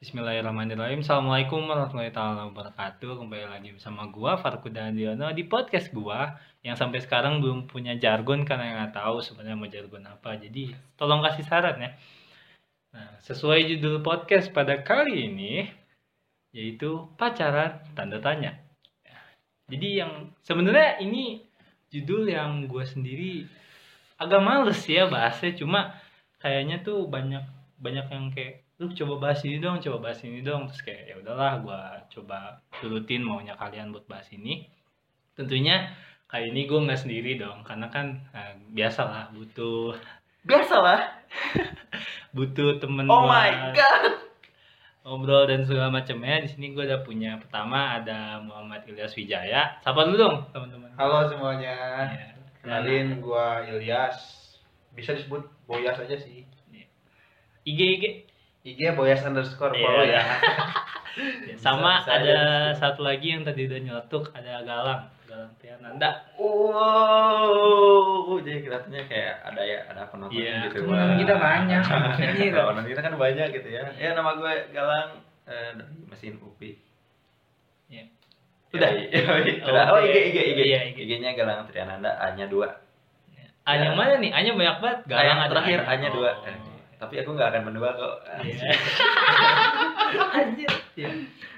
Bismillahirrahmanirrahim. 0.00 1.04
Assalamualaikum 1.04 1.60
warahmatullahi 1.68 2.08
wabarakatuh. 2.08 3.20
Kembali 3.20 3.44
lagi 3.44 3.76
bersama 3.76 4.08
gua 4.08 4.40
Farkuda 4.40 4.88
Diono 4.96 5.28
di 5.36 5.44
podcast 5.44 5.92
gua 5.92 6.40
yang 6.64 6.72
sampai 6.72 7.04
sekarang 7.04 7.44
belum 7.44 7.68
punya 7.68 7.92
jargon 8.00 8.48
karena 8.48 8.80
nggak 8.80 8.96
tahu 8.96 9.20
sebenarnya 9.20 9.60
mau 9.60 9.68
jargon 9.68 10.00
apa. 10.08 10.40
Jadi 10.40 10.72
tolong 10.96 11.20
kasih 11.20 11.44
saran 11.44 11.84
ya. 11.84 11.90
Nah, 12.96 13.20
sesuai 13.28 13.76
judul 13.76 14.00
podcast 14.00 14.48
pada 14.56 14.80
kali 14.80 15.28
ini 15.28 15.68
yaitu 16.56 17.04
pacaran 17.20 17.84
tanda 17.92 18.24
tanya. 18.24 18.56
Jadi 19.68 20.00
yang 20.00 20.32
sebenarnya 20.40 21.04
ini 21.04 21.44
judul 21.92 22.24
yang 22.24 22.64
gua 22.72 22.88
sendiri 22.88 23.44
agak 24.16 24.40
males 24.40 24.80
ya 24.88 25.12
bahasnya 25.12 25.52
cuma 25.60 25.92
kayaknya 26.40 26.80
tuh 26.80 27.04
banyak 27.04 27.44
banyak 27.76 28.08
yang 28.08 28.32
kayak 28.32 28.64
lu 28.80 28.88
coba 28.96 29.28
bahas 29.28 29.44
ini 29.44 29.60
dong 29.60 29.76
coba 29.78 30.08
bahas 30.08 30.24
ini 30.24 30.40
dong 30.40 30.64
terus 30.72 30.80
kayak 30.80 31.04
ya 31.04 31.14
udahlah 31.20 31.60
gua 31.60 31.80
coba 32.08 32.64
turutin 32.80 33.20
maunya 33.20 33.52
kalian 33.52 33.92
buat 33.92 34.08
bahas 34.08 34.24
ini 34.32 34.64
tentunya 35.36 35.92
kali 36.26 36.48
ini 36.48 36.64
gue 36.64 36.78
nggak 36.80 37.00
sendiri 37.00 37.36
dong 37.36 37.60
karena 37.60 37.92
kan 37.92 38.06
eh, 38.32 38.56
biasalah 38.72 39.34
butuh 39.36 39.92
Biasalah. 40.48 41.20
butuh 42.36 42.80
temen 42.80 43.04
Oh 43.04 43.28
buat 43.28 43.36
my 43.36 43.76
god. 43.76 44.04
ngobrol 45.02 45.44
dan 45.44 45.64
segala 45.64 45.92
macamnya 45.92 46.40
di 46.40 46.48
sini 46.48 46.72
gue 46.72 46.84
udah 46.86 47.04
punya 47.04 47.36
pertama 47.36 48.00
ada 48.00 48.40
Muhammad 48.40 48.84
Ilyas 48.88 49.12
Wijaya 49.12 49.76
sapa 49.80 50.08
dulu 50.08 50.16
dong 50.16 50.36
teman-teman 50.52 50.88
Halo 50.96 51.28
semuanya. 51.28 51.76
Ya. 52.08 52.28
Kenalin 52.60 53.24
gua 53.24 53.64
Ilyas. 53.64 54.20
Bisa 54.92 55.16
disebut 55.16 55.48
Boyas 55.64 55.96
aja 55.96 56.12
sih. 56.12 56.44
IG 57.64 57.80
IG 57.80 58.04
IG 58.60 58.92
Boyas 58.92 59.24
underscore 59.24 59.72
Iya. 59.72 59.82
follow 59.82 60.04
ya. 60.04 60.22
sama 61.64 62.00
bisa 62.00 62.10
ada 62.12 62.38
aja. 62.70 62.78
satu 62.78 63.02
lagi 63.02 63.34
yang 63.34 63.42
tadi 63.42 63.66
udah 63.66 63.80
nyeletuk 63.82 64.30
ada 64.30 64.62
Galang 64.62 65.10
Galang 65.26 65.52
Tiananda 65.58 66.10
Wow, 67.00 68.38
jadi 68.40 68.62
kelihatannya 68.62 69.02
kayak 69.06 69.34
ada 69.44 69.62
ya 69.62 69.78
ada 69.86 70.02
penonton 70.06 70.38
Iya, 70.38 70.70
gitu. 70.70 70.86
penonton 70.86 71.18
kita 71.18 71.34
banyak. 71.36 71.82
Iya, 72.36 72.50
penonton 72.62 72.86
kita 72.86 73.00
kan 73.00 73.14
banyak 73.16 73.48
gitu 73.52 73.68
ya. 73.68 73.82
Ya 73.96 74.10
nama 74.12 74.34
gue 74.34 74.52
Galang 74.70 75.08
eh, 75.44 75.70
dari 75.76 75.96
mesin 76.06 76.38
UPI. 76.38 76.72
Iya. 77.90 78.04
Udah, 78.70 78.86
Udah? 78.86 79.66
udah. 79.66 79.84
Oh. 79.90 79.98
IG 79.98 80.16
IG 80.30 80.36
IG. 80.54 80.60
Iya, 80.62 80.78
IG. 80.88 80.98
IG-nya 81.00 81.34
Galang 81.34 81.66
Triananda 81.66 82.14
A-nya 82.16 82.46
2. 82.46 82.62
A 83.60 83.72
yang 83.76 83.98
mana 83.98 84.14
nih? 84.16 84.30
A 84.30 84.38
nya 84.40 84.54
banyak 84.54 84.76
banget. 84.78 84.98
Galang 85.10 85.26
yang 85.26 85.40
ada 85.42 85.50
terakhir 85.52 85.78
A-nya. 85.84 86.06
A-nya 86.06 86.10
2. 86.14 86.22
Oh. 86.22 86.34
Tapi 87.00 87.14
aku 87.24 87.32
nggak 87.32 87.48
akan 87.48 87.62
mendua 87.72 87.90
kok. 87.96 88.14
Iya. 88.44 88.76
Anjir. 90.36 90.70
Iya. 91.00 91.10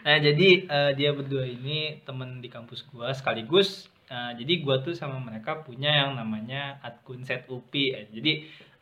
Nah, 0.07 0.17
jadi 0.23 0.49
eh, 0.71 0.91
dia 0.95 1.11
berdua 1.11 1.43
ini 1.43 1.99
temen 2.07 2.39
di 2.39 2.47
kampus 2.47 2.87
gua 2.87 3.11
sekaligus 3.11 3.91
eh, 4.07 4.33
jadi 4.39 4.63
gua 4.63 4.79
tuh 4.87 4.95
sama 4.95 5.19
mereka 5.19 5.67
punya 5.67 5.91
yang 5.91 6.15
namanya 6.15 6.79
akun 6.87 7.27
set 7.27 7.51
UPI. 7.51 7.85
Eh, 7.91 8.07
jadi 8.15 8.33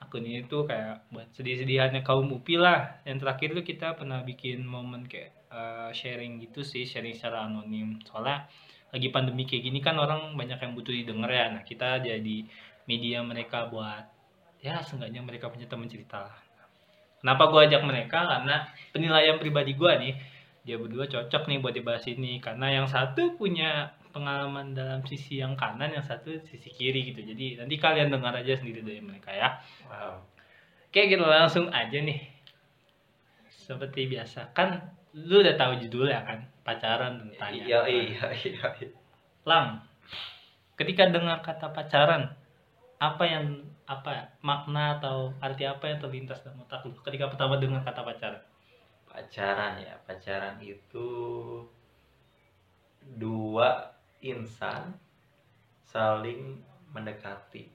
akun 0.04 0.28
ini 0.28 0.44
tuh 0.44 0.68
kayak 0.68 1.08
buat 1.08 1.32
sedih-sedihannya 1.32 2.04
kaum 2.04 2.28
UPI 2.28 2.60
lah. 2.60 3.00
Yang 3.08 3.24
terakhir 3.24 3.48
tuh 3.56 3.64
kita 3.64 3.88
pernah 3.96 4.20
bikin 4.20 4.60
momen 4.68 5.08
kayak 5.08 5.32
eh, 5.48 5.90
sharing 5.96 6.44
gitu 6.44 6.60
sih, 6.60 6.84
sharing 6.84 7.16
secara 7.16 7.48
anonim. 7.48 8.04
Soalnya 8.04 8.44
lagi 8.90 9.08
pandemi 9.08 9.46
kayak 9.48 9.64
gini 9.64 9.80
kan 9.80 9.96
orang 9.96 10.36
banyak 10.36 10.60
yang 10.60 10.76
butuh 10.76 10.92
didengar 10.92 11.30
ya. 11.32 11.46
Nah, 11.56 11.62
kita 11.64 12.04
jadi 12.04 12.36
media 12.84 13.22
mereka 13.24 13.70
buat 13.70 14.04
ya 14.60 14.84
seenggaknya 14.84 15.24
mereka 15.24 15.48
punya 15.48 15.64
teman 15.64 15.88
cerita 15.88 16.28
lah. 16.28 16.49
Kenapa 17.20 17.52
gue 17.52 17.60
ajak 17.68 17.82
mereka? 17.84 18.24
Karena 18.24 18.64
penilaian 18.90 19.36
pribadi 19.36 19.76
gue 19.76 19.92
nih, 20.00 20.14
dia 20.64 20.76
berdua 20.80 21.04
cocok 21.04 21.48
nih 21.48 21.58
buat 21.60 21.76
dibahas 21.76 22.04
ini. 22.08 22.40
Karena 22.40 22.72
yang 22.72 22.86
satu 22.88 23.36
punya 23.36 23.92
pengalaman 24.10 24.74
dalam 24.74 25.04
sisi 25.06 25.38
yang 25.38 25.54
kanan, 25.54 25.94
yang 25.94 26.02
satu 26.02 26.34
sisi 26.48 26.68
kiri 26.72 27.12
gitu. 27.12 27.22
Jadi 27.22 27.60
nanti 27.60 27.76
kalian 27.78 28.10
dengar 28.10 28.34
aja 28.34 28.58
sendiri 28.58 28.82
dari 28.82 29.00
mereka 29.04 29.30
ya. 29.30 29.60
Wow. 29.86 30.24
Oke 30.90 31.06
kita 31.06 31.22
langsung 31.22 31.70
aja 31.70 31.98
nih. 32.02 32.18
Seperti 33.46 34.10
biasa 34.10 34.50
kan, 34.50 34.82
lu 35.14 35.46
udah 35.46 35.54
tahu 35.54 35.78
judulnya 35.86 36.26
kan, 36.26 36.42
pacaran 36.66 37.22
dan 37.22 37.30
tanya. 37.38 37.62
Iya, 37.62 37.80
iya, 37.86 38.26
iya. 38.34 38.66
iya. 38.82 38.90
Lam, 39.46 39.78
ketika 40.74 41.06
dengar 41.06 41.38
kata 41.46 41.70
pacaran, 41.70 42.34
apa 42.98 43.24
yang 43.30 43.69
apa 43.90 44.10
ya, 44.14 44.24
makna 44.46 45.02
atau 45.02 45.34
arti 45.42 45.66
apa 45.66 45.90
yang 45.90 45.98
terlintas 45.98 46.46
dalam 46.46 46.62
otak 46.62 46.86
lu 46.86 46.94
ketika 47.02 47.26
pertama 47.26 47.58
dengar 47.58 47.82
kata 47.82 48.06
pacaran? 48.06 48.42
Pacaran 49.10 49.82
ya, 49.82 49.98
pacaran 50.06 50.62
itu 50.62 51.08
dua 53.18 53.90
insan 54.22 54.94
saling 55.82 56.62
mendekati. 56.94 57.66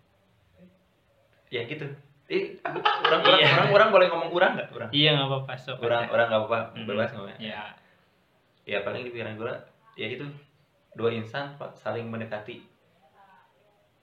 Ya 1.51 1.67
gitu. 1.67 1.83
Eh, 2.25 2.57
orang, 2.65 2.81
orang, 3.21 3.21
Iya. 3.37 3.47
orang, 3.53 3.69
orang 3.69 3.89
boleh 3.91 4.07
ngomong 4.09 4.29
kurang 4.33 4.51
nggak? 4.57 4.69
Kurang. 4.71 4.89
Iya 4.89 5.13
nggak 5.13 5.27
apa-apa 5.29 5.53
sok 5.59 5.77
Orang, 5.83 6.09
orang 6.09 6.25
nggak 6.31 6.41
apa-apa, 6.41 6.59
Mm. 6.73 6.85
bebas 6.89 7.09
ngomongnya. 7.13 7.37
Ya, 7.37 7.63
Ya 8.65 8.81
paling 8.81 9.05
di 9.05 9.13
pikiran 9.13 9.37
gue, 9.37 9.53
ya 9.93 10.09
itu 10.09 10.25
dua 10.97 11.13
insan 11.13 11.53
saling 11.77 12.09
mendekati. 12.09 12.65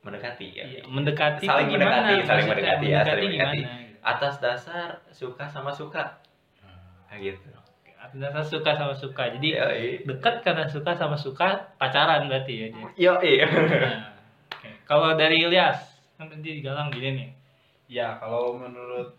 Mendekati 0.03 0.47
ya. 0.51 0.65
iya. 0.67 0.83
mendekati 0.85 1.47
Saling 1.47 1.71
itu 1.71 1.79
gimana? 1.79 1.95
mendekati, 2.11 2.27
saling 2.27 2.47
Maksudnya 2.51 2.75
mendekati 2.75 2.87
ya, 2.91 3.01
saling 3.07 3.31
gimana? 3.31 3.51
mendekati. 3.55 3.61
Atas 4.03 4.35
dasar 4.43 4.89
suka 5.15 5.45
sama 5.47 5.71
suka. 5.71 6.19
Nah, 7.07 7.17
gitu. 7.23 7.47
Atas 7.95 8.19
dasar 8.19 8.43
suka 8.43 8.71
sama 8.75 8.95
suka. 8.99 9.23
Jadi 9.39 9.49
Yoi. 9.55 10.03
dekat 10.03 10.43
karena 10.43 10.67
suka 10.67 10.91
sama 10.99 11.15
suka 11.15 11.71
pacaran 11.79 12.27
berarti 12.27 12.55
ya. 12.59 12.67
dia. 12.75 12.91
Yoi. 12.99 13.33
Nah, 13.47 14.11
oke. 14.51 14.69
Kalau 14.91 15.15
dari 15.15 15.39
Ilyas, 15.47 15.79
kan 16.19 16.27
tadi 16.27 16.59
digalang 16.59 16.91
gini 16.91 17.11
nih. 17.15 17.31
Ya 17.87 18.19
kalau 18.19 18.59
menurut 18.59 19.15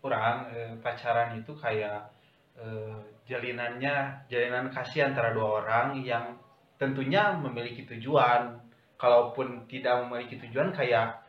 orang 0.00 0.48
eh, 0.48 0.72
pacaran 0.80 1.36
itu 1.36 1.52
kayak 1.52 2.08
eh, 2.56 2.96
jalinannya 3.28 4.24
jalinan 4.32 4.72
kasih 4.72 5.12
antara 5.12 5.36
dua 5.36 5.60
orang 5.60 6.00
yang 6.00 6.40
tentunya 6.80 7.36
memiliki 7.36 7.84
tujuan. 7.84 8.64
Kalaupun 8.96 9.68
tidak 9.68 10.08
memiliki 10.08 10.40
tujuan 10.40 10.72
kayak 10.72 11.20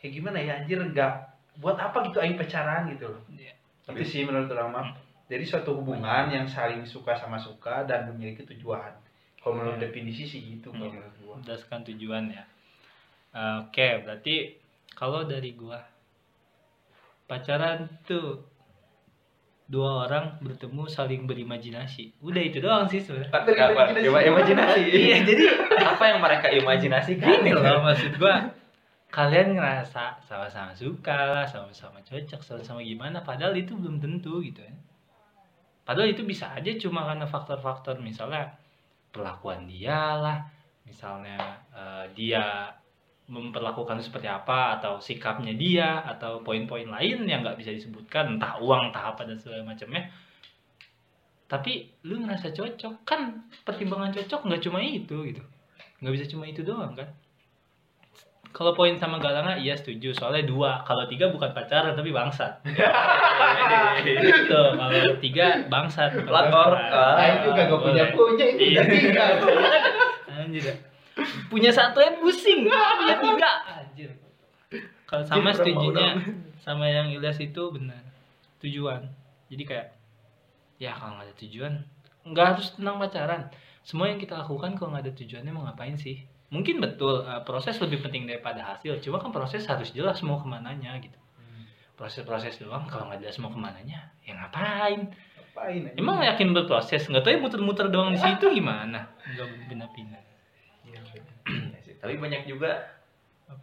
kayak 0.00 0.12
gimana 0.12 0.36
ya 0.36 0.60
anjir 0.60 0.76
nggak 0.76 1.12
buat 1.58 1.80
apa 1.80 2.04
gitu 2.12 2.20
aing 2.20 2.36
pacaran 2.36 2.88
gitu 2.92 3.08
loh. 3.08 3.22
Iya. 3.32 3.54
Itu 3.88 4.04
sih 4.04 4.22
menurut 4.28 4.52
mah. 4.68 4.92
Jadi 5.24 5.44
suatu 5.48 5.72
hubungan 5.80 6.28
yang 6.28 6.44
saling 6.44 6.84
suka 6.84 7.16
sama 7.16 7.40
suka 7.40 7.88
dan 7.88 8.12
memiliki 8.12 8.44
tujuan. 8.44 8.92
Kalau 9.40 9.56
menurut 9.56 9.80
Iya. 9.80 9.88
definisi 9.88 10.28
sih 10.28 10.40
gitu 10.56 10.68
kalau 10.72 10.88
Iya. 10.88 11.00
menurut 11.00 11.16
gua. 11.24 11.34
berdasarkan 11.40 11.80
tujuan 11.92 12.24
ya. 12.28 12.44
Eh, 13.34 13.56
Oke, 13.64 13.88
berarti 14.04 14.34
kalau 14.92 15.24
dari 15.24 15.56
gua 15.56 15.80
pacaran 17.24 17.88
tuh 18.04 18.44
dua 19.64 20.04
orang 20.04 20.36
bertemu 20.44 20.84
saling 20.84 21.24
berimajinasi. 21.24 22.20
Udah 22.20 22.42
itu 22.44 22.60
doang 22.60 22.84
sih 22.84 23.00
sebenarnya. 23.00 23.32
Apa? 23.32 23.96
Ima- 23.96 24.24
imajinasi. 24.24 24.82
Iya, 24.92 25.16
jadi 25.24 25.44
apa 25.80 26.04
yang 26.04 26.18
mereka 26.20 26.46
imajinasikan? 26.52 27.28
gini 27.40 27.50
loh 27.56 27.80
maksud 27.80 28.20
gua. 28.20 28.52
Kalian 29.08 29.54
ngerasa 29.54 30.18
sama-sama 30.26 30.74
suka 30.74 31.14
lah, 31.14 31.46
sama-sama 31.46 32.02
cocok, 32.02 32.42
sama-sama 32.42 32.82
gimana 32.82 33.22
padahal 33.22 33.54
itu 33.54 33.72
belum 33.78 34.02
tentu 34.02 34.42
gitu 34.42 34.60
ya. 34.60 34.74
Padahal 35.86 36.10
itu 36.10 36.26
bisa 36.26 36.50
aja 36.50 36.72
cuma 36.80 37.06
karena 37.06 37.22
faktor-faktor 37.22 38.00
misalnya 38.02 38.58
perlakuan 39.14 39.70
dia 39.70 40.18
lah, 40.18 40.38
misalnya 40.82 41.38
eh, 41.70 42.04
dia 42.16 42.74
memperlakukan 43.24 44.04
seperti 44.04 44.28
apa 44.28 44.76
atau 44.76 45.00
sikapnya 45.00 45.56
dia 45.56 46.04
atau 46.04 46.44
poin-poin 46.44 46.84
lain 46.84 47.24
yang 47.24 47.40
nggak 47.40 47.56
bisa 47.56 47.72
disebutkan 47.72 48.36
entah 48.36 48.60
uang 48.60 48.92
entah 48.92 49.16
apa 49.16 49.24
dan 49.24 49.40
segala 49.40 49.64
macamnya. 49.64 50.12
Tapi 51.48 51.88
lu 52.04 52.20
ngerasa 52.20 52.52
cocok. 52.52 53.04
Kan 53.08 53.48
pertimbangan 53.64 54.12
cocok 54.12 54.40
nggak 54.44 54.62
cuma 54.68 54.84
itu 54.84 55.16
gitu. 55.24 55.42
Nggak 56.04 56.12
bisa 56.20 56.24
cuma 56.36 56.44
itu 56.44 56.60
doang 56.60 56.92
kan? 56.92 57.08
Kalau 58.54 58.70
poin 58.70 58.94
sama 59.00 59.18
Galanga 59.18 59.58
iya 59.58 59.74
setuju. 59.74 60.14
Soalnya 60.14 60.46
dua. 60.46 60.84
Kalau 60.86 61.08
tiga 61.10 61.32
bukan 61.32 61.50
pacaran 61.56 61.96
tapi 61.96 62.14
bangsat. 62.14 62.60
Gitu. 64.04 64.62
Kalau 64.78 65.16
tiga 65.18 65.64
bangsat. 65.66 66.12
Pelakor. 66.22 66.76
Ah, 66.76 67.18
Aing 67.18 67.50
juga 67.50 67.66
gak 67.66 67.80
punya 67.82 68.04
punya 68.14 68.44
itu 68.52 68.62
Iya. 68.78 68.82
tiga. 68.86 69.24
Anjir. 70.28 70.93
Punya 71.46 71.70
satu 71.70 72.02
yang 72.02 72.18
pusing, 72.18 72.66
punya 72.66 73.16
tiga. 73.22 73.50
Anjir. 73.70 74.10
Kalau 75.06 75.22
sama 75.22 75.54
setujunya 75.54 76.18
mau 76.18 76.54
sama 76.64 76.88
yang 76.88 77.12
Ilyas 77.12 77.38
itu 77.38 77.62
benar. 77.70 78.00
Tujuan. 78.64 79.04
Jadi 79.52 79.62
kayak 79.68 79.86
ya 80.80 80.96
kalau 80.96 81.20
nggak 81.20 81.28
ada 81.30 81.36
tujuan 81.38 81.72
nggak 82.24 82.46
harus 82.56 82.66
tentang 82.74 82.96
pacaran. 82.96 83.42
Semua 83.84 84.08
yang 84.08 84.16
kita 84.16 84.40
lakukan 84.40 84.80
kalau 84.80 84.96
nggak 84.96 85.04
ada 85.04 85.12
tujuannya 85.12 85.52
mau 85.52 85.68
ngapain 85.68 85.94
sih? 86.00 86.24
Mungkin 86.48 86.80
betul 86.80 87.20
eh, 87.22 87.42
proses 87.44 87.76
lebih 87.84 88.00
penting 88.00 88.24
daripada 88.24 88.64
hasil. 88.74 88.98
Cuma 89.04 89.20
kan 89.20 89.28
proses 89.28 89.68
harus 89.68 89.92
jelas 89.92 90.24
mau 90.24 90.40
ke 90.40 90.48
mananya 90.48 90.96
gitu. 90.98 91.20
Proses-proses 91.94 92.58
doang 92.58 92.90
kalau 92.90 93.06
nggak 93.06 93.22
jelas 93.22 93.38
mau 93.38 93.54
ke 93.54 93.60
mananya 93.60 94.10
ya 94.26 94.34
ngapain? 94.34 95.14
Ngapain 95.14 95.80
aja? 95.86 95.94
Emang 96.00 96.18
yakin 96.24 96.50
berproses? 96.50 97.06
Nggak 97.06 97.22
tahu 97.22 97.32
ya 97.36 97.38
muter-muter 97.38 97.86
doang 97.92 98.10
di 98.16 98.18
situ 98.18 98.50
gimana? 98.50 99.14
Nggak 99.22 99.70
pindah-pindah. 99.70 100.22
Tapi 102.04 102.20
banyak 102.20 102.44
juga 102.44 102.84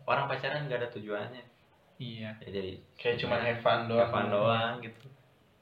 orang 0.03 0.25
pacaran 0.25 0.65
nggak 0.65 0.81
ada 0.81 0.89
tujuannya. 0.89 1.43
Iya. 1.95 2.33
Ya, 2.41 2.49
jadi 2.49 2.73
Kayak 2.97 3.17
cuma 3.21 3.37
have 3.37 3.61
fun 3.61 3.85
doang. 3.85 4.01
kapan 4.03 4.25
doang 4.27 4.73
gitu. 4.81 5.05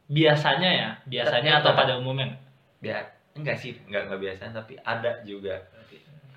Biasanya 0.07 0.69
ya, 0.71 0.89
biasanya 1.05 1.59
Tapi 1.59 1.61
atau 1.61 1.71
ada- 1.75 1.79
pada 1.83 1.93
umumnya. 1.99 2.31
Biar 2.79 3.03
enggak 3.35 3.59
sih, 3.59 3.75
enggak 3.83 4.07
enggak 4.07 4.21
biasa 4.23 4.55
tapi 4.55 4.79
ada 4.79 5.19
juga. 5.21 5.59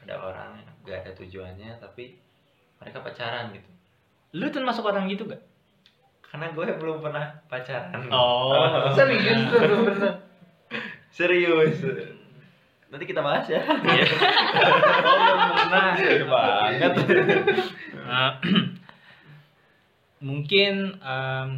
Ada 0.03 0.19
orang 0.19 0.59
yang 0.59 0.75
nggak 0.83 0.99
ada 1.01 1.13
tujuannya 1.15 1.71
tapi 1.79 2.19
mereka 2.77 2.99
pacaran 2.99 3.55
gitu. 3.55 3.71
Lu 4.35 4.51
termasuk 4.51 4.83
orang 4.83 5.07
gitu 5.07 5.31
gak? 5.31 5.39
Karena 6.25 6.51
gue 6.51 6.67
belum 6.75 6.99
pernah 6.99 7.39
pacaran. 7.47 8.11
Oh. 8.11 8.91
Serius 8.99 9.47
tuh 9.47 9.61
bener. 9.63 10.13
Serius. 11.09 11.79
Nanti 12.93 13.05
kita 13.09 13.25
bahas 13.25 13.49
ya. 13.49 13.65
Oh, 15.33 15.57
pernah. 15.57 15.97
banget. 16.29 16.93
Nah, 18.05 18.31
mungkin 20.29 21.01
em, 21.01 21.49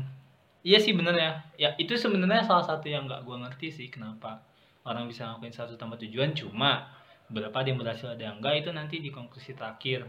iya 0.64 0.78
sih 0.80 0.96
bener 0.96 1.14
ya 1.14 1.32
ya 1.60 1.70
itu 1.76 1.92
sebenarnya 2.00 2.48
salah 2.48 2.64
satu 2.64 2.88
yang 2.88 3.04
nggak 3.04 3.26
gua 3.28 3.44
ngerti 3.44 3.68
sih 3.68 3.86
kenapa 3.92 4.40
orang 4.88 5.04
bisa 5.04 5.28
ngelakuin 5.28 5.52
satu 5.52 5.76
tanpa 5.76 6.00
tujuan 6.00 6.32
cuma 6.32 6.88
berapa 7.28 7.52
ada 7.52 7.68
yang 7.68 7.80
berhasil 7.80 8.08
ada 8.08 8.32
yang 8.32 8.40
enggak 8.40 8.64
itu 8.64 8.70
nanti 8.72 9.00
di 9.00 9.08
konklusi 9.08 9.56
terakhir 9.56 10.04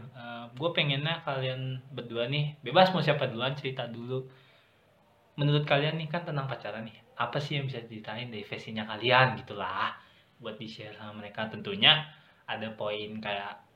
gue 0.52 0.70
pengennya 0.76 1.24
kalian 1.24 1.80
berdua 1.88 2.28
nih 2.28 2.60
bebas 2.60 2.92
mau 2.92 3.00
siapa 3.00 3.24
duluan 3.32 3.56
cerita 3.56 3.88
dulu 3.88 4.28
menurut 5.40 5.64
kalian 5.64 5.96
nih 5.96 6.12
kan 6.12 6.28
tentang 6.28 6.44
pacaran 6.44 6.84
nih 6.84 6.96
apa 7.16 7.40
sih 7.40 7.56
yang 7.56 7.64
bisa 7.64 7.80
diceritain 7.80 8.28
dari 8.28 8.44
versinya 8.44 8.84
kalian 8.84 9.40
gitulah 9.40 9.96
buat 10.40 10.56
di 10.60 10.68
share 10.68 10.96
sama 10.96 11.24
mereka. 11.24 11.48
Tentunya 11.48 12.04
ada 12.46 12.68
poin 12.74 13.18
kayak 13.18 13.66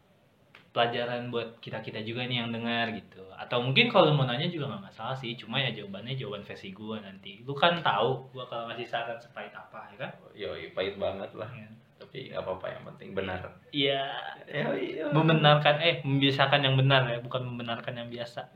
pelajaran 0.71 1.35
buat 1.35 1.59
kita 1.59 1.83
kita 1.83 2.01
juga 2.07 2.27
nih 2.31 2.47
yang 2.47 2.51
dengar 2.55 2.95
gitu. 2.95 3.27
Atau 3.35 3.59
mungkin 3.65 3.91
kalau 3.91 4.15
mau 4.15 4.27
nanya 4.27 4.47
juga 4.47 4.71
nggak 4.71 4.95
masalah 4.95 5.17
sih. 5.19 5.35
Cuma 5.35 5.59
ya 5.59 5.75
jawabannya 5.75 6.15
jawaban 6.15 6.47
versi 6.47 6.71
gua 6.71 7.03
nanti. 7.03 7.43
Lu 7.43 7.53
kan 7.59 7.83
tahu 7.83 8.31
gua 8.31 8.47
kalau 8.47 8.71
ngasih 8.71 8.87
saran 8.87 9.19
sepahit 9.19 9.51
apa 9.51 9.91
ya 9.95 9.97
kan? 9.99 10.11
Yoi, 10.35 10.71
pahit 10.71 10.95
banget 10.97 11.31
lah. 11.35 11.51
Iya. 11.51 11.69
Tapi 12.01 12.33
nggak 12.33 12.43
apa-apa 12.43 12.67
yang 12.71 12.83
penting 12.95 13.09
benar. 13.13 13.41
iya. 13.75 15.11
Membenarkan 15.11 15.83
eh 15.83 16.01
membiasakan 16.07 16.61
yang 16.63 16.79
benar 16.79 17.03
ya 17.11 17.19
bukan 17.19 17.43
membenarkan 17.45 17.99
yang 17.99 18.09
biasa. 18.09 18.55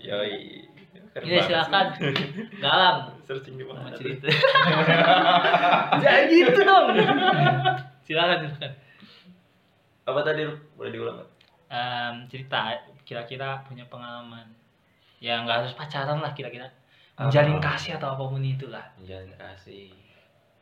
Keren 1.14 1.30
Iya 1.30 1.40
silakan. 1.46 1.86
Galang. 2.58 2.98
Searching 3.22 3.54
di 3.54 3.64
mana 3.66 3.94
cerita. 3.94 4.26
Jangan 6.02 6.24
gitu 6.26 6.60
dong 6.62 6.86
silakan 8.04 8.38
silakan 8.46 8.72
Apa 10.04 10.20
tadi 10.20 10.44
boleh 10.74 10.90
diulang? 10.90 11.18
Em, 11.66 12.28
cerita 12.28 12.76
kira-kira 13.02 13.64
punya 13.64 13.84
pengalaman 13.84 14.44
ya 15.18 15.40
nggak 15.40 15.56
harus 15.58 15.72
pacaran 15.72 16.20
lah 16.20 16.32
kira-kira 16.32 16.68
menjalin 17.14 17.56
kasih 17.58 17.96
atau 17.96 18.12
apa 18.12 18.24
pun 18.24 18.40
itulah 18.40 18.84
Menjalin 18.94 19.32
kasih. 19.34 19.88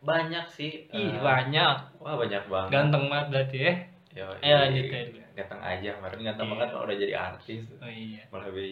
Banyak 0.00 0.46
sih. 0.48 0.86
ih 0.88 1.10
eh, 1.10 1.18
banyak 1.18 1.76
Wah 1.98 2.14
banyak 2.16 2.42
banget. 2.46 2.70
ganteng 2.70 3.04
banget 3.06 3.26
berarti 3.28 3.58
ya 3.60 3.74
Yoi. 4.12 4.38
Ayo, 4.42 4.56
lanjut, 4.60 4.84
ayo. 4.86 5.06
Ganteng 5.32 5.60
aja, 5.60 5.88
kemarin 5.96 6.18
ganteng 6.22 6.44
Iya. 6.44 6.52
banget 6.52 6.68
kalau 6.70 6.84
udah 6.84 6.98
jadi 6.98 7.14
artis. 7.16 7.62
oh 7.74 7.88
iya 7.88 8.22
Malah 8.28 8.46
lebih 8.46 8.70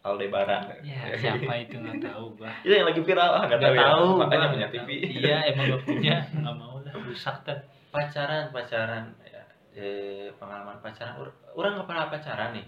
Aldebaran. 0.00 0.62
ya 0.80 1.00
siapa 1.14 1.52
itu 1.58 1.76
nggak 1.76 2.00
tahu 2.08 2.24
gua 2.34 2.50
Itu 2.60 2.72
yang 2.72 2.88
lagi 2.88 3.00
viral, 3.00 3.30
ah, 3.30 3.44
nggak 3.46 3.60
tahu 3.60 3.74
ya. 3.74 3.82
tahu 3.86 4.06
Makanya 4.18 4.46
punya 4.50 4.68
TV. 4.68 4.88
iya 5.14 5.36
emang 5.46 5.64
gak 5.70 5.82
punya 5.82 6.14
nggak 6.40 6.54
mau 6.54 6.76
lah 6.78 6.92
rusak 6.98 7.36
tuh 7.44 7.56
pacaran 7.90 8.54
pacaran 8.54 9.04
ya. 9.26 9.42
Eh, 9.74 10.28
pengalaman 10.38 10.78
pacaran. 10.82 11.14
Ur- 11.20 11.36
orang 11.54 11.78
nggak 11.78 11.88
pernah 11.90 12.06
pacaran 12.10 12.50
nih. 12.56 12.66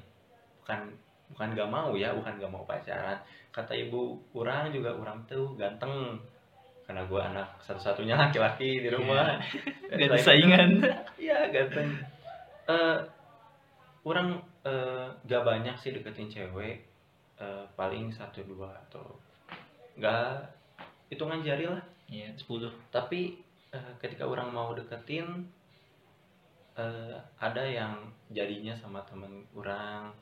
Bukan 0.62 0.80
bukan 1.32 1.48
gak 1.56 1.70
mau 1.72 1.96
ya 1.96 2.12
bukan 2.12 2.36
gak 2.36 2.52
mau 2.52 2.62
pacaran. 2.68 3.16
Kata 3.50 3.72
ibu 3.72 4.20
orang 4.36 4.68
juga 4.70 4.92
orang 4.92 5.24
tuh 5.26 5.56
ganteng. 5.56 6.20
Karena 6.84 7.06
gua 7.08 7.30
anak 7.30 7.48
satu-satunya 7.64 8.18
laki-laki 8.18 8.82
di 8.84 8.88
rumah. 8.90 9.38
Gak 9.90 10.12
ada 10.12 10.18
saingan. 10.18 10.70
Iya 11.22 11.48
ganteng. 11.54 11.88
Eh 12.68 12.98
orang 14.02 14.42
eh, 14.66 15.06
gak 15.30 15.42
banyak 15.46 15.74
sih 15.78 15.94
deketin 15.94 16.28
cewek. 16.28 16.84
Eh, 17.38 17.64
paling 17.78 18.10
satu 18.12 18.42
dua 18.46 18.70
atau 18.86 19.18
nggak 19.98 20.46
hitungan 21.10 21.40
jari 21.44 21.66
lah. 21.68 21.82
Iya 22.10 22.34
sepuluh. 22.36 22.70
Tapi 22.92 23.40
eh, 23.72 23.92
ketika 23.98 24.24
orang 24.24 24.48
mau 24.48 24.72
deketin 24.72 25.48
eh, 26.74 27.16
ada 27.38 27.62
yang 27.62 27.96
jadinya 28.28 28.72
sama 28.72 29.00
temen 29.02 29.48
orang 29.52 30.12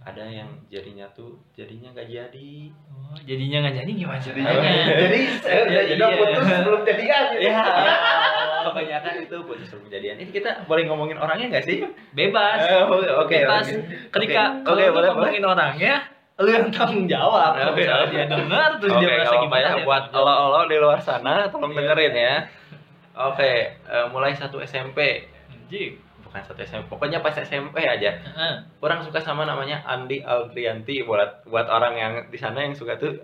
ada 0.00 0.24
yang 0.24 0.48
jadinya 0.66 1.04
tuh 1.12 1.36
jadinya 1.52 1.92
gak 1.92 2.08
jadi 2.08 2.72
oh, 2.88 3.18
jadinya 3.20 3.60
nggak 3.60 3.76
jadi 3.76 3.90
gimana 3.92 4.16
Jadi 4.16 4.32
ceritanya 4.32 4.72
jadi 4.96 5.20
saya 5.36 5.58
udah 5.60 5.82
Jadi 5.84 5.92
udah 5.92 6.08
ya. 6.08 6.16
putus 6.16 6.46
belum 6.64 6.82
jadian 6.86 7.22
gitu. 7.28 7.42
ya 7.44 7.60
kebanyakan 8.62 9.12
itu 9.20 9.36
putus 9.44 9.68
belum 9.68 9.86
jadian 9.90 10.16
ini 10.16 10.30
kita 10.30 10.50
boleh 10.64 10.82
ngomongin 10.88 11.18
orangnya 11.18 11.46
nggak 11.52 11.66
sih 11.66 11.78
bebas 12.12 12.58
Eh, 12.62 12.80
oke 13.12 13.28
bebas 13.36 13.66
oke. 13.68 14.08
ketika 14.10 14.42
kalau 14.62 14.72
oke, 14.72 14.82
lu 14.82 14.94
boleh, 14.94 15.08
ngomongin 15.12 15.44
orangnya 15.44 15.94
lu 16.38 16.48
yang 16.48 16.72
tanggung 16.72 17.04
jawab 17.04 17.52
kalau 17.52 17.72
misalnya 17.76 18.00
oke. 18.00 18.14
dia 18.14 18.24
dengar 18.26 18.68
terus 18.80 18.92
Oke, 18.94 19.00
dia 19.02 19.08
merasa 19.12 19.28
nggak 19.28 19.44
gimana 19.44 19.68
ya 19.68 19.84
buat 19.84 20.04
jawab. 20.08 20.16
olo-olo 20.16 20.60
di 20.64 20.76
luar 20.80 20.98
sana 20.98 21.34
tolong 21.46 21.70
Iya. 21.70 21.78
dengerin 21.84 22.14
ya 22.16 22.36
oke 23.20 23.52
eh, 23.68 24.06
mulai 24.08 24.32
satu 24.32 24.58
SMP 24.60 25.28
anjing. 25.48 26.00
Bukan 26.24 26.40
satu 26.46 26.62
SMP 26.62 26.86
pokoknya 26.88 27.18
pas 27.20 27.34
SMP 27.34 27.82
aja. 27.82 28.10
Heeh. 28.14 28.54
orang 28.78 29.02
suka 29.02 29.18
sama 29.18 29.42
namanya 29.42 29.82
Andi 29.82 30.22
Aldrianti 30.22 31.02
buat 31.02 31.42
buat 31.44 31.66
orang 31.66 31.94
yang 31.94 32.12
di 32.30 32.38
sana 32.38 32.62
yang 32.62 32.72
suka 32.72 32.94
tuh. 32.96 33.18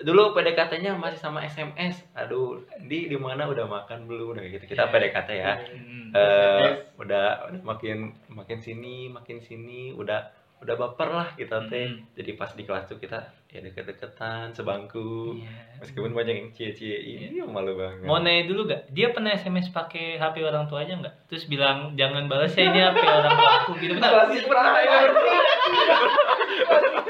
Dulu 0.00 0.32
PDKT-nya 0.32 0.96
masih 0.96 1.20
sama 1.20 1.44
SMS 1.44 2.00
aduh 2.16 2.64
di 2.88 3.12
di 3.12 3.16
mana 3.20 3.44
udah 3.44 3.68
makan 3.68 4.08
belum? 4.08 4.32
Udah 4.32 4.48
gitu 4.48 4.64
kita 4.64 4.88
Iya. 4.88 4.92
PDKT 4.94 5.28
ya. 5.36 5.52
Hmm. 5.60 6.08
Eh, 6.16 6.70
udah 6.96 7.26
udah 7.52 7.60
makin 7.62 8.14
makin 8.32 8.58
sini 8.58 9.12
makin 9.12 9.42
sini 9.42 9.92
udah 9.92 10.32
udah 10.60 10.74
baper 10.76 11.08
lah 11.10 11.28
kita 11.36 11.68
teh. 11.68 11.84
Hmm. 11.88 12.04
jadi 12.14 12.30
pas 12.36 12.52
di 12.52 12.62
kelas 12.64 12.84
tuh 12.86 12.96
kita 12.96 13.16
ya 13.50 13.58
deket-deketan 13.60 14.50
sebangku 14.50 15.34
Iya. 15.34 15.50
meskipun 15.78 16.10
banyak 16.10 16.34
yang 16.36 16.48
cie-cie 16.50 16.94
ini 16.96 17.42
malu 17.42 17.74
banget 17.74 18.06
Mau 18.06 18.18
nanya 18.18 18.46
dulu 18.46 18.64
gak? 18.64 18.86
Dia 18.88 19.10
pernah 19.10 19.32
SMS 19.32 19.70
pakai 19.70 20.16
HP 20.16 20.40
orang 20.40 20.64
tuanya 20.64 20.94
nggak? 20.96 21.14
Terus 21.26 21.44
bilang 21.44 21.92
jangan 21.94 22.24
balas 22.24 22.52
ya 22.52 22.62
ini 22.64 22.78
HP 22.78 22.98
orang 23.00 23.32
tua 23.32 23.50
aku 23.58 23.72
gitu. 23.76 23.92
Benar? 23.92 24.30
Pernah 24.30 24.74
ya. 24.78 24.98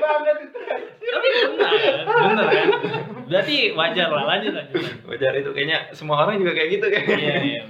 Banget. 0.00 0.36
Tapi 1.00 1.28
benar, 1.50 1.72
benar 2.06 2.46
kan? 2.46 2.68
Berarti 3.26 3.56
wajar 3.72 4.08
lah 4.08 4.24
lanjut 4.26 4.52
lanjut. 4.52 4.80
wajar 5.06 5.32
itu 5.34 5.50
kayaknya 5.52 5.78
semua 5.92 6.22
orang 6.22 6.38
juga 6.38 6.52
kayak 6.52 6.70
gitu 6.72 6.86
kan 6.86 7.02
Iya 7.10 7.34
iya. 7.42 7.62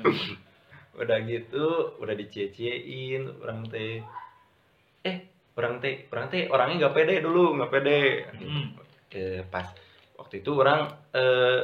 udah 0.94 1.18
gitu 1.24 1.66
udah 1.96 2.14
dicie-ciein 2.14 3.24
orang 3.40 3.64
teh 3.66 4.04
eh 5.02 5.16
orang 5.58 5.82
teh 5.82 6.06
orang 6.14 6.26
teh 6.30 6.46
orangnya 6.46 6.86
nggak 6.86 6.94
pede 6.94 7.14
dulu 7.22 7.58
nggak 7.58 7.72
pede. 7.72 8.00
Hmm. 8.38 8.66
Eh, 9.10 9.42
pas 9.50 9.66
waktu 10.14 10.44
itu 10.44 10.50
orang 10.54 10.86
eh 11.10 11.60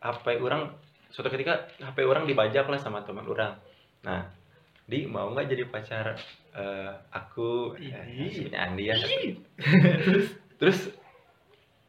HP 0.00 0.40
orang 0.40 0.72
suatu 1.12 1.28
ketika 1.28 1.68
HP 1.76 2.06
orang 2.08 2.24
dibajak 2.24 2.64
lah 2.70 2.80
sama 2.80 3.04
teman 3.04 3.28
orang. 3.28 3.60
Nah 4.06 4.32
di 4.88 5.06
mau 5.06 5.28
nggak 5.30 5.46
jadi 5.52 5.64
pacar 5.68 6.16
eh, 6.56 6.92
aku? 7.12 7.76
Eh, 7.76 8.32
sebenarnya 8.32 8.60
Andi 8.64 8.84
ya. 8.88 8.96
Terus 10.08 10.28
terus 10.60 10.78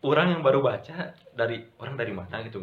orang 0.04 0.36
yang 0.36 0.42
baru 0.44 0.60
baca 0.60 1.16
dari 1.32 1.64
orang 1.80 1.96
dari 1.96 2.12
mana 2.12 2.44
gitu 2.44 2.60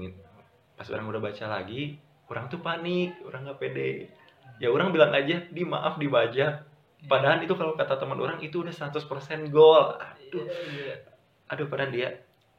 pas 0.79 0.87
orang 0.95 1.11
udah 1.11 1.19
baca 1.19 1.45
lagi 1.51 1.99
orang 2.31 2.47
tuh 2.47 2.61
panik 2.61 3.17
orang 3.25 3.49
nggak 3.49 3.59
pede. 3.59 4.13
Ya 4.59 4.69
orang 4.69 4.93
bilang 4.93 5.15
aja 5.15 5.49
di 5.49 5.63
maaf 5.65 5.97
dibajak 5.97 6.68
padahal 7.07 7.39
itu 7.39 7.55
kalau 7.55 7.79
kata 7.79 7.95
teman 7.95 8.19
orang 8.19 8.43
itu 8.43 8.59
udah 8.59 8.75
100% 8.75 8.99
gol 9.49 9.95
aduh 9.95 10.45
aduh 11.47 11.67
padahal 11.71 11.95
dia 11.95 12.09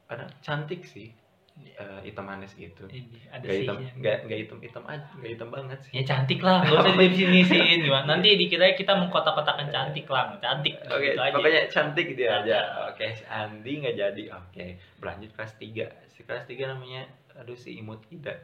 ada 0.07 0.25
cantik 0.39 0.87
sih 0.87 1.11
eh, 1.59 1.99
hitam 2.01 2.23
manis 2.23 2.55
gitu 2.55 2.87
Ini 2.87 3.19
ada 3.29 3.43
nggak 3.43 3.57
hitam 3.59 3.75
nggak 3.99 4.17
nggak 4.25 4.39
hitam 4.41 4.57
hitam 4.63 4.83
aja 4.87 5.05
nggak 5.19 5.31
hitam 5.35 5.49
banget 5.51 5.79
sih 5.83 5.91
Ya 5.91 6.03
cantik 6.07 6.39
lah, 6.39 6.63
gak 6.63 6.71
usah 6.71 6.93
didefinisiin 6.95 7.83
gimana. 7.83 8.05
Nanti 8.15 8.39
dikira 8.39 8.71
kita 8.73 8.95
mengkotak-kotakan 8.95 9.67
cantik 9.67 10.07
lah, 10.07 10.39
cantik. 10.39 10.79
Oke, 10.87 11.13
Gitu 11.13 11.19
aja. 11.19 11.35
pokoknya 11.35 11.61
cantik 11.67 12.07
dia 12.15 12.29
aja. 12.39 12.59
Oke, 12.87 13.11
si 13.11 13.23
Andi 13.27 13.73
nggak 13.83 13.95
jadi. 13.99 14.23
Oke, 14.39 14.65
berlanjut 14.97 15.35
kelas 15.35 15.53
3. 15.59 16.15
Si 16.15 16.19
kelas 16.23 16.47
3 16.47 16.71
namanya 16.71 17.03
aduh 17.35 17.59
si 17.59 17.75
Imut 17.75 17.99
Ida. 18.07 18.39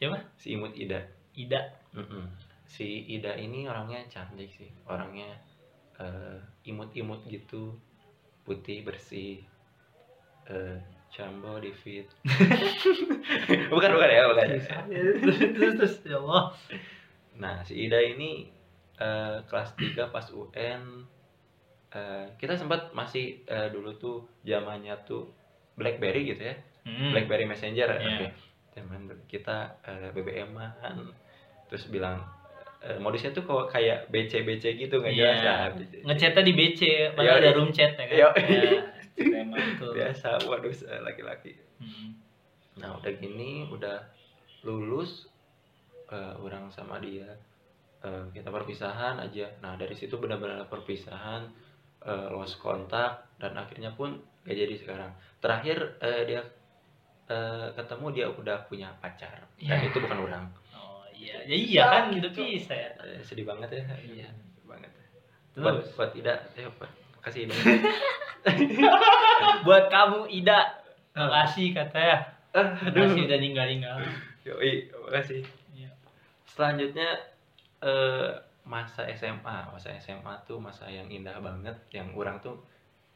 Siapa? 0.00 0.16
Si 0.40 0.56
Imut 0.56 0.72
Ida. 0.72 1.04
Ida. 1.36 1.60
Mm-mm. 1.92 2.24
Si 2.66 3.06
Ida 3.08 3.34
ini 3.38 3.64
orangnya 3.70 4.02
cantik 4.10 4.50
sih. 4.50 4.70
Orangnya 4.86 5.30
eh, 5.98 6.38
imut-imut 6.66 7.24
gitu. 7.30 7.78
Putih, 8.42 8.82
bersih. 8.86 9.42
Eh, 10.46 10.78
Jumbo 11.10 11.56
di 11.62 11.70
fit. 11.72 12.06
bukan 13.72 13.90
bukan 13.94 14.08
ya, 14.10 14.26
bukan. 14.28 14.46
terus 15.78 16.02
ya 16.04 16.18
Allah 16.20 16.52
Nah, 17.36 17.62
si 17.64 17.76
Ida 17.78 18.00
ini 18.02 18.50
eh, 18.98 19.36
kelas 19.46 19.76
3 19.78 20.12
pas 20.12 20.26
UN 20.34 21.06
eh, 21.94 22.26
kita 22.36 22.58
sempat 22.58 22.92
masih 22.92 23.44
eh, 23.46 23.68
dulu 23.70 23.96
tuh 23.96 24.16
zamannya 24.44 24.92
tuh 25.06 25.30
BlackBerry 25.76 26.32
gitu 26.34 26.42
ya. 26.52 26.56
Hmm. 26.86 27.12
BlackBerry 27.12 27.44
Messenger 27.48 27.88
Iya. 27.96 28.02
oke. 28.02 28.26
Zaman 28.76 29.00
kita 29.30 29.80
eh, 29.84 30.08
BBM-an 30.12 30.96
terus 31.66 31.88
bilang 31.90 32.22
eh, 32.78 32.96
modusnya 32.96 33.30
tuh 33.30 33.42
kok 33.42 33.68
kayak 33.68 34.08
BC 34.08 34.42
BC 34.42 34.64
gitu 34.76 34.98
nggak 34.98 35.12
Iya. 35.12 35.24
jelas 35.26 35.40
lah. 35.40 35.66
Ngechatnya 36.04 36.42
di 36.42 36.52
BC 36.52 36.80
padahal 37.12 37.24
Iya, 37.26 37.32
ada 37.38 37.48
iya. 37.48 37.56
room 37.56 37.70
chat 37.70 37.92
ya 37.92 38.04
kan 38.04 38.12
Iya. 38.12 38.28
Ya, 39.16 39.38
emang 39.38 39.64
tuh 39.76 39.92
Biasa 39.92 40.28
waduh 40.42 40.68
eh, 40.68 41.00
laki-laki. 41.00 41.52
Hmm. 41.78 42.20
Nah 42.76 42.94
udah 42.94 43.12
gini 43.12 43.64
udah 43.66 43.96
lulus 44.62 45.24
eh, 46.06 46.34
orang 46.36 46.68
sama 46.68 46.98
dia 46.98 47.24
eh, 47.98 48.24
kita 48.30 48.48
perpisahan 48.48 49.16
aja. 49.18 49.48
Nah 49.58 49.74
dari 49.74 49.92
situ 49.92 50.14
benar-benar 50.14 50.66
perpisahan 50.66 51.48
eh, 52.02 52.28
lost 52.30 52.58
kontak 52.58 53.24
dan 53.36 53.54
akhirnya 53.54 53.90
pun 53.90 54.16
gak 54.42 54.52
jadi 54.54 54.74
sekarang. 54.76 55.10
Terakhir 55.38 55.78
eh, 55.98 56.22
dia 56.24 56.40
eh, 57.26 57.68
ketemu 57.72 58.06
dia 58.12 58.26
udah 58.28 58.58
punya 58.64 58.92
pacar 58.96 59.48
dan 59.56 59.80
Iya. 59.80 59.88
itu 59.88 59.98
bukan 59.98 60.18
orang. 60.22 60.44
Iya 61.16 61.36
ya 61.42 61.56
iya 61.56 61.82
kan 61.84 62.02
gitu 62.12 62.28
bisa 62.36 62.72
ya 62.72 62.88
Eh, 63.00 63.18
sedih 63.20 63.42
banget 63.42 63.68
ya. 63.72 63.82
Iya. 63.98 64.28
Sedih 64.28 64.66
banget. 64.66 64.90
Terus? 65.50 65.64
Buat, 65.64 65.76
buat 65.96 66.10
tidak, 66.12 66.36
ya, 66.52 66.68
buat, 66.70 66.90
kasih 67.20 67.48
ini. 67.48 67.54
buat 69.66 69.84
kamu 69.88 70.28
Ida 70.30 70.60
makasih 71.12 71.72
katanya 71.72 72.16
Ah, 72.52 72.72
makasih 72.72 73.28
udah 73.28 73.38
ninggal 73.38 73.66
ninggal 73.66 73.96
Yoi, 74.44 74.86
makasih. 75.02 75.42
Iya. 75.72 75.88
Selanjutnya 76.46 77.08
eh, 77.80 78.28
masa 78.62 79.04
SMA, 79.12 79.56
masa 79.68 79.92
SMA 79.96 80.32
tuh 80.42 80.56
masa 80.56 80.86
yang 80.86 81.06
indah 81.06 81.36
banget, 81.38 81.74
yang 81.90 82.10
orang 82.12 82.40
tuh 82.40 82.56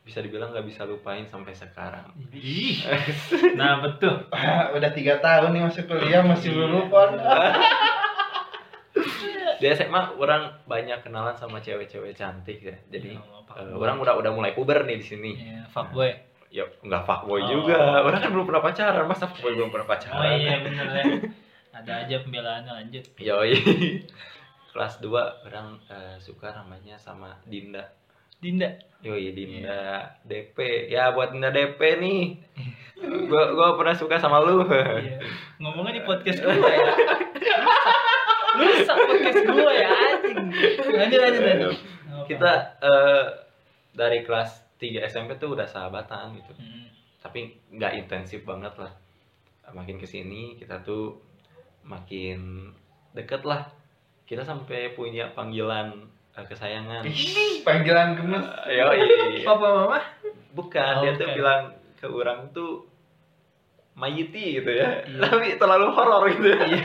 bisa 0.01 0.19
dibilang 0.19 0.51
nggak 0.51 0.65
bisa 0.65 0.83
lupain 0.85 1.25
sampai 1.25 1.53
sekarang. 1.53 2.09
Ih. 2.33 2.81
nah 3.61 3.79
betul 3.79 4.27
Ah, 4.29 4.69
udah 4.77 4.91
tiga 4.91 5.21
tahun 5.21 5.53
nih 5.53 5.61
masuk 5.63 5.85
kuliah 5.87 6.21
masih 6.21 6.51
Iya. 6.51 6.57
belum 6.57 6.71
lupa. 6.75 7.01
Di 9.61 9.67
SMA 9.71 10.17
orang 10.17 10.43
banyak 10.65 11.05
kenalan 11.05 11.37
sama 11.37 11.61
cewek-cewek 11.61 12.17
cantik 12.17 12.59
ya. 12.59 12.77
Jadi 12.89 13.15
Ya 13.15 13.23
fuckboy. 13.45 13.77
orang 13.77 13.97
udah 13.99 14.15
udah 14.17 14.33
mulai 14.33 14.53
puber 14.53 14.83
nih 14.83 14.97
di 14.97 15.07
sini. 15.07 15.33
Iya, 15.37 15.69
fuckboy 15.69 16.11
Ya 16.51 16.65
nggak 16.81 17.05
fuckboy 17.05 17.39
Oh. 17.39 17.49
juga. 17.53 18.01
Orang 18.01 18.19
kan 18.19 18.31
belum 18.33 18.47
pernah 18.49 18.63
pacaran, 18.65 19.05
masa 19.05 19.29
fuckboy 19.29 19.55
belum 19.55 19.71
pernah 19.71 19.87
oh 19.87 19.93
pacaran? 19.93 20.33
iya 20.35 20.55
bener 20.61 20.87
ya 20.89 21.05
ada 21.71 21.93
aja 22.03 22.17
pembelaannya 22.21 22.73
lanjut 22.75 23.05
Yoi. 23.17 23.55
Kelas 24.73 24.99
2 24.99 25.07
orang 25.47 25.79
eh, 25.87 26.17
suka 26.19 26.51
namanya 26.51 26.99
sama 26.99 27.39
Dinda. 27.45 27.87
Dinda 28.41 28.73
Yoi 29.05 29.37
Dinda 29.37 30.17
DP 30.25 30.89
ya 30.89 31.13
buat 31.13 31.31
Dinda 31.31 31.53
DP 31.53 31.77
nih 32.01 32.23
gua 33.29 33.53
gua 33.53 33.69
pernah 33.77 33.93
suka 33.93 34.17
sama 34.17 34.41
lu 34.41 34.65
iya. 34.65 35.21
ngomongnya 35.61 36.01
di 36.01 36.03
podcast 36.03 36.41
gue 36.41 36.53
ya 36.53 36.81
rusak 38.53 38.97
podcast 38.99 39.43
gue 39.45 39.73
ya 39.75 39.89
anjing? 39.89 40.39
Lanjut 40.91 41.21
lanjut 41.21 41.43
lanjut. 41.43 41.75
Kita 42.27 42.51
eh, 42.79 43.25
dari 43.93 44.23
kelas 44.23 44.51
3 44.77 45.05
SMP 45.05 45.37
tuh 45.37 45.55
udah 45.55 45.67
sahabatan 45.67 46.35
gitu. 46.35 46.53
Hmm. 46.55 46.89
tapi 47.21 47.53
nggak 47.69 48.01
intensif 48.01 48.43
banget 48.43 48.73
lah. 48.75 48.89
Makin 49.71 49.97
ke 49.97 50.05
sini 50.05 50.57
kita 50.57 50.81
tuh 50.81 51.21
makin 51.83 52.73
deket 53.13 53.45
lah. 53.45 53.69
Kita 54.25 54.41
sampai 54.41 54.91
punya 54.91 55.31
panggilan 55.31 55.95
eh, 56.33 56.45
kesayangan. 56.45 57.03
Panggilan 57.61 58.15
gemes. 58.15 58.47
Yoi. 58.67 59.43
papa 59.43 59.67
mama? 59.77 60.01
Bukan 60.51 60.93
Oh, 60.97 61.03
dia 61.03 61.13
tuh 61.15 61.27
bukan. 61.27 61.37
bilang 61.37 61.63
ke 61.95 62.07
orang 62.07 62.41
tuh 62.51 62.89
Mayiti 64.01 64.65
gitu 64.65 64.71
ya. 64.73 65.05
Iya. 65.05 65.21
tapi 65.29 65.61
terlalu 65.61 65.93
horor 65.93 66.25
gitu 66.33 66.49
ya. 66.57 66.81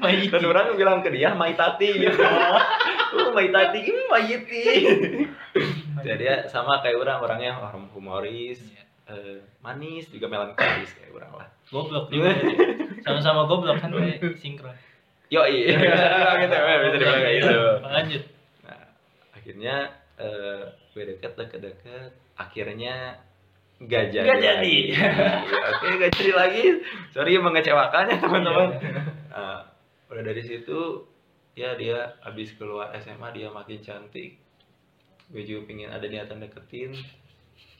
Mayiti. 0.00 0.32
dan 0.32 0.42
orang 0.48 0.74
bilang 0.74 0.98
ke 1.04 1.12
dia 1.12 1.36
Maitati 1.36 1.90
gitu. 2.00 2.18
Oh. 3.14 3.30
Maitati 3.30 3.78
ini 3.78 4.02
Mayiti 4.10 4.64
jadi 6.02 6.18
dia 6.18 6.34
sama 6.50 6.82
kayak 6.82 6.98
orang 6.98 7.22
orangnya 7.22 7.52
orang 7.62 7.86
humoris 7.94 8.58
Iya. 8.58 8.82
eh, 9.14 9.38
manis 9.62 10.10
juga 10.10 10.26
melankolis 10.26 10.90
kayak 10.98 11.14
orang 11.14 11.32
lah. 11.38 11.48
Goblok 11.70 12.10
juga 12.10 12.34
sama-sama 13.06 13.46
goblok 13.46 13.78
kan 13.78 13.94
sinkron. 14.40 14.74
Yo 15.30 15.46
iya. 15.46 15.78
Bisa 15.78 15.94
dibilang 16.10 16.38
gitu 16.42 16.54
ya, 16.58 16.76
bisa 16.82 16.96
dibilang 16.98 17.22
kayak 17.22 17.36
gitu. 17.38 17.58
Lanjut. 17.86 18.22
Nah 18.66 18.82
akhirnya 19.36 19.74
eh, 20.18 20.62
gue 20.90 21.02
deket 21.14 21.32
deket 21.38 21.60
deket 21.62 22.10
akhirnya 22.34 23.22
gak 23.86 24.04
jadi 24.12 24.26
Nggak 24.26 24.38
jadi. 24.40 24.48
lagi. 24.50 24.76
Ya, 24.94 25.10
oke 25.70 25.86
gak 26.00 26.12
jadi 26.16 26.32
lagi. 26.32 26.64
Sorry 27.12 27.32
mengecewakan 27.38 28.04
ya 28.10 28.16
teman-teman. 28.20 28.68
Nah, 29.30 29.60
udah 30.10 30.22
dari 30.22 30.42
situ 30.42 31.04
ya 31.54 31.78
dia 31.78 32.18
habis 32.22 32.54
keluar 32.58 32.90
SMA 32.98 33.28
dia 33.34 33.48
makin 33.50 33.78
cantik. 33.80 34.38
Gue 35.30 35.42
juga 35.42 35.66
pingin 35.70 35.90
ada 35.90 36.04
niatan 36.04 36.42
deketin. 36.42 36.92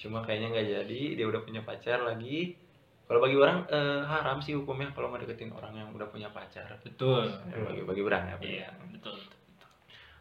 Cuma 0.01 0.21
kayaknya 0.25 0.53
nggak 0.55 0.69
jadi 0.69 1.03
dia 1.21 1.27
udah 1.29 1.41
punya 1.45 1.63
pacar 1.63 2.03
lagi. 2.03 2.57
Kalau 3.05 3.21
bagi 3.21 3.37
orang 3.37 3.69
eh, 3.69 4.01
haram 4.01 4.41
sih 4.41 4.57
hukumnya 4.57 4.89
kalau 4.97 5.13
ngedeketin 5.13 5.53
orang 5.53 5.77
yang 5.77 5.89
udah 5.93 6.09
punya 6.09 6.33
pacar. 6.33 6.81
Betul. 6.81 7.29
Ya, 7.53 7.61
bagi 7.61 7.83
bagi 7.85 8.03
orang 8.03 8.23
ya 8.33 8.37
iya 8.41 8.69
betul 8.91 9.21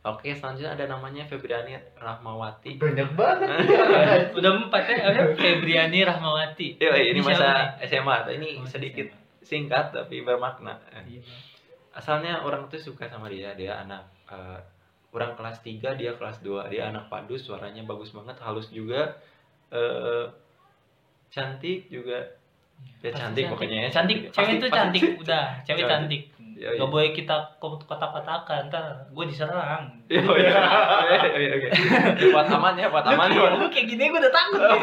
oke 0.04 0.28
selanjutnya 0.30 0.74
ada 0.74 0.86
namanya 0.86 1.24
Febriani 1.24 1.74
Rahmawati 1.96 2.76
Banyak 2.76 3.10
banget. 3.14 3.50
udah 4.38 4.52
empat 4.60 4.84
ya 4.86 4.98
ada 5.06 5.22
Febriani 5.32 6.00
Rahmawati 6.02 6.76
Yo, 6.78 6.92
ini 6.92 7.20
masa? 7.20 7.80
SMA 7.82 8.16
ini 8.34 8.60
Oh, 8.60 8.68
sedikit 8.68 9.08
SMA. 9.08 9.42
singkat 9.42 9.92
tapi 9.92 10.22
bermakna 10.22 10.76
Iya. 11.04 11.24
asalnya 11.94 12.40
orang 12.40 12.68
tuh 12.68 12.78
suka 12.78 13.06
sama 13.06 13.28
dia 13.28 13.52
dia 13.54 13.78
anak 13.78 14.04
eh, 14.28 14.60
orang 15.12 15.34
kelas 15.34 15.62
3 15.62 15.94
dia 15.94 16.12
kelas 16.12 16.40
2 16.40 16.68
dia 16.68 16.88
anak 16.88 17.06
padus 17.06 17.44
suaranya 17.44 17.84
bagus 17.84 18.12
banget 18.12 18.36
halus 18.40 18.68
juga 18.70 19.20
eh 19.70 20.26
cantik 21.30 21.88
juga 21.88 22.20
ya 23.00 23.10
Pasti 23.10 23.20
cantik 23.22 23.46
pokoknya 23.48 23.78
ya 23.78 23.90
cantik 23.90 24.18
cewek 24.30 24.58
itu 24.58 24.68
cantik 24.68 25.04
udah 25.18 25.46
Cewek. 25.64 25.86
cantik 25.86 26.22
Iya, 26.64 26.70
iya. 26.70 26.80
gak 26.80 26.90
boleh 26.90 27.12
kita 27.12 27.36
kotak-kotakan 27.60 28.72
ntar 28.72 28.84
gue 29.06 29.26
diserang 29.28 29.84
Iya, 30.08 30.24
iya. 30.24 30.52
Iya, 31.04 31.20
iya, 31.36 31.52
oke. 31.54 31.68
buat 32.32 32.48
aman 32.48 32.74
ya 32.74 32.88
buat 32.88 33.04
aman 33.04 33.28
Lu 33.28 33.36
ya 33.36 33.42
kayak- 33.44 33.60
lu 33.60 33.68
kayak 33.68 33.88
gini 33.90 34.04
gue 34.06 34.16
udah 34.18 34.32
takut 34.32 34.60
nih. 34.62 34.80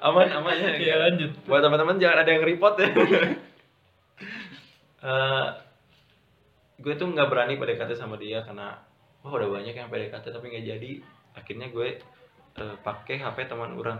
aman 0.06 0.26
aman 0.32 0.54
ya 0.56 0.70
Iya 0.76 0.94
lanjut 1.00 1.30
buat 1.44 1.60
teman-teman 1.60 1.94
jangan 1.96 2.18
ada 2.18 2.30
yang 2.32 2.42
report 2.42 2.74
ya 2.76 2.88
Eh, 5.02 5.46
gue 6.78 6.94
tuh 6.96 7.06
nggak 7.08 7.26
berani 7.26 7.54
PDKT 7.56 7.92
sama 7.92 8.14
dia 8.16 8.38
karena 8.40 8.78
wah 9.20 9.30
udah 9.32 9.50
banyak 9.52 9.70
yang 9.72 9.86
PDKT 9.88 10.30
tapi 10.30 10.46
nggak 10.48 10.66
jadi 10.68 10.90
akhirnya 11.32 11.66
gue 11.68 11.98
eh, 12.52 12.74
pakai 12.80 13.18
HP 13.20 13.46
teman 13.46 13.72
orang 13.72 13.98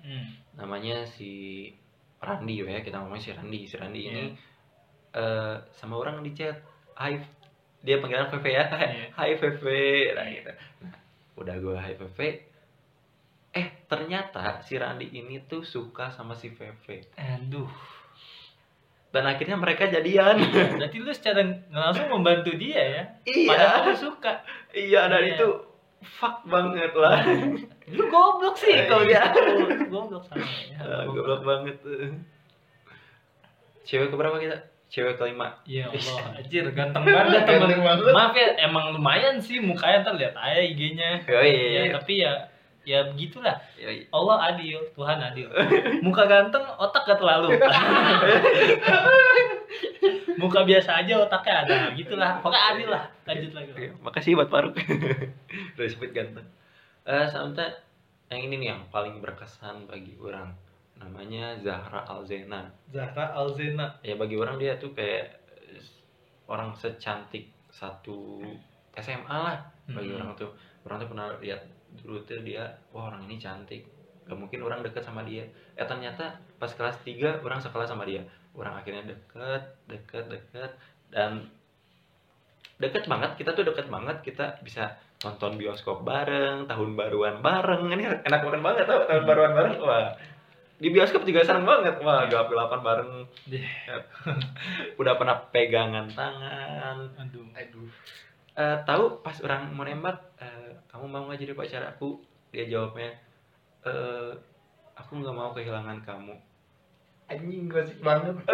Hmm. 0.00 0.32
namanya 0.56 1.04
si 1.04 1.68
Randi 2.16 2.56
ya 2.58 2.80
kita 2.80 2.96
ngomongin 2.98 3.20
si 3.20 3.30
Randi 3.30 3.60
si 3.62 3.76
Randi 3.76 4.00
Iya. 4.00 4.08
ini 4.08 4.24
eh, 5.12 5.56
sama 5.72 5.94
orang 5.96 6.20
di 6.20 6.32
chat 6.32 6.56
Hai. 6.94 7.16
Dia 7.80 7.96
panggilan 7.96 8.28
VV 8.28 8.46
ya. 8.46 8.64
Iya. 8.68 9.08
Hai 9.18 9.32
VV 9.34 9.64
nah 10.12 10.26
gitu. 10.28 10.52
Nah, 10.84 10.94
udah 11.34 11.54
gue 11.56 11.74
Hai 11.74 11.94
VV 11.94 12.18
eh 13.50 13.66
ternyata 13.84 14.62
si 14.62 14.78
Randi 14.78 15.10
ini 15.10 15.42
tuh 15.42 15.66
suka 15.66 16.08
sama 16.08 16.34
si 16.34 16.48
VV 16.48 16.86
aduh. 17.16 17.66
Dan 19.10 19.26
akhirnya 19.26 19.58
mereka 19.58 19.90
jadian. 19.90 20.38
Berarti 20.78 21.02
lu 21.02 21.10
secara 21.10 21.42
langsung 21.66 22.06
membantu 22.06 22.54
dia 22.54 22.78
ya? 22.78 23.02
Iya. 23.26 23.48
Padahal 23.50 23.80
lu 23.90 23.94
suka. 23.98 24.32
Iya 24.70 25.10
dan 25.10 25.26
Iya. 25.26 25.34
itu 25.34 25.48
fuck 26.00 26.46
banget 26.46 26.94
lah. 26.94 27.18
Lu 27.98 28.06
goblok 28.06 28.54
sih 28.54 28.70
kalau 28.86 29.02
Iya. 29.02 29.34
gitu 29.34 29.50
Lu 29.82 29.86
goblok 29.90 30.22
sama 30.22 30.46
ya 30.46 30.78
Ah, 30.78 31.02
goblok 31.04 31.42
banget. 31.42 31.76
Cewek 33.82 34.08
keberapa 34.08 34.38
kita 34.38 34.56
cewek 34.90 35.14
kelima 35.16 35.54
Ya 35.62 35.86
Allah, 35.86 36.18
anjir 36.42 36.66
ganteng 36.74 37.06
banget 37.06 37.46
temen 37.46 37.70
Ganteng 37.70 37.82
banget. 37.86 38.10
Maaf 38.10 38.34
ya, 38.34 38.48
emang 38.66 38.98
lumayan 38.98 39.38
sih 39.38 39.62
mukanya 39.62 40.02
ntar 40.02 40.14
lihat 40.18 40.34
aja 40.34 40.60
IG-nya. 40.66 41.22
Yoi. 41.30 41.54
Ya, 41.78 41.82
tapi 41.94 42.26
ya 42.26 42.32
ya 42.82 43.06
begitulah. 43.06 43.54
Yoi. 43.78 44.10
Allah 44.10 44.36
adil, 44.50 44.82
Tuhan 44.98 45.18
adil. 45.22 45.46
Muka 46.02 46.26
ganteng, 46.26 46.66
otak 46.76 47.06
gak 47.06 47.22
terlalu. 47.22 47.54
Muka 50.40 50.64
biasa 50.64 51.04
aja, 51.04 51.14
otaknya 51.20 51.54
ada. 51.64 51.76
Gitulah. 51.94 52.40
Pokoknya 52.42 52.64
adil 52.74 52.88
lah. 52.90 53.04
Lanjut 53.28 53.52
lagi. 53.54 53.70
Oke, 53.76 53.86
makasih 54.02 54.34
buat 54.34 54.50
Faruk. 54.50 54.74
Disebut 55.78 56.10
ganteng. 56.10 56.48
Eh 57.04 57.26
sampai 57.28 57.70
yang 58.32 58.40
ini 58.48 58.54
nih 58.58 58.68
yang 58.74 58.82
paling 58.88 59.20
berkesan 59.22 59.86
bagi 59.86 60.16
orang. 60.18 60.69
Namanya 61.00 61.56
Zahra 61.64 62.04
Alzena. 62.04 62.68
Zahra 62.92 63.32
Alzena. 63.32 63.96
Ya 64.04 64.14
bagi 64.20 64.36
orang 64.36 64.60
dia 64.60 64.76
tuh 64.76 64.92
kayak 64.92 65.40
orang 66.44 66.76
secantik 66.76 67.48
satu 67.72 68.44
SMA 69.00 69.32
lah 69.32 69.56
bagi 69.88 70.12
Hmm. 70.12 70.20
orang 70.20 70.30
tuh. 70.36 70.50
Orang 70.84 71.00
tuh 71.00 71.08
pernah 71.08 71.32
lihat 71.40 71.64
dulu 72.04 72.20
tuh 72.28 72.44
dia 72.44 72.68
wah 72.92 73.08
orang 73.08 73.24
ini 73.24 73.40
cantik. 73.40 73.88
Gak 74.28 74.36
mungkin 74.38 74.60
orang 74.62 74.84
deket 74.84 75.02
sama 75.02 75.24
dia. 75.24 75.42
Eh 75.74 75.86
ternyata 75.88 76.36
pas 76.60 76.70
kelas 76.70 77.00
3 77.02 77.40
orang 77.40 77.58
sekelas 77.58 77.88
sama 77.88 78.04
dia. 78.04 78.20
Orang 78.52 78.76
akhirnya 78.76 79.08
deket 79.08 79.62
deket 79.88 80.28
deket 80.28 80.70
dan 81.08 81.48
deket 82.76 83.08
banget. 83.08 83.40
Kita 83.40 83.56
tuh 83.56 83.64
deket 83.64 83.88
banget. 83.88 84.20
Kita 84.20 84.60
bisa 84.60 84.94
nonton 85.20 85.60
bioskop 85.60 86.00
bareng 86.04 86.64
tahun 86.68 86.96
baruan 86.96 87.40
bareng. 87.40 87.92
Ini 87.92 88.24
enak 88.24 88.40
banget 88.44 88.60
banget 88.62 88.84
tau. 88.88 89.00
Tahun 89.08 89.24
baruan 89.24 89.52
bareng. 89.56 89.74
Wah 89.80 90.12
di 90.80 90.88
bioskop 90.88 91.28
juga 91.28 91.44
seneng 91.44 91.68
banget. 91.68 92.00
Wah 92.00 92.24
gelap 92.24 92.48
gelapan 92.48 92.80
bareng. 92.80 93.12
Iya. 93.52 94.00
udah 95.00 95.14
pernah 95.20 95.36
pegangan 95.52 96.08
tangan. 96.08 96.98
Aduh. 97.20 97.44
Aduh. 97.52 97.88
Eh, 98.56 98.76
tahu 98.88 99.20
pas 99.20 99.36
orang 99.44 99.68
mau 99.76 99.84
nembak 99.84 100.40
eh, 100.40 100.72
kamu 100.88 101.04
mau 101.04 101.28
nggak 101.28 101.44
jadi 101.44 101.52
pacar 101.52 101.84
aku? 101.84 102.24
Dia 102.50 102.64
jawabnya 102.66 103.12
eh 103.84 104.32
aku 104.96 105.20
nggak 105.20 105.36
mau 105.36 105.52
kehilangan 105.52 106.00
kamu. 106.00 106.34
Anjing 107.28 107.68
gosip 107.68 108.00
banget. 108.00 108.34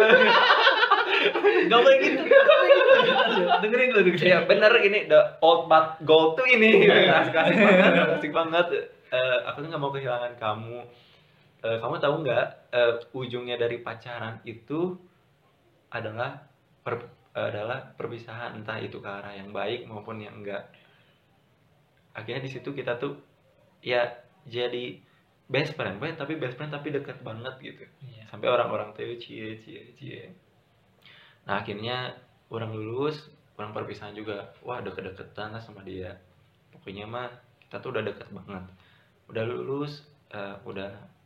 Gak 1.47 1.79
boleh 1.81 1.97
gitu, 2.03 2.19
gak 2.19 2.45
boleh 2.45 2.67
gitu. 2.67 2.93
Dengerin 3.63 3.87
dulu, 3.89 4.01
dengerin. 4.11 4.27
ya 4.27 4.39
bener 4.43 4.69
ini 4.83 5.07
the 5.09 5.17
old 5.39 5.65
but 5.65 5.97
gold 6.03 6.35
tuh 6.37 6.45
ini. 6.45 6.83
Asik 6.85 7.33
asik 7.33 7.57
banget 7.57 8.07
asik 8.19 8.31
banget. 8.35 8.65
Eh, 9.07 9.37
aku 9.47 9.65
tuh 9.65 9.67
nggak 9.71 9.81
mau 9.81 9.89
kehilangan 9.89 10.35
kamu 10.35 10.83
Eh, 11.57 11.77
kamu 11.81 11.97
tahu 11.97 12.21
nggak 12.21 12.45
eh, 12.69 12.93
ujungnya 13.17 13.57
dari 13.57 13.81
pacaran 13.81 14.37
itu 14.45 14.93
adalah 15.89 16.45
per- 16.85 17.09
adalah 17.33 17.97
perpisahan 17.97 18.61
entah 18.61 18.77
itu 18.77 19.01
ke 19.01 19.09
arah 19.09 19.33
yang 19.33 19.49
baik 19.49 19.89
maupun 19.89 20.21
yang 20.21 20.41
enggak 20.41 20.69
akhirnya 22.17 22.45
di 22.45 22.49
situ 22.49 22.73
kita 22.73 22.97
tuh 22.97 23.17
ya 23.81 24.09
jadi 24.45 25.01
best 25.49 25.77
friend 25.77 25.97
Boy, 26.01 26.13
tapi 26.17 26.37
best 26.37 26.57
friend 26.57 26.73
tapi 26.73 26.89
dekat 26.89 27.21
banget 27.21 27.55
gitu. 27.61 27.85
Iya. 28.05 28.29
sampai 28.29 28.47
orang-orang 28.49 28.93
tuh 28.93 29.17
cie 29.17 29.57
cie 29.61 29.93
cie. 29.97 30.33
Nah 31.49 31.61
akhirnya 31.61 32.17
orang 32.53 32.73
lulus 32.73 33.33
orang 33.57 33.73
perpisahan 33.73 34.13
juga 34.13 34.53
wah 34.61 34.77
deket-deketan 34.81 35.57
lah 35.57 35.61
sama 35.61 35.81
dia. 35.81 36.21
Pokoknya 36.69 37.09
mah 37.09 37.33
kita 37.65 37.81
tuh 37.81 37.89
udah 37.97 38.03
deket 38.05 38.27
banget. 38.29 38.65
Udah 39.29 39.43
lulus 39.45 40.05
eh, 40.33 40.57
udah 40.67 41.16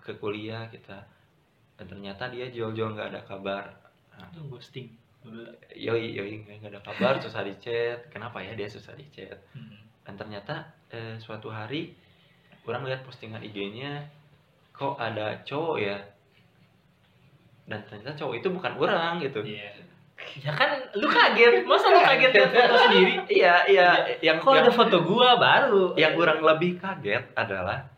ke 0.00 0.12
kuliah 0.14 0.66
kita 0.66 0.98
dan 1.74 1.86
ternyata 1.86 2.26
dia 2.26 2.46
jauh-jauh 2.46 2.92
nggak 2.92 3.10
ada 3.10 3.22
kabar 3.22 3.64
Nah, 4.12 4.28
Itu 4.28 4.44
ghosting. 4.46 4.92
Yoi 5.72 6.12
yoi 6.12 6.44
nggak 6.44 6.68
ada 6.68 6.80
kabar 6.82 7.16
susah 7.18 7.40
di 7.40 7.56
chat 7.56 8.04
kenapa 8.08 8.36
ya 8.38 8.52
dia 8.52 8.66
susah 8.66 8.92
di 8.92 9.04
chat 9.08 9.36
Hmm. 9.52 9.80
dan 10.02 10.14
ternyata 10.14 10.54
eh, 10.88 11.16
suatu 11.16 11.48
hari 11.48 11.92
orang 12.62 12.84
lihat 12.84 13.00
postingan 13.00 13.40
IG-nya 13.40 14.04
kok 14.70 14.96
ada 14.96 15.40
cowok 15.42 15.76
ya 15.78 15.96
dan 17.64 17.80
ternyata 17.84 18.12
cowok 18.14 18.34
itu 18.36 18.48
bukan 18.50 18.72
orang 18.76 19.20
gitu 19.20 19.40
Iya. 19.40 19.70
Ya 20.36 20.52
kan 20.52 20.68
lu 20.94 21.08
kaget, 21.08 21.64
masa 21.64 21.88
lu 21.88 21.96
kaget 21.98 22.30
lihat 22.30 22.50
foto 22.52 22.76
sendiri? 22.78 23.14
iya 23.30 23.54
iya 23.64 23.88
yang 24.20 24.36
Kok 24.36 24.52
yang, 24.52 24.62
ada 24.62 24.70
foto 24.70 24.96
gua 25.00 25.40
baru? 25.40 25.96
yang 25.96 26.12
orang 26.12 26.44
lebih 26.44 26.76
kaget 26.76 27.24
adalah 27.32 27.88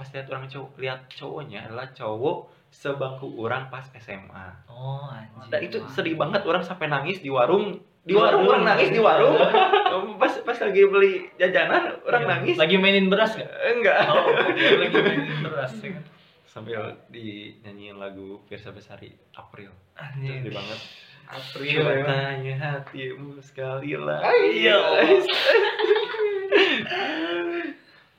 pas 0.00 0.08
lihat 0.08 0.26
orang 0.26 0.44
cowok 0.46 0.70
lihat 0.76 1.00
cowoknya 1.10 1.58
adalah 1.62 1.84
cowok 1.90 2.38
sebangku 2.70 3.28
orang 3.36 3.68
pas 3.68 3.84
SMA 3.94 4.46
Oh 4.66 5.04
anjir. 5.06 5.50
dan 5.50 5.60
itu 5.60 5.76
sedih 5.86 6.16
banget 6.16 6.40
orang 6.42 6.62
sampai 6.62 6.86
nangis 6.86 7.18
di 7.18 7.28
warung 7.28 7.76
di 8.00 8.12
warung 8.12 8.42
warung. 8.42 8.48
orang 8.48 8.64
nangis 8.64 8.88
di 8.88 8.96
warung 8.98 9.36
pas 10.16 10.32
pas 10.40 10.56
lagi 10.58 10.82
beli 10.82 11.28
jajanan 11.34 12.00
orang 12.00 12.22
Iya. 12.22 12.30
nangis 12.32 12.56
Lagi 12.56 12.76
mainin 12.76 13.06
beras 13.06 13.34
gak? 13.34 13.44
enggak 13.44 14.00
Oh, 14.08 14.32
lagi 14.80 14.96
mainin 14.98 15.38
beras 15.42 15.72
ya 15.76 15.92
kan. 15.92 16.04
sambil 16.50 16.80
dinyanyiin 17.06 17.94
lagu 17.94 18.40
Firsa 18.44 18.70
Besari 18.70 19.12
April 19.32 19.68
Anjir. 19.94 20.40
sedih 20.40 20.50
banget 20.50 20.80
April 21.28 21.74
Coba 21.76 21.92
emang. 21.92 22.08
tanya 22.08 22.54
hatimu 22.56 23.30
sekali 23.40 23.92
lah 23.94 24.18
Iya. 24.56 24.78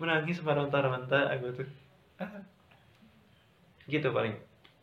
Menangis 0.01 0.41
meronta-ronta 0.41 1.29
aku 1.29 1.53
tuh 1.53 1.67
Ah. 2.17 2.41
gitu 3.85 4.09
paling 4.09 4.33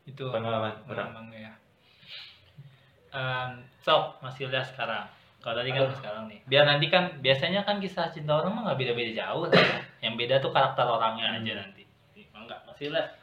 Itu 0.05 0.31
pengalaman 0.31 0.73
orang 0.87 1.11
Emang 1.11 1.29
ya. 1.31 1.53
Em, 3.09 3.51
sok 3.79 4.21
masih 4.21 4.47
lihat 4.47 4.65
sekarang. 4.67 5.05
Kalau 5.39 5.55
tadi 5.55 5.71
kan 5.71 5.89
sekarang 5.93 6.25
nih. 6.27 6.41
Biar 6.45 6.65
nanti 6.65 6.87
kan 6.87 7.19
biasanya 7.19 7.63
kan 7.63 7.79
kisah 7.79 8.09
cinta 8.09 8.35
orang 8.35 8.53
mah 8.53 8.63
nggak 8.65 8.79
beda-beda 8.79 9.13
jauh 9.17 9.45
lah 9.45 9.55
ya. 9.55 9.79
Yang 10.01 10.15
beda 10.17 10.35
tuh 10.39 10.51
karakter 10.51 10.85
orangnya 10.85 11.35
aja 11.35 11.53
nanti. 11.57 11.83
Enggak, 12.31 12.63
masih 12.65 12.89
lihat. 12.91 13.19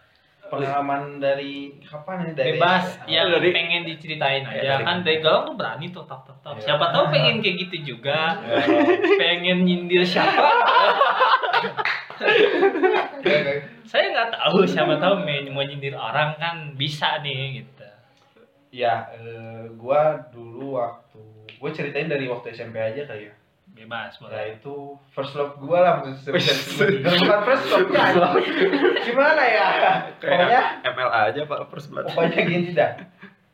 pengalaman 0.45 1.17
dari 1.17 1.73
kapan 1.81 2.21
ini 2.21 2.31
dari 2.37 2.53
Bebas 2.53 3.01
yang 3.09 3.33
dari- 3.33 3.49
pengen 3.49 3.81
diceritain 3.83 4.45
Ya, 4.45 4.53
aja 4.53 4.71
dari- 4.77 4.85
kan 4.85 4.97
dari 5.01 5.17
galang 5.17 5.43
tuh 5.43 5.55
berani 5.57 5.89
tuh 5.89 6.05
tak 6.05 6.21
tak 6.21 6.37
tak. 6.39 6.53
Ya. 6.55 6.69
Siapa 6.69 6.93
tahu 6.93 7.09
pengen 7.09 7.41
kayak 7.41 7.65
gitu 7.65 7.97
juga. 7.97 8.37
Ya. 8.37 8.61
pengen 9.19 9.65
nyindir 9.65 10.05
siapa? 10.05 10.37
Saya 13.91 14.05
nggak 14.11 14.29
tahu 14.33 14.65
siapa 14.65 14.97
tahu 14.97 15.21
main 15.23 15.45
mau 15.53 15.63
nyindir 15.63 15.95
orang 15.95 16.35
kan 16.41 16.55
bisa 16.73 17.21
nih 17.21 17.61
gitu. 17.63 17.87
ya 18.75 19.07
eh, 19.15 19.71
gua 19.79 20.19
dulu 20.35 20.75
waktu 20.75 21.23
gua 21.55 21.71
ceritain 21.71 22.11
dari 22.11 22.27
waktu 22.27 22.51
SMP 22.51 22.75
aja 22.75 23.07
kali 23.07 23.31
ya. 23.31 23.35
Bebas 23.75 24.15
ya 24.15 24.19
boleh. 24.23 24.55
itu 24.55 24.75
first 25.11 25.35
love 25.35 25.55
gua 25.59 25.77
lah 25.83 25.93
maksudnya 26.03 26.39
bukan 27.19 27.41
first 27.47 27.65
love. 27.71 27.87
ya 27.91 28.07
gimana 29.03 29.43
ya? 29.47 29.67
Pokoknya 30.19 30.47
kayak 30.47 30.65
MLA 30.91 31.19
aja 31.31 31.41
pak 31.47 31.59
first 31.71 31.87
blood 31.87 32.11
pokoknya 32.11 32.39
gini 32.43 32.69
dah. 32.75 32.91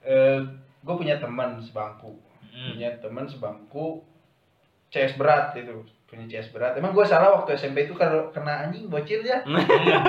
Eh, 0.01 0.39
gua 0.81 0.95
punya 0.97 1.21
teman 1.21 1.61
sebangku. 1.61 2.17
Hmm. 2.51 2.75
punya 2.75 2.99
teman 2.99 3.25
sebangku 3.31 4.03
CS 4.91 5.15
berat 5.15 5.55
itu 5.55 5.87
punya 6.11 6.27
CS 6.27 6.51
berat. 6.51 6.75
Emang 6.75 6.91
gua 6.91 7.01
salah 7.01 7.31
waktu 7.33 7.55
SMP 7.55 7.87
itu 7.87 7.95
kalau 7.95 8.27
kena 8.29 8.67
anjing 8.67 8.85
bocil 8.85 9.23
ya? 9.23 9.39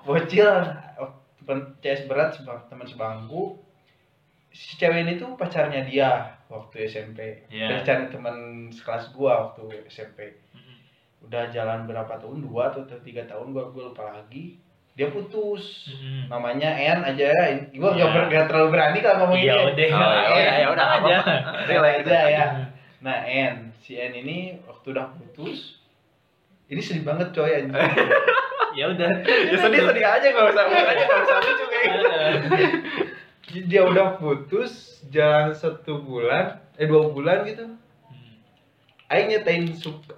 Bocil. 0.00 0.48
Oh, 0.96 1.10
temen 1.38 1.76
CS 1.78 2.08
berat 2.08 2.32
teman 2.66 2.84
sebangku. 2.84 3.60
Si 4.48 4.74
cewek 4.74 5.04
ini 5.04 5.14
tuh 5.14 5.36
pacarnya 5.36 5.84
dia 5.84 6.10
waktu 6.48 6.84
SMP 6.84 7.46
Iya. 7.46 7.78
pacarnya 7.78 8.08
teman 8.08 8.36
sekelas 8.68 9.12
gua 9.12 9.46
waktu 9.46 9.86
SMP 9.86 10.26
Hmm. 10.50 10.74
udah 11.22 11.46
jalan 11.48 11.84
berapa 11.84 12.16
tahun? 12.16 12.42
Dua 12.42 12.72
atau 12.72 12.82
tiga 12.98 13.22
tahun 13.24 13.52
gua 13.52 13.68
gua 13.68 13.82
lupa 13.86 14.10
lagi. 14.10 14.58
Dia 14.90 15.06
putus. 15.06 15.86
Hmm. 15.86 16.26
namanya 16.26 16.66
En 16.72 17.04
aja. 17.04 17.30
Ya 17.30 17.54
gua 17.72 17.94
nggak 17.94 18.10
Iya. 18.10 18.16
ber- 18.26 18.48
terlalu 18.48 18.68
berani 18.70 18.98
kalau 18.98 19.16
ngomong 19.22 19.38
Iya 19.38 19.54
ini 19.54 19.62
udah, 19.62 19.86
Oh, 19.86 20.10
ya 20.10 20.26
udah, 20.26 20.56
ya 20.56 20.66
udah, 20.72 20.86
aja. 20.98 21.16
Relay 21.68 21.92
aja. 22.00 22.18
Ya 22.26 22.46
nah 23.00 23.16
En 23.22 23.70
si 23.80 23.96
En 23.96 24.12
ini 24.12 24.60
waktu 24.66 24.92
udah 24.92 25.08
putus 25.14 25.29
ini 26.66 26.80
sedih 26.80 27.02
banget 27.02 27.28
coy 27.30 27.50
anjing. 27.50 27.74
Ya 28.70 28.86
udah. 28.86 29.10
ya 29.26 29.56
sedih 29.58 29.82
sedih 29.82 30.06
aja 30.06 30.26
nggak 30.30 30.46
usah 30.48 30.64
makanya 30.64 31.02
nggak 31.02 31.20
usah 31.20 31.36
lucu 31.42 31.64
kayak 31.66 31.88
gitu 33.42 33.66
dia 33.66 33.82
udah 33.82 34.14
putus 34.14 34.72
jalan 35.10 35.50
satu 35.50 35.98
bulan 35.98 36.62
eh 36.74 36.86
dua 36.86 37.10
bulan 37.10 37.42
gitu 37.44 37.66
Hmm. 38.06 38.38
Aing 39.10 39.26
nyetain 39.28 39.74
suka 39.74 40.14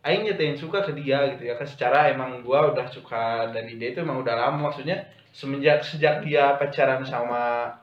Aing 0.00 0.22
nyetain 0.22 0.54
suka 0.54 0.82
ke 0.82 0.94
dia 0.94 1.34
gitu 1.34 1.42
ya 1.44 1.54
kan 1.54 1.66
secara 1.66 2.06
emang 2.08 2.40
gua 2.40 2.70
udah 2.70 2.86
suka 2.86 3.50
dari 3.50 3.74
dia 3.74 3.90
itu 3.90 3.98
emang 3.98 4.22
udah 4.22 4.38
lama 4.38 4.70
maksudnya 4.70 5.02
semenjak 5.30 5.82
sejak 5.82 6.22
dia 6.22 6.54
pacaran 6.54 7.02
sama 7.02 7.74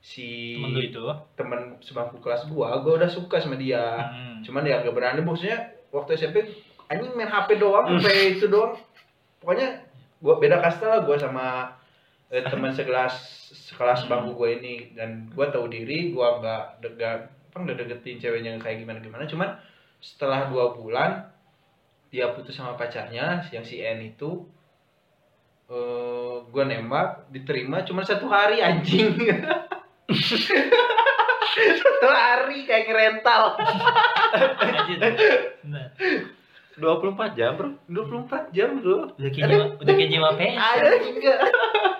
si 0.00 0.58
Temen 0.58 0.74
itu. 0.80 1.06
temen 1.34 1.60
sebangku 1.78 2.18
kelas 2.18 2.46
gua 2.46 2.82
gua 2.82 2.98
udah 2.98 3.06
suka 3.06 3.38
sama 3.38 3.54
dia 3.54 3.78
Hmm. 4.10 4.42
cuman 4.42 4.62
dia 4.62 4.82
gak 4.82 4.90
berani 4.90 5.22
maksudnya 5.22 5.70
waktu 5.94 6.16
SMP 6.16 6.44
anjing 6.88 7.12
main 7.14 7.28
HP 7.28 7.60
doang 7.60 7.98
sampai 7.98 8.36
itu 8.36 8.46
doang. 8.48 8.76
Pokoknya 9.38 9.84
gua 10.18 10.40
beda 10.42 10.58
kasta 10.58 10.84
lah 10.88 11.00
gua 11.04 11.16
sama 11.16 11.76
eh, 12.28 12.44
teman 12.44 12.72
sekelas 12.74 13.14
sekelas 13.70 14.08
bangku 14.08 14.36
gue 14.36 14.50
ini. 14.60 14.74
Dan 14.92 15.28
gua 15.32 15.48
tahu 15.48 15.68
diri 15.68 16.12
gua 16.12 16.40
nggak 16.40 16.64
degat 16.84 17.20
apa 17.58 17.64
nggak 17.64 17.78
deketin 17.80 18.20
ceweknya 18.20 18.60
kayak 18.60 18.84
gimana 18.84 19.00
gimana 19.00 19.24
cuman 19.26 19.56
setelah 19.98 20.46
dua 20.46 20.78
bulan 20.78 21.26
dia 22.12 22.30
putus 22.30 22.54
sama 22.54 22.78
pacarnya 22.78 23.42
yang 23.50 23.64
si 23.66 23.82
N 23.82 24.04
itu 24.04 24.46
eh 25.66 26.38
gua 26.54 26.64
nembak 26.68 27.26
diterima 27.34 27.82
cuma 27.82 28.06
satu 28.06 28.30
hari 28.30 28.62
anjing 28.62 29.16
satu 31.80 32.08
hari 32.08 32.58
kayak 32.64 32.84
ngerental 32.86 33.42
Anjir. 34.58 35.00
Nah. 35.64 35.88
24 36.74 37.34
jam, 37.34 37.58
Bro. 37.58 37.74
24 37.90 38.54
jam 38.54 38.70
bro 38.76 39.10
Udah 39.12 39.30
kayak 39.32 39.46
nyewa, 39.48 39.66
udah 39.76 39.92
kayak 39.92 40.10
nyewa 40.10 40.30
PS. 40.32 40.54
ada 40.54 40.90
juga 41.02 41.34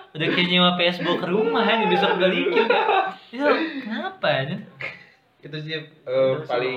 Udah 0.09 0.27
kayak 0.29 0.47
nyewa 0.47 0.69
PS 0.73 0.97
bawa 0.99 1.15
ke 1.17 1.27
rumah 1.27 1.63
nih 1.67 1.87
besok 1.87 2.11
balikin. 2.15 2.67
Itu 3.29 3.45
kenapa 3.81 4.27
ya? 4.31 4.55
itu 5.39 5.55
sih 5.57 5.71
Itu 5.75 5.87
sih 6.37 6.47
paling 6.47 6.73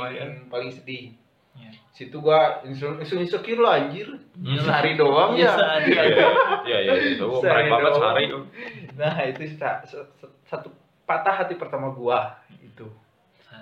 paling 0.49 0.71
sedih 0.71 1.15
Ya. 1.53 1.69
situ 1.93 2.17
gua 2.17 2.65
insecure 2.65 3.61
lo 3.61 3.69
anjir 3.69 4.09
Iya. 4.35 4.65
sehari 4.65 4.97
doang 4.97 5.37
Iya, 5.37 5.45
ya 5.45 5.53
sehari. 5.53 5.85
Iya, 5.87 6.03
iya, 6.09 6.29
iya, 6.65 6.77
iya. 6.81 6.93
Itu 7.13 7.29
Sehari 7.39 7.69
banget 7.69 7.93
sehari 7.93 8.25
nah 8.93 9.15
itu 9.23 9.41
sa- 9.53 9.85
sa- 9.85 10.09
sa- 10.17 10.33
satu 10.43 10.73
patah 11.05 11.35
hati 11.37 11.55
pertama 11.55 11.93
gua 11.93 12.41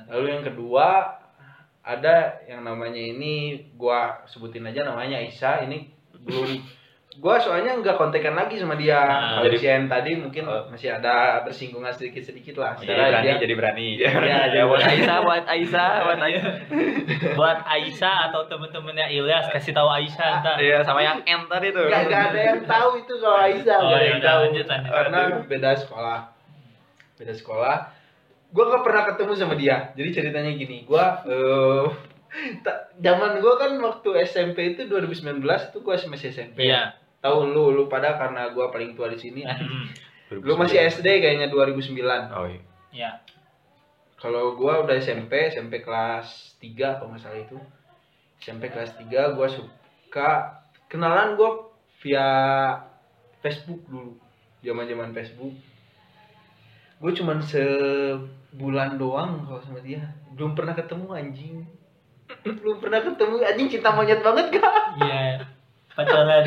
lalu 0.06 0.26
yang 0.30 0.42
kedua 0.42 1.18
ada 1.82 2.16
yang 2.44 2.60
namanya 2.60 3.00
ini 3.00 3.32
gua 3.72 4.22
sebutin 4.24 4.62
aja 4.62 4.84
namanya 4.84 5.16
Aisyah 5.18 5.64
ini 5.64 5.88
belum 6.14 6.48
gua 7.18 7.36
soalnya 7.36 7.74
nggak 7.74 7.96
kontekan 7.96 8.32
lagi 8.32 8.54
sama 8.54 8.74
dia 8.74 8.96
Nah, 8.96 9.20
kalau 9.34 9.44
jadi- 9.46 9.58
si 9.58 9.66
N 9.66 9.84
tadi 9.86 10.12
mungkin 10.14 10.44
Oh. 10.46 10.68
masih 10.68 10.88
ada 10.90 11.42
bersinggungan 11.42 11.90
sedikit 11.90 12.22
sedikit 12.22 12.56
lah 12.56 12.76
Jadi 12.76 12.86
berani, 12.88 13.24
dia- 13.26 13.40
jadi 13.40 13.54
berani. 13.54 13.86
Iya, 13.98 14.10
jadi 14.14 14.56
Ya, 14.56 14.64
buat 14.64 14.78
berani. 14.78 14.92
Aisyah, 14.94 15.18
buat 15.20 15.44
Aisyah, 15.44 15.88
buat 16.00 16.20
Aisyah. 16.20 16.54
Buat 17.36 17.58
Aisyah 17.62 18.16
atau 18.28 18.40
temen-temennya 18.46 19.06
Ilyas 19.08 19.48
kasih 19.48 19.72
tahu 19.72 19.88
Aisyah 19.90 20.28
ntar. 20.40 20.56
Iya, 20.56 20.80
sama 20.80 21.00
yang 21.00 21.20
N 21.20 21.42
tadi 21.46 21.68
tuh. 21.70 21.88
Gak, 21.88 22.06
gak 22.06 22.24
ada 22.30 22.40
yang 22.46 22.60
tahu 22.62 22.90
itu 22.98 23.14
kalau 23.16 23.38
Aisyah 23.42 23.76
Oh, 23.76 23.88
gak 23.88 23.98
ada 23.98 24.06
ya 24.06 24.16
tahu 24.18 24.38
lanjut, 24.42 24.66
lanjut. 24.66 24.90
karena 24.90 25.18
beda 25.42 25.70
sekolah 25.74 26.18
beda 27.16 27.34
sekolah 27.34 27.76
gue 28.50 28.64
gak 28.66 28.82
pernah 28.82 29.02
ketemu 29.06 29.32
sama 29.34 29.54
dia 29.54 29.94
jadi 29.94 30.10
ceritanya 30.10 30.52
gini 30.52 30.82
gue 30.82 31.04
eh 31.26 31.86
ta- 32.64 32.90
zaman 32.96 33.38
gue 33.38 33.54
kan 33.56 33.74
waktu 33.78 34.08
SMP 34.22 34.74
itu 34.74 34.86
2019 34.86 35.42
tuh 35.70 35.80
gue 35.80 35.94
masih 36.06 36.30
SMP 36.30 36.66
Iya. 36.66 36.94
tahu 37.18 37.46
lu 37.46 37.70
lu 37.70 37.84
pada 37.86 38.14
karena 38.14 38.50
gue 38.50 38.62
paling 38.68 38.94
tua 38.94 39.10
di 39.10 39.18
sini 39.18 39.42
Hmm. 39.46 39.86
lu 40.46 40.54
masih 40.54 40.78
SD 40.86 41.06
kayaknya 41.20 41.50
2009 41.50 41.98
Oh 42.30 42.46
iya. 42.46 42.62
Ya. 42.90 43.10
kalau 44.14 44.54
gue 44.54 44.72
udah 44.82 44.94
SMP 44.96 45.50
SMP 45.50 45.80
kelas 45.80 46.54
3 46.58 46.98
kalau 46.98 47.10
nggak 47.10 47.22
salah 47.22 47.38
itu 47.38 47.58
SMP 48.38 48.66
kelas 48.68 48.94
3 48.94 49.06
gue 49.34 49.48
suka 49.50 50.30
kenalan 50.86 51.34
gue 51.34 51.50
via 52.00 52.28
Facebook 53.40 53.82
dulu 53.86 54.14
zaman 54.60 54.84
zaman 54.84 55.10
Facebook 55.10 55.54
gue 57.00 57.12
cuman 57.14 57.40
sebulan 57.40 58.94
doang 58.94 59.40
kalau 59.42 59.58
sama 59.58 59.80
dia 59.80 60.04
belum 60.30 60.52
pernah 60.52 60.72
ketemu 60.72 61.06
anjing 61.10 61.54
belum 62.60 62.76
pernah 62.78 63.00
ketemu 63.00 63.34
anjing 63.42 63.68
cinta 63.70 63.90
monyet 63.90 64.20
banget 64.20 64.46
gak 64.52 64.72
Iya. 65.00 65.40
Pacaran. 65.90 66.44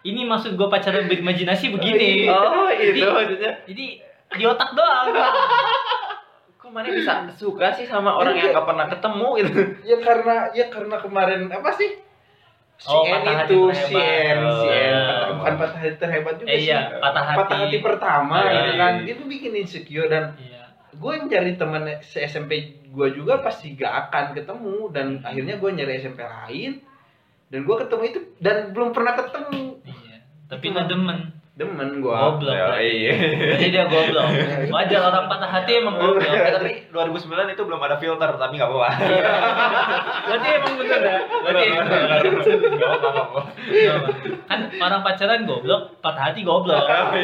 Ini 0.00 0.24
maksud 0.24 0.54
gue 0.54 0.66
pacaran 0.66 1.04
berimajinasi 1.04 1.70
begini. 1.70 2.24
Oh, 2.26 2.70
itu 2.70 2.96
Jadi- 2.96 3.02
maksudnya. 3.04 3.52
Jadi 3.64 3.86
di 4.30 4.44
otak 4.44 4.72
doang. 4.72 5.10
Kok 6.54 6.70
mana 6.70 6.88
bisa 6.88 7.26
suka 7.30 7.68
sih 7.70 7.84
sama 7.84 8.14
orang 8.14 8.36
yang 8.36 8.52
gak 8.52 8.64
pernah 8.64 8.86
ketemu 8.86 9.28
gitu? 9.38 9.58
ya 9.82 9.96
karena 9.98 10.34
ya 10.50 10.66
karena 10.68 10.96
kemarin 10.96 11.40
apa 11.48 11.70
sih 11.72 11.98
si 12.76 12.88
Oh, 12.88 13.02
N 13.02 13.20
itu 13.44 13.60
si. 13.74 13.92
N 13.92 14.38
si 14.56 14.68
N 14.70 15.00
Oh. 15.02 15.29
Bukan 15.40 15.54
patah 15.56 15.78
hati 15.78 15.96
terhebat 15.96 16.34
juga 16.36 16.48
Eh, 16.48 16.58
sih 16.58 16.68
iya, 16.68 16.80
patah 16.94 17.24
hati. 17.24 17.38
patah 17.38 17.56
hati 17.58 17.78
pertama 17.80 18.36
Iya. 18.38 18.52
gitu 18.54 18.72
kan 18.76 18.92
dia 19.02 19.14
tuh 19.14 19.26
bikin 19.26 19.52
insecure 19.54 20.06
dan 20.06 20.24
Iya. 20.36 20.62
gue 20.92 21.12
nyari 21.24 21.52
teman 21.54 21.82
se 22.00 22.18
SMP 22.22 22.50
gue 22.84 23.08
juga 23.10 23.40
pasti 23.40 23.72
gak 23.72 23.92
akan 24.06 24.24
ketemu 24.32 24.76
dan 24.90 25.06
akhirnya 25.20 25.56
gue 25.56 25.70
nyari 25.70 25.92
SMP 25.96 26.20
lain 26.20 26.82
dan 27.48 27.60
gue 27.62 27.76
ketemu 27.78 28.02
itu 28.04 28.20
dan 28.36 28.56
belum 28.70 28.90
pernah 28.90 29.16
ketemu 29.16 29.80
Iya. 29.82 30.16
Tapi 30.46 30.66
lo 30.68 30.82
demen. 30.84 31.39
Demen 31.60 32.00
gue 32.00 32.08
Goblok. 32.08 32.56
Ya, 32.56 32.72
berarti. 32.72 32.88
iya. 32.88 33.12
Jadi 33.52 33.66
dia 33.68 33.84
goblok. 33.84 34.24
Wajar 34.74 35.00
orang 35.12 35.28
patah 35.28 35.50
hati 35.52 35.72
emang 35.76 36.00
goblok. 36.00 36.24
Eh, 36.24 36.52
tapi 36.56 36.72
2009 36.88 37.52
itu 37.52 37.62
belum 37.68 37.80
ada 37.84 38.00
filter, 38.00 38.30
tapi 38.40 38.56
gak 38.56 38.64
apa-apa. 38.72 38.88
Berarti 40.24 40.48
emang 40.56 40.74
bener 40.80 41.00
ya? 41.04 41.18
Berarti 41.28 41.64
Gak 41.68 42.90
apa-apa, 42.96 43.12
gak 43.12 43.12
apa-apa. 43.12 43.40
kan 44.48 44.60
orang 44.80 45.00
pacaran 45.04 45.40
goblok, 45.44 45.82
patah 46.00 46.32
hati 46.32 46.40
goblok. 46.40 46.80
Apa 46.88 47.20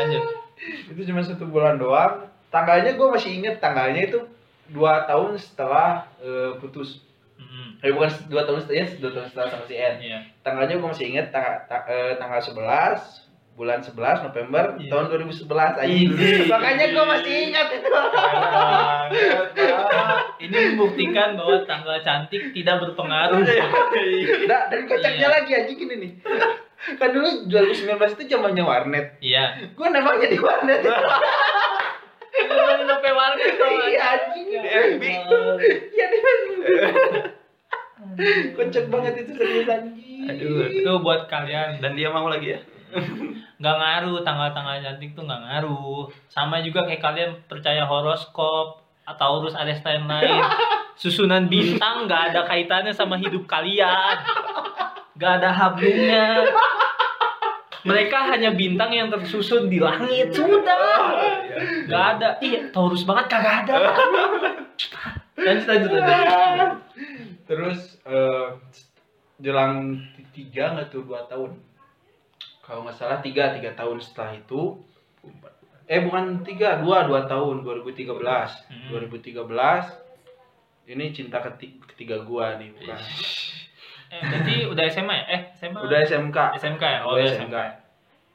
lanjut. 0.00 0.24
itu 0.60 1.00
cuma 1.08 1.24
satu 1.24 1.48
bulan 1.48 1.80
doang 1.80 2.28
tanggalnya 2.52 2.92
gue 2.92 3.08
masih 3.08 3.40
inget 3.40 3.64
tanggalnya 3.64 4.12
itu 4.12 4.20
dua 4.68 5.08
tahun 5.08 5.40
setelah 5.40 6.04
eh, 6.20 6.52
putus 6.60 7.00
Hmm. 7.40 7.70
eh 7.80 7.90
bukan 7.90 8.10
dua 8.28 8.42
tahun 8.44 8.60
setelahnya 8.60 8.86
dua 8.98 9.10
tahun 9.10 9.26
setelah 9.26 9.48
sama 9.48 9.64
si 9.64 9.74
N 9.74 9.94
Iya. 9.98 10.18
tanggalnya 10.40 10.76
gue 10.76 10.88
masih 10.88 11.06
inget 11.08 11.26
tanggal 11.28 11.56
ta- 11.64 11.86
eh, 11.86 12.12
tanggal 12.14 12.36
11 12.38 13.26
bulan 13.52 13.78
11 13.78 13.96
November 14.22 14.64
Iya. 14.76 14.88
tahun 14.88 15.04
2011 15.10 15.44
anjing. 15.76 16.08
Ih. 16.10 16.44
makanya 16.46 16.86
gue 16.86 17.04
masih 17.06 17.32
ingat 17.46 17.66
itu 17.70 17.88
Ini 20.40 20.56
membuktikan 20.72 21.36
bahwa 21.36 21.60
tanggal 21.64 22.00
cantik 22.00 22.52
tidak 22.52 22.80
berpengaruh. 22.80 23.44
Nah, 24.46 24.60
dan 24.66 24.80
kocaknya 24.84 25.20
Iya. 25.22 25.28
lagi 25.30 25.50
anjing 25.54 25.78
ini 25.80 25.94
nih 25.98 26.12
kan 26.96 27.12
dulu 27.12 27.44
2019 27.44 28.16
itu 28.16 28.24
zamannya 28.26 28.64
warnet 28.64 29.20
Iya. 29.20 29.68
gue 29.68 29.86
nembaknya 29.86 30.28
di 30.28 30.38
warnet 30.38 30.80
Kan 32.48 32.78
sampai 32.86 33.12
warnet 33.12 33.50
tuh. 33.54 33.68
iya 33.86 34.02
anjing 34.16 34.46
Di 34.48 34.58
FB. 34.68 35.02
iya 35.90 36.06
di 36.08 36.18
kocak 38.56 38.84
banget 38.88 39.12
itu 39.24 39.32
serius 39.36 39.68
anjing 39.68 40.28
Aduh. 40.28 40.68
Itu 40.68 40.92
buat 41.00 41.26
kalian 41.26 41.80
Dan 41.80 41.96
dia 41.96 42.08
mau 42.08 42.28
lagi 42.28 42.56
ya? 42.56 42.60
nggak 43.60 43.76
ngaruh 43.76 44.18
tanggal-tanggal 44.26 44.82
cantik 44.82 45.14
tuh 45.14 45.22
nggak 45.22 45.42
ngaruh. 45.46 46.10
Sama 46.26 46.58
juga 46.58 46.82
kayak 46.82 46.98
kalian 46.98 47.30
percaya 47.46 47.86
horoskop 47.86 48.82
atau 49.06 49.38
urus 49.38 49.54
ada 49.54 49.70
lain. 49.70 50.42
Susunan 50.98 51.46
bintang 51.46 52.10
nggak 52.10 52.34
ada 52.34 52.40
kaitannya 52.44 52.90
sama 52.90 53.14
hidup 53.14 53.46
kalian. 53.46 54.16
Nggak 55.14 55.32
ada 55.38 55.50
hablumnya. 55.54 56.50
Mereka 57.82 58.18
hanya 58.28 58.50
bintang 58.50 58.90
yang 58.90 59.08
tersusun 59.08 59.66
di 59.66 59.78
langit 59.78 60.30
sudah. 60.30 61.16
Nggak 61.84 62.04
ada. 62.14 62.28
Iya, 62.38 62.68
Taurus 62.68 63.02
banget 63.02 63.26
kagak 63.28 63.54
ada. 63.64 63.74
Lanjut 65.36 65.66
lanjut 65.66 65.90
lanjut. 65.90 66.70
terus 67.42 67.80
eh, 68.04 68.46
jelang 69.36 69.98
tiga 70.30 70.70
nggak 70.70 70.88
tuh 70.88 71.02
dua 71.02 71.26
tahun 71.26 71.56
kalau 72.60 72.84
nggak 72.84 72.94
salah 72.94 73.18
tiga 73.18 73.50
tiga 73.50 73.72
tahun 73.72 73.98
setelah 73.98 74.36
itu 74.36 74.78
eh 75.84 75.98
bukan 75.98 76.44
tiga 76.44 76.78
dua 76.78 77.02
dua 77.02 77.24
tahun 77.24 77.64
2013 77.64 78.06
Hmm. 78.06 78.86
2013 78.86 79.42
ini 80.86 81.04
cinta 81.10 81.40
keti- 81.40 81.82
ketiga 81.84 82.20
gua 82.20 82.54
nih 82.54 82.70
bukan 82.70 83.00
Eh, 84.10 84.20
berarti 84.20 84.54
udah 84.66 84.84
SMA 84.86 85.14
ya? 85.14 85.24
Eh, 85.30 85.40
SMA. 85.54 85.78
udah 85.80 85.98
SMK 86.02 86.38
SMK 86.58 86.82
ya? 86.82 87.00
Oh, 87.02 87.14
Udah 87.14 87.24
SMK. 87.24 87.54
SMK. 87.54 87.56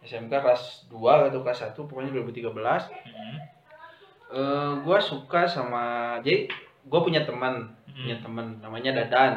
SMK 0.06 0.34
kelas 0.38 0.64
2 0.88 1.28
atau 1.28 1.40
kelas 1.42 1.60
1 1.66 1.84
pokoknya 1.84 2.14
2013 2.14 2.88
Hmm. 2.88 3.38
eh 4.28 4.74
gua 4.82 4.98
suka 5.00 5.46
sama 5.46 5.84
jadi 6.20 6.46
gua 6.84 7.02
punya 7.02 7.22
teman 7.22 7.74
Hmm. 7.86 7.96
punya 8.00 8.18
teman 8.20 8.46
namanya 8.60 8.92
Dadan 8.96 9.34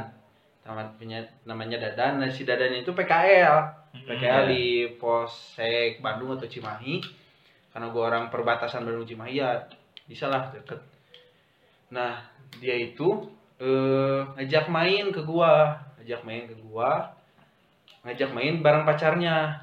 teman 0.61 0.87
punya 0.95 1.19
namanya 1.43 1.77
Dadan 1.79 2.19
nah 2.19 2.29
si 2.29 2.45
Dadan 2.45 2.73
itu 2.75 2.91
PKL 2.91 3.57
Hmm. 3.89 4.05
PKL 4.05 4.45
di 4.47 4.65
Polsek 4.95 5.99
Bandung 5.99 6.33
atau 6.33 6.45
Cimahi 6.45 7.01
karena 7.71 7.89
gua 7.89 8.03
orang 8.07 8.29
perbatasan 8.29 8.85
Bandung 8.85 9.05
Cimahi 9.05 9.35
ya 9.35 9.57
bisa 10.05 10.29
lah 10.29 10.49
deket 10.51 10.81
nah 11.89 12.21
dia 12.55 12.77
itu 12.77 13.25
eh 13.59 14.21
ngajak 14.35 14.69
main 14.69 15.09
ke 15.09 15.21
gua 15.23 15.81
ngajak 16.09 16.25
main 16.25 16.49
ke 16.49 16.57
gua 16.65 17.13
ngajak 18.01 18.33
main 18.33 18.65
bareng 18.65 18.89
pacarnya 18.89 19.61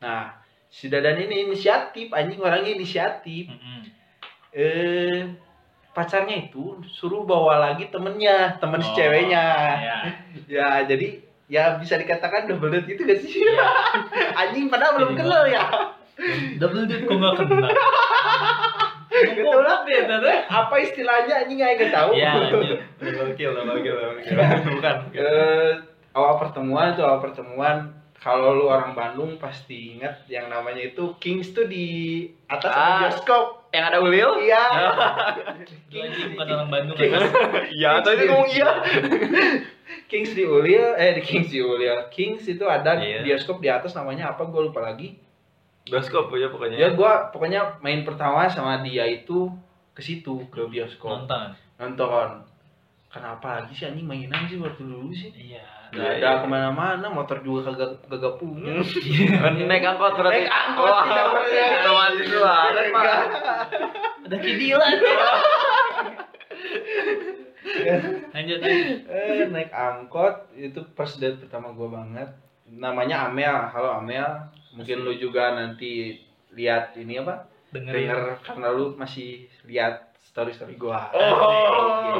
nah 0.00 0.32
si 0.72 0.88
Dadan 0.88 1.20
ini 1.20 1.44
inisiatif 1.44 2.08
anjing 2.08 2.40
orangnya 2.40 2.72
inisiatif 2.72 3.52
Hmm. 3.52 3.84
eh 4.48 5.28
pacarnya 5.92 6.48
itu 6.48 6.80
suruh 6.88 7.28
bawa 7.28 7.60
lagi 7.60 7.92
temennya 7.92 8.56
temen 8.56 8.80
si 8.80 8.88
Oh, 8.88 8.96
ceweknya 8.96 9.44
Ya. 9.76 9.96
ya 10.56 10.68
jadi 10.88 11.20
ya 11.52 11.76
bisa 11.76 12.00
dikatakan 12.00 12.48
double 12.48 12.72
date 12.72 12.88
itu 12.88 13.04
gak 13.04 13.20
sih 13.20 13.44
Iya. 13.44 13.68
anjing 14.40 14.72
padahal 14.72 14.96
belum 14.96 15.12
Jadi 15.12 15.20
kenal 15.20 15.44
ya 15.44 15.64
Double 16.56 16.88
date 16.88 17.04
kok 17.04 17.12
nggak 17.12 17.34
kenal? 17.44 17.68
Gak 19.14 19.36
tau 19.38 19.60
lah 19.60 19.78
Tante. 19.84 20.34
apa 20.44 20.74
istilahnya? 20.76 21.34
Anjing 21.40 21.56
gak 21.56 21.78
gak 21.78 21.92
tahu. 21.92 22.10
Ya, 22.14 22.32
kill, 22.34 22.74
double 22.98 23.30
kill, 23.34 23.52
double 23.54 23.78
kill. 23.78 23.96
Bukan. 24.74 24.96
Eh, 25.12 25.70
awal 26.12 26.34
pertemuan 26.36 26.92
tuh 26.92 27.02
awal 27.02 27.20
pertemuan 27.20 27.76
kalau 28.16 28.54
lu 28.54 28.66
orang 28.66 28.92
Bandung 28.92 29.36
pasti 29.36 29.94
ingat 29.94 30.24
yang 30.26 30.48
namanya 30.48 30.80
itu 30.82 31.12
Kings 31.18 31.52
tuh 31.52 31.66
di 31.66 31.86
atas 32.46 32.70
Ah. 32.70 32.98
bioskop. 33.02 33.68
yang 33.68 33.90
ada 33.90 33.98
Ulil? 33.98 34.38
Iya. 34.40 34.64
Lu 35.90 35.98
anjing 36.00 36.30
bukan 36.30 36.46
orang 36.48 36.70
Bandung 36.70 36.94
kan? 36.94 37.26
iya 37.68 37.98
tadi 38.00 38.22
ngomong 38.24 38.46
iya. 38.48 38.70
Kings 40.10 40.30
di 40.30 40.46
Ulil 40.46 40.94
eh 40.94 41.10
di 41.12 41.22
Kings 41.22 41.50
di 41.50 41.58
Ulil. 41.58 42.06
Kings 42.08 42.46
itu 42.46 42.62
ada 42.64 42.94
Iya. 42.96 43.20
bioskop 43.20 43.58
di 43.58 43.66
atas 43.66 43.92
namanya 43.92 44.30
apa? 44.30 44.46
Gue 44.46 44.64
lupa 44.64 44.78
lagi 44.80 45.18
bioskop 45.84 46.32
ya 46.32 46.48
pokoknya 46.48 46.76
ya 46.76 46.88
gue 46.90 47.12
pokoknya 47.30 47.60
main 47.78 48.02
pertama 48.02 48.48
sama 48.48 48.80
dia 48.80 49.04
itu 49.04 49.52
ke 49.92 50.00
situ 50.00 50.40
ke 50.48 50.64
bioskop 50.64 51.28
Nonton. 51.28 51.52
nonton 51.76 52.28
kenapa 53.06 53.60
lagi 53.60 53.72
sih 53.74 53.86
anjing 53.86 54.04
mainan 54.04 54.44
sih 54.44 54.56
waktu 54.56 54.80
dulu 54.80 55.10
sih 55.10 55.30
Iya. 55.30 55.60
Gak 55.92 56.02
Iya, 56.10 56.10
ada 56.18 56.26
iya. 56.26 56.42
ke 56.42 56.46
mana-mana 56.48 57.06
motor 57.06 57.38
juga 57.38 57.70
kagak 57.70 58.02
kagak 58.04 58.34
punya 58.34 58.82
naik 59.62 59.84
angkot 59.86 60.12
berarti 60.16 60.42
Naik 60.42 60.50
angkot, 60.50 60.90
Wah, 60.90 61.04
tidak 61.04 61.26
pernah. 61.30 62.06
lu 62.18 62.42
ada 62.42 62.82
pak 62.90 63.04
Ada 64.24 64.36
kidilan. 64.42 64.94
lanjut 68.34 68.58
lanjut. 68.58 68.98
eh 69.06 69.46
naik 69.48 69.70
angkot 69.70 70.34
itu 70.54 70.80
first 70.92 71.16
date 71.16 71.38
pertama 71.38 71.70
gue 71.70 71.86
banget 71.86 72.28
namanya 72.66 73.28
Amel 73.28 73.54
halo 73.70 74.02
Amel 74.02 74.26
mungkin 74.74 74.96
lu 75.00 75.14
juga 75.14 75.54
nanti 75.54 76.18
lihat 76.50 76.94
ini 76.94 77.18
apa 77.18 77.46
Dengerin. 77.70 78.06
denger 78.06 78.20
karena 78.40 78.68
lu 78.68 78.94
masih 78.94 79.30
lihat 79.64 80.14
story 80.20 80.50
story 80.50 80.74
gue 80.74 81.00
Oh. 81.10 82.18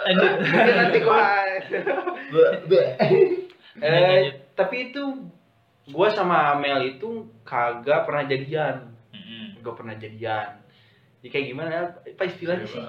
Lanjut. 0.00 0.32
mungkin 0.40 0.74
nanti 0.76 0.98
Lanjut, 0.98 2.70
eh 3.78 3.90
lanjut. 4.24 4.34
tapi 4.54 4.76
itu 4.88 5.02
gue 5.86 6.08
sama 6.10 6.52
Amel 6.52 6.92
itu 6.92 7.08
kagak 7.42 8.04
pernah 8.04 8.24
jadian 8.24 8.92
Mm-mm. 9.10 9.58
gak 9.58 9.74
pernah 9.74 9.94
jadian 9.94 10.60
jadi 11.18 11.28
kayak 11.28 11.46
gimana 11.46 11.68
ya 11.68 11.82
apa 12.06 12.22
istilahnya 12.24 12.66
sih 12.66 12.84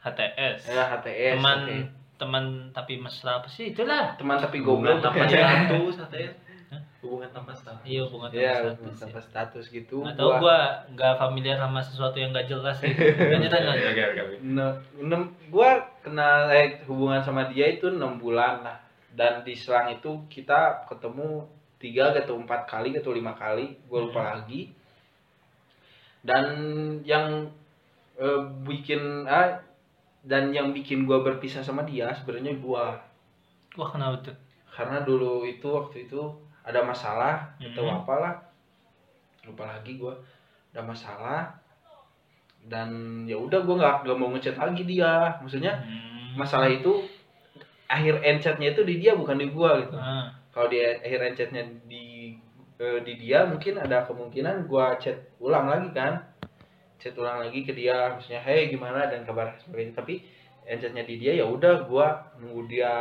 HTS. 0.00 0.60
ya 0.66 0.84
HTS 0.90 1.36
teman 1.36 1.58
oke. 1.60 1.76
teman 2.16 2.44
tapi 2.70 2.92
mesra 2.96 3.40
apa 3.40 3.48
sih 3.48 3.72
itulah. 3.72 4.16
teman 4.16 4.36
tapi 4.38 4.60
goblok 4.60 5.00
ya 5.02 5.26
status? 5.92 5.96
Hubungan 7.00 7.32
tanpa 7.32 7.56
status 7.56 7.80
Iya 7.82 8.00
hubungan 8.04 8.28
ya 8.28 8.52
tanpa 8.52 8.68
hubungan 8.76 8.92
status. 8.92 9.00
tanpa 9.00 9.18
ya. 9.18 9.24
status 9.24 9.64
gitu 9.68 9.96
Nggak 10.04 10.16
tahu 10.16 10.30
gua 10.36 10.58
nggak 10.92 11.14
familiar 11.16 11.56
sama 11.56 11.80
sesuatu 11.80 12.16
yang 12.16 12.30
nggak 12.30 12.48
jelas 12.48 12.76
gitu. 12.76 13.00
Lanjut 13.32 13.50
lanjut. 13.50 13.72
oke 13.72 14.04
enam 15.00 15.20
gua 15.48 15.70
kenal 16.00 16.52
eh, 16.52 16.84
hubungan 16.84 17.20
sama 17.20 17.48
dia 17.48 17.66
itu 17.66 17.88
enam 17.88 18.16
bulan 18.16 18.60
lah 18.60 18.78
dan 19.16 19.40
di 19.40 19.56
selang 19.56 19.90
itu 19.90 20.28
kita 20.28 20.84
ketemu 20.86 21.48
tiga 21.80 22.12
atau 22.12 22.36
empat 22.36 22.68
kali 22.68 22.92
atau 22.94 23.10
lima 23.10 23.32
kali 23.32 23.80
gua 23.88 24.04
lupa 24.04 24.36
lagi 24.36 24.68
dan 26.20 26.44
yang 27.02 27.48
eh, 28.20 28.40
bikin 28.68 29.24
ah 29.24 29.56
dan 30.20 30.52
yang 30.52 30.76
bikin 30.76 31.08
gua 31.08 31.24
berpisah 31.24 31.64
sama 31.64 31.80
dia 31.82 32.12
sebenarnya 32.12 32.60
gua 32.60 33.00
Wah 33.72 33.88
kenapa 33.88 34.20
tuh? 34.20 34.36
karena 34.70 35.00
dulu 35.00 35.42
itu 35.42 35.64
waktu 35.64 36.04
itu 36.04 36.20
ada 36.62 36.80
masalah 36.82 37.56
atau 37.56 37.84
Mhm. 37.88 37.96
apalah. 38.02 38.34
Lupa 39.48 39.64
lagi 39.66 39.96
gua. 39.96 40.14
Ada 40.70 40.84
masalah. 40.84 41.42
Dan 42.60 42.90
ya 43.24 43.40
udah 43.40 43.64
gua 43.64 43.74
nggak 43.80 43.94
nggak 44.04 44.18
mau 44.20 44.28
ngechat 44.30 44.56
lagi 44.56 44.84
dia. 44.84 45.40
Maksudnya 45.40 45.80
Hmm. 45.80 46.36
masalah 46.36 46.68
itu 46.68 47.08
akhir 47.88 48.22
end 48.22 48.38
chatnya 48.38 48.70
itu 48.70 48.84
di 48.84 49.00
dia 49.00 49.16
bukan 49.16 49.34
di 49.34 49.48
gua 49.50 49.80
gitu. 49.82 49.96
Ah, 49.96 50.30
kalau 50.52 50.68
di 50.68 50.78
akhir 50.78 51.20
end 51.24 51.36
chatnya 51.36 51.62
di 51.88 52.36
eh, 52.80 53.00
di 53.04 53.12
dia 53.16 53.44
mungkin 53.44 53.76
ada 53.76 54.04
kemungkinan 54.04 54.64
gua 54.64 54.96
chat 54.96 55.16
ulang 55.36 55.68
lagi 55.68 55.90
kan. 55.92 56.20
Chat 56.96 57.16
ulang 57.16 57.40
lagi 57.40 57.64
ke 57.64 57.72
dia 57.72 58.12
maksudnya 58.12 58.40
hey 58.40 58.68
gimana? 58.68 59.08
Dan 59.08 59.24
kabar 59.24 59.56
sebagainya 59.58 59.96
tapi 59.96 60.20
end 60.64 60.80
chatnya 60.80 61.02
di 61.02 61.16
dia 61.16 61.32
ya 61.34 61.44
udah 61.44 61.88
gua 61.88 62.30
nunggu 62.36 62.68
dia 62.68 62.92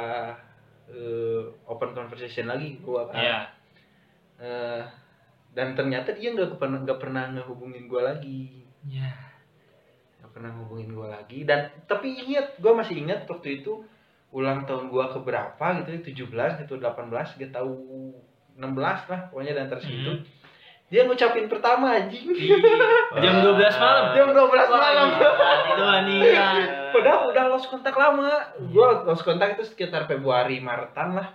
eh, 0.90 1.42
open 1.66 1.92
conversation 1.92 2.46
lagi 2.46 2.78
gua 2.80 3.06
kan 3.06 3.16
Iya. 3.16 3.40
Eh, 4.40 4.84
dan 5.52 5.74
ternyata 5.74 6.12
dia 6.12 6.32
nggak 6.32 6.56
pernah 6.56 6.80
nggak 6.80 6.98
pernah 6.98 7.30
ngehubungin 7.30 7.86
gua 7.86 8.14
lagi 8.14 8.66
Iya. 8.84 9.12
nggak 10.20 10.32
pernah 10.32 10.50
ngehubungin 10.52 10.90
gua 10.92 11.08
lagi 11.12 11.44
dan 11.44 11.70
tapi 11.86 12.14
ingat 12.18 12.58
gua 12.58 12.74
masih 12.76 13.00
ingat 13.00 13.26
waktu 13.26 13.62
itu 13.62 13.84
ulang 14.30 14.64
tahun 14.64 14.88
gua 14.88 15.10
ke 15.10 15.20
berapa 15.20 15.66
gitu 15.82 16.30
17 16.30 16.62
gitu 16.62 16.74
18 16.78 16.86
gak 17.36 17.52
tahu 17.52 17.74
16 18.54 18.78
lah 19.10 19.22
pokoknya 19.28 19.54
dan 19.54 19.64
antara 19.66 19.82
segitu 19.82 20.12
Hmm. 20.14 20.26
Dia 20.90 21.02
ngucapin 21.04 21.46
pertama 21.46 21.94
anjing 21.96 22.26
Jam 23.16 23.36
12 23.40 23.62
malam. 23.72 24.06
jam 24.12 24.28
12 24.28 24.42
malam 24.68 25.08
Itu 25.68 25.84
mania. 25.84 26.48
padahal 26.94 27.30
udah 27.30 27.44
lost 27.48 27.68
kontak 27.68 27.94
lama 27.94 28.30
gua 28.68 29.04
lost 29.04 29.22
kontak 29.22 29.54
itu 29.54 29.64
sekitar 29.66 30.04
Februari 30.04 30.58
Maretan 30.58 31.14
lah 31.14 31.30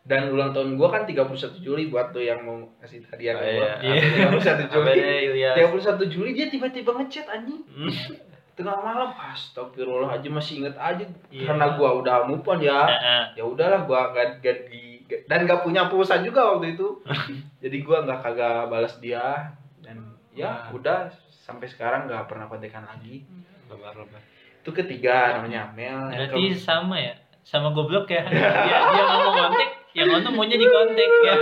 dan 0.00 0.30
ulang 0.30 0.50
tahun 0.50 0.74
gua 0.74 0.88
kan 0.90 1.02
31 1.04 1.28
Juli 1.58 1.86
buat 1.86 2.10
tuh 2.10 2.22
yang 2.22 2.40
mau 2.40 2.70
kasih 2.78 3.02
hadiah 3.04 3.34
ke 3.34 3.44
gua 3.52 3.68
Iya. 3.78 4.30
31 4.30 4.40
Juli 4.64 4.88
Abene 4.88 5.16
Ilyas 5.26 5.54
31 5.58 6.06
Juli 6.08 6.30
dia 6.32 6.46
tiba-tiba 6.46 6.90
ngechat 6.94 7.26
anjing 7.26 7.60
Hmm. 7.68 7.92
tengah 8.54 8.74
malam 8.76 9.10
astagfirullah 9.12 10.10
aja 10.12 10.28
masih 10.28 10.54
inget 10.60 10.74
aja 10.74 11.04
Iya. 11.28 11.46
karena 11.46 11.74
gua 11.74 11.98
udah 11.98 12.24
move 12.24 12.42
on 12.42 12.58
ya 12.58 12.86
Heeh. 12.86 13.22
ya 13.34 13.44
udahlah 13.44 13.84
gua 13.84 14.10
gak, 14.10 14.38
gak 14.38 14.66
di 14.66 14.87
dan 15.24 15.44
gak 15.44 15.64
punya 15.64 15.88
pulsa 15.88 16.20
juga 16.20 16.54
waktu 16.54 16.76
itu 16.76 17.00
jadi 17.64 17.76
gua 17.80 18.04
nggak 18.04 18.20
kagak 18.20 18.68
balas 18.68 18.94
dia 18.98 19.52
dan 19.80 20.12
ya 20.30 20.68
udah 20.70 21.08
sampai 21.28 21.66
sekarang 21.66 22.04
nggak 22.04 22.28
pernah 22.28 22.44
kontekan 22.44 22.84
lagi 22.84 23.24
lebar 23.66 23.96
lebar 23.96 24.20
itu 24.60 24.70
ketiga 24.74 25.40
namanya 25.40 25.72
Amel 25.72 26.12
yang 26.12 26.28
Berarti 26.28 26.42
ke- 26.52 26.60
sama 26.60 26.96
ya? 27.00 27.14
Sama 27.40 27.72
goblok 27.72 28.12
ya? 28.12 28.20
Dia, 28.28 28.52
dia 28.68 29.00
nggak 29.00 29.20
mau 29.24 29.32
kontak, 29.32 29.68
yang 29.96 30.12
nonton 30.12 30.32
maunya 30.36 30.60
di 30.60 30.68
kontak 30.68 31.10
ya. 31.24 31.34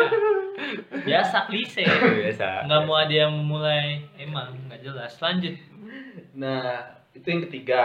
Biasa 1.03 1.51
klise. 1.51 1.83
biasa 2.23 2.71
Nggak 2.71 2.83
mau 2.87 2.95
ada 2.95 3.11
yang 3.11 3.35
memulai, 3.35 4.07
emang 4.15 4.55
nggak 4.71 4.81
jelas. 4.81 5.19
Lanjut. 5.19 5.59
nah 6.31 6.87
itu 7.11 7.27
yang 7.27 7.43
ketiga 7.49 7.83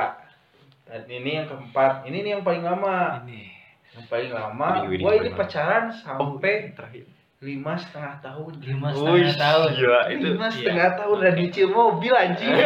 dan 0.83 1.07
ini 1.07 1.39
yang 1.39 1.47
keempat 1.47 2.03
ini 2.03 2.21
nih 2.21 2.31
yang 2.35 2.43
paling 2.43 2.61
lama 2.61 3.23
ini 3.23 3.50
yang 3.91 4.05
paling 4.07 4.31
lama 4.31 4.67
widih, 4.87 5.03
gua 5.03 5.13
ini 5.15 5.29
pacaran 5.31 5.83
oh 5.87 5.95
sampai 6.37 6.71
terakhir 6.71 7.03
lima 7.41 7.73
setengah 7.73 8.21
tahun 8.21 8.53
Lima 8.61 8.87
Wih, 8.93 9.25
setengah 9.25 9.33
tahun. 9.35 9.69
iya 9.73 9.99
itu 10.09 10.25
lima 10.29 10.47
setengah 10.47 10.89
tahun 10.95 11.15
udah 11.17 11.33
nyicil 11.33 11.67
mobil 11.69 12.13
anjing 12.13 12.53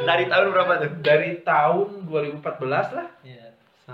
dari 0.00 0.24
tahun 0.26 0.46
berapa 0.50 0.72
tuh 0.78 0.90
dari 1.00 1.30
tahun 1.40 1.88
2014 2.04 2.96
lah 2.96 3.06
Iya. 3.22 3.46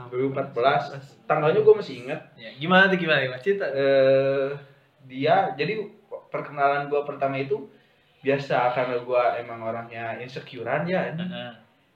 2014 0.09 1.25
tanggalnya 1.25 1.61
gue 1.61 1.75
masih 1.75 1.95
ingat 2.05 2.21
Ya, 2.35 2.53
gimana 2.55 2.87
tuh 2.87 2.97
gimana? 2.97 3.21
Gimana? 3.23 3.41
Cerita. 3.41 3.67
eh 3.69 4.51
dia 5.07 5.55
jadi 5.55 5.87
perkenalan 6.29 6.89
gue 6.89 7.01
pertama 7.03 7.37
itu 7.37 7.69
biasa 8.21 8.73
karena 8.73 8.99
gue 8.99 9.23
emang 9.39 9.61
orangnya 9.63 10.19
insecurean 10.19 10.83
ya 10.85 11.13
Heeh. 11.13 11.51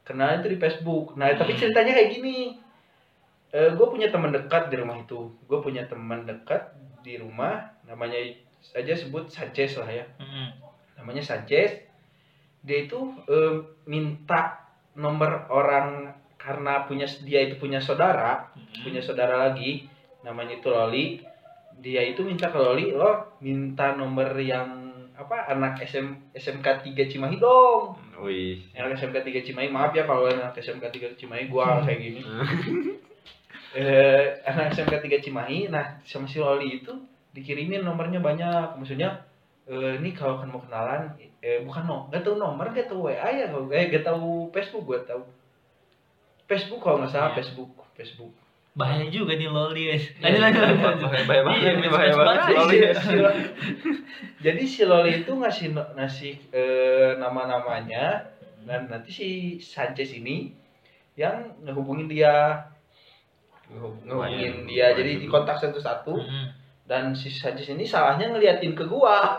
Kenalan 0.04 0.42
itu 0.42 0.56
di 0.56 0.58
Facebook. 0.60 1.14
Nah 1.14 1.32
tapi 1.36 1.56
ceritanya 1.56 1.92
kayak 1.94 2.10
gini. 2.16 2.58
Eh 3.50 3.70
gue 3.74 3.86
punya 3.86 4.08
teman 4.08 4.30
dekat 4.30 4.70
di 4.70 4.76
rumah 4.78 4.96
itu. 4.98 5.30
Gue 5.46 5.58
punya 5.60 5.86
teman 5.86 6.24
dekat 6.26 6.74
di 7.02 7.18
rumah. 7.18 7.74
Namanya 7.86 8.18
aja 8.76 8.94
sebut 8.94 9.28
Sanchez 9.32 9.76
lah 9.80 9.90
ya. 9.90 10.04
Heeh. 10.18 10.48
namanya 11.00 11.24
Sanchez. 11.24 11.80
Dia 12.60 12.84
itu 12.84 13.00
eh, 13.24 13.64
minta 13.88 14.68
nomor 14.92 15.48
orang 15.48 16.12
karena 16.36 16.84
punya 16.84 17.08
dia 17.24 17.44
itu 17.44 17.56
punya 17.56 17.80
saudara. 17.80 18.52
Punya 18.84 19.00
saudara 19.00 19.48
lagi. 19.48 19.88
Namanya 20.24 20.60
itu 20.60 20.68
Loli. 20.68 21.24
Dia 21.80 22.04
itu 22.04 22.20
minta 22.20 22.52
ke 22.52 22.58
Loli 22.60 22.92
lo 22.92 23.40
minta 23.40 23.96
nomor 23.96 24.36
yang 24.36 24.90
apa 25.20 25.52
anak 25.52 25.84
SM, 25.84 26.32
SMK 26.32 26.96
3 26.96 27.12
Cimahi 27.12 27.36
dong 27.36 27.92
wih. 28.22 28.60
Anak 28.74 28.96
SMK 28.96 29.16
3 29.20 29.46
Cimahi 29.46 29.68
maaf 29.68 29.92
ya 29.92 30.04
kalau 30.04 30.28
anak 30.28 30.56
SMK 30.56 30.84
3 30.88 31.18
Cimahi 31.18 31.48
gua 31.48 31.78
kayak 31.84 31.98
gini. 31.98 32.20
Eh 33.70 34.24
anak 34.42 34.74
SMK 34.74 34.94
3 34.98 35.22
Cimahi 35.22 35.70
nah 35.70 36.02
sama 36.02 36.26
si 36.26 36.42
Loli 36.42 36.82
itu 36.82 36.90
dikirimin 37.30 37.86
nomornya 37.86 38.18
banyak. 38.18 38.74
Maksudnya 38.74 39.22
eh, 39.70 39.96
ini 40.02 40.10
kalau 40.10 40.42
kan 40.42 40.50
mau 40.50 40.58
kenalan 40.60 41.14
eh 41.40 41.64
bukan 41.64 41.88
no 41.88 41.98
nggak 42.12 42.20
tahu 42.20 42.36
nomor 42.36 42.68
nggak 42.68 42.92
tahu 42.92 43.08
WA 43.08 43.28
ya 43.32 43.48
kalau 43.48 43.72
eh 43.72 43.88
nggak 43.88 44.04
tahu 44.04 44.50
Facebook 44.52 44.84
gua 44.84 45.00
tahu. 45.06 45.22
Facebook 46.50 46.82
kalau 46.82 46.98
nggak 47.00 47.12
salah 47.14 47.30
Iya. 47.32 47.36
Facebook 47.40 47.70
Facebook 47.94 48.32
Bahaya 48.80 49.04
juga 49.06 49.32
nih 49.34 49.46
loli 49.46 49.82
guys. 49.86 50.04
Iya. 50.16 50.40
Lanjut 50.40 50.40
lanjut 50.40 50.78
lanjut. 50.80 51.04
bahaya 51.04 51.24
bahaya 51.24 51.42
banget 51.44 51.60
Iya, 51.60 51.88
bahaya 51.88 52.12
banget 52.14 52.40
sih. 52.40 52.56
Si 52.96 53.14
Loli- 53.14 53.50
jadi 54.44 54.62
si 54.64 54.82
Loli 54.82 55.10
itu 55.18 55.32
ngasih 55.32 55.66
ngasih 55.94 56.34
eh, 56.50 57.10
nama-namanya 57.14 58.24
dan 58.62 58.86
nanti 58.86 59.10
si 59.10 59.28
Sanchez 59.58 60.10
ini 60.12 60.56
yang 61.14 61.60
ngehubungin 61.60 62.06
dia 62.06 62.64
Ngehub- 63.68 64.00
ngehubungin 64.02 64.64
dia 64.64 64.90
jadi 64.92 65.14
juga. 65.14 65.22
dikontak 65.22 65.56
satu-satu 65.58 66.12
Heeh. 66.16 66.46
dan 66.84 67.12
si 67.12 67.28
sadis 67.28 67.68
ini 67.68 67.84
salahnya 67.84 68.26
ngeliatin 68.28 68.72
ke 68.72 68.82
gua 68.82 69.36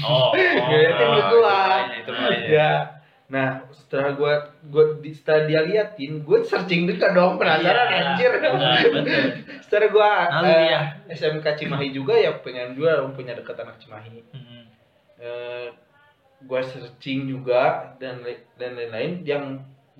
Oh, 0.00 0.32
Ngeliatin 0.68 1.08
ke 1.10 1.20
Oh, 1.20 1.28
gua 1.34 1.58
ya 2.46 2.70
nah 3.28 3.60
setelah 3.76 4.16
gua 4.16 4.32
gua 4.72 4.96
di, 5.04 5.12
setelah 5.12 5.44
dia 5.44 5.60
liatin 5.60 6.24
gua 6.24 6.40
searching 6.40 6.88
juga 6.88 7.12
dong 7.12 7.36
penasaran 7.36 7.86
Iya, 7.92 8.00
anjir. 8.16 8.32
setelah 9.68 9.88
gua 9.92 10.10
Lalu 10.40 10.48
eh, 10.48 10.60
dia. 10.64 10.80
SMK 11.12 11.46
Cimahi 11.60 11.92
juga 11.92 12.16
ya 12.16 12.32
pengen 12.40 12.72
juga 12.72 13.04
punya 13.12 13.36
dekat 13.36 13.60
anak 13.60 13.76
Cimahi. 13.84 14.24
Hmm. 14.32 14.64
eh, 15.20 15.68
gua 16.48 16.64
searching 16.64 17.28
juga 17.28 17.92
dan 18.00 18.24
dan 18.56 18.70
lain-lain. 18.72 19.20
Yang 19.28 19.44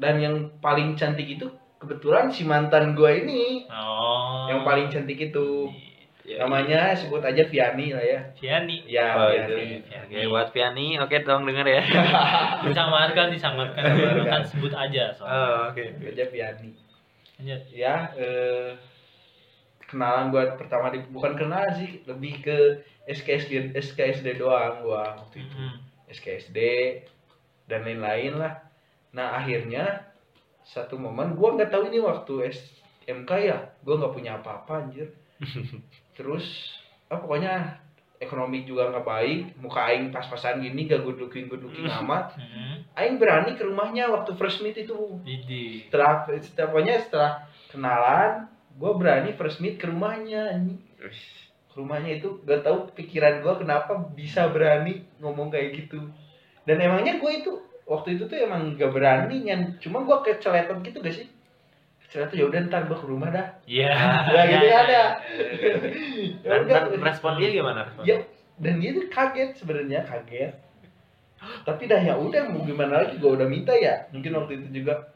dan 0.00 0.14
yang 0.24 0.36
paling 0.64 0.96
cantik 0.96 1.28
itu 1.28 1.52
kebetulan 1.76 2.32
si 2.32 2.48
mantan 2.48 2.96
gua 2.96 3.12
ini. 3.12 3.68
Oh. 3.68 4.48
yang 4.48 4.64
paling 4.64 4.88
cantik 4.88 5.20
itu 5.20 5.68
Ya, 6.28 6.44
namanya 6.44 6.92
sebut 6.92 7.24
aja 7.24 7.40
Viani 7.40 7.96
lah 7.96 8.04
ya 8.04 8.20
Viani. 8.36 8.84
ya 8.84 9.16
Oh, 9.16 9.32
Viani 9.32 9.80
itu. 9.80 9.88
Oke, 9.96 10.18
buat 10.28 10.48
Viani, 10.52 10.86
oke 11.00 11.16
dong 11.24 11.48
denger 11.48 11.64
ya. 11.66 11.82
Disamarkan, 12.68 13.32
disamarkan. 13.32 13.82
Kan 14.28 14.42
sebut 14.44 14.68
aja 14.70 15.08
soalnya. 15.16 15.32
Oh, 15.32 15.58
oke. 15.72 15.80
Sebut 15.96 16.12
aja 16.12 16.24
Viani 16.28 16.70
Lanjut. 17.38 17.62
ya 17.72 18.12
eh, 18.12 18.76
kenalan 19.88 20.28
gua 20.28 20.52
pertama 20.54 20.90
di 20.90 21.00
bukan 21.08 21.32
kenalan 21.32 21.72
sih 21.72 22.04
lebih 22.04 22.44
ke 22.44 22.56
SKSD 23.08 23.72
SKSD 23.72 24.36
doang 24.36 24.84
gua 24.84 25.16
waktu 25.16 25.40
itu 25.40 25.56
Hmm. 25.56 25.80
SKSD 26.08 26.58
dan 27.64 27.84
lain-lain 27.84 28.36
lah. 28.36 28.52
Nah 29.12 29.32
akhirnya 29.34 30.12
satu 30.60 31.00
momen 31.00 31.32
gua 31.32 31.56
nggak 31.56 31.72
tahu 31.72 31.88
ini 31.88 32.00
waktu 32.00 32.52
SMK 32.52 33.30
ya, 33.40 33.56
gua 33.80 33.94
nggak 33.96 34.12
punya 34.12 34.36
apa-apa 34.36 34.84
anjir. 34.84 35.08
Terus 36.18 36.74
ah 37.06 37.22
pokoknya 37.22 37.78
ekonomi 38.18 38.66
juga 38.66 38.90
nggak 38.90 39.06
baik, 39.06 39.40
muka 39.62 39.86
aing 39.88 40.10
pas-pasan 40.10 40.58
gini 40.58 40.90
gak 40.90 41.06
good 41.06 41.22
looking 41.22 41.46
good 41.46 41.62
looking 41.62 41.86
amat. 41.86 42.34
Hmm. 42.34 42.82
Aing 42.98 43.22
berani 43.22 43.54
ke 43.54 43.62
rumahnya 43.62 44.10
waktu 44.10 44.34
first 44.34 44.58
meet 44.60 44.74
itu. 44.82 45.22
Idi. 45.22 45.86
Setelah 45.86 46.26
setelah 46.42 46.68
pokoknya 46.74 46.94
setelah 47.06 47.30
kenalan, 47.70 48.50
gua 48.74 48.98
berani 48.98 49.38
first 49.38 49.62
meet 49.62 49.78
ke 49.78 49.86
rumahnya. 49.86 50.58
Ke 51.70 51.74
rumahnya 51.78 52.18
itu 52.18 52.42
gak 52.42 52.66
tahu 52.66 52.90
pikiran 52.98 53.38
gua 53.46 53.54
kenapa 53.54 53.94
bisa 54.18 54.50
berani 54.50 55.06
ngomong 55.22 55.54
kayak 55.54 55.86
gitu 55.86 56.02
dan 56.68 56.84
emangnya 56.84 57.16
gue 57.16 57.32
itu 57.32 57.52
waktu 57.88 58.20
itu 58.20 58.28
tuh 58.28 58.36
emang 58.36 58.76
gak 58.76 58.92
berani 58.92 59.40
nyan 59.40 59.80
cuma 59.80 60.04
gua 60.04 60.20
keceletot 60.20 60.84
gitu 60.84 61.00
gak 61.00 61.16
sih 61.16 61.26
keceletot 62.08 62.34
ya 62.40 62.44
udah 62.48 62.58
ntar 62.72 62.88
gua 62.88 62.96
ke 62.96 63.06
rumah 63.06 63.28
dah. 63.28 63.46
Iya. 63.68 63.92
ya 64.32 64.42
gitu 64.56 64.64
ya 64.64 64.78
ada. 64.80 65.02
Ya 66.48 66.56
Dan, 66.64 66.88
dan 66.88 67.02
respon 67.04 67.36
dia 67.36 67.52
gimana? 67.52 67.84
Respon? 67.84 68.02
ya 68.08 68.16
dan 68.58 68.74
dia 68.80 68.90
tuh 68.96 69.06
kaget 69.12 69.50
sebenarnya 69.60 70.00
kaget. 70.08 70.52
Tapi 71.62 71.82
dah 71.86 72.00
ya 72.00 72.18
udah 72.18 72.48
mau 72.50 72.64
gimana 72.64 73.04
lagi? 73.04 73.20
Gua 73.20 73.36
udah 73.36 73.46
minta 73.46 73.76
ya. 73.76 74.08
Mungkin 74.10 74.32
waktu 74.34 74.52
itu 74.64 74.82
juga. 74.82 75.12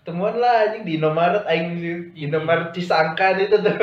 Ketemuan 0.00 0.36
lah 0.40 0.68
anjing 0.68 0.84
di 0.84 0.96
Indomaret 0.96 1.44
aing 1.44 1.76
di 1.76 2.24
Indomaret 2.24 2.72
Cisangkan 2.72 3.36
itu 3.36 3.56
tuh 3.60 3.74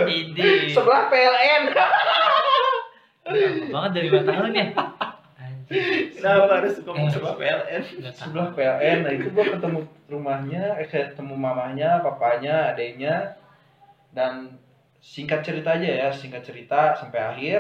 sebelah 0.74 1.14
PLN 1.14 1.64
Lama 1.78 3.68
banget 3.70 3.92
dari 3.94 4.08
5 4.10 4.24
tahun 4.24 4.52
ya. 4.56 4.66
Kenapa 5.68 6.48
harus 6.58 6.80
ngomong 6.80 7.08
Eh. 7.08 7.12
sama 7.12 7.32
PLN? 7.36 7.82
Sebelah 8.10 8.50
PLN 8.52 8.98
nah 9.04 9.12
itu 9.12 9.28
gua 9.30 9.46
ketemu 9.46 9.80
rumahnya 10.08 10.64
eh, 10.76 10.88
ketemu 10.88 11.34
mamahnya 11.36 12.00
papanya 12.00 12.72
adeknya 12.72 13.36
dan 14.10 14.56
singkat 14.98 15.44
cerita 15.44 15.76
aja 15.76 15.86
ya 15.86 16.10
singkat 16.10 16.42
cerita 16.42 16.96
sampai 16.96 17.20
akhir 17.22 17.60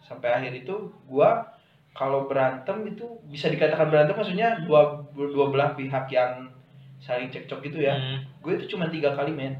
sampai 0.00 0.28
akhir 0.30 0.52
itu 0.58 0.74
gua 1.04 1.48
kalau 1.90 2.24
berantem 2.24 2.84
itu 2.86 3.08
bisa 3.24 3.48
dikatakan 3.48 3.88
berantem 3.88 4.12
maksudnya 4.14 4.60
dua 4.62 5.00
dua 5.10 5.46
belah 5.48 5.72
pihak 5.72 6.06
yang 6.08 6.52
saling 6.98 7.28
cekcok 7.28 7.60
gitu 7.62 7.80
ya 7.80 7.94
Hmm. 7.94 8.20
gue 8.38 8.52
itu 8.54 8.70
cuma 8.70 8.86
tiga 8.86 9.12
kali 9.12 9.30
men 9.30 9.56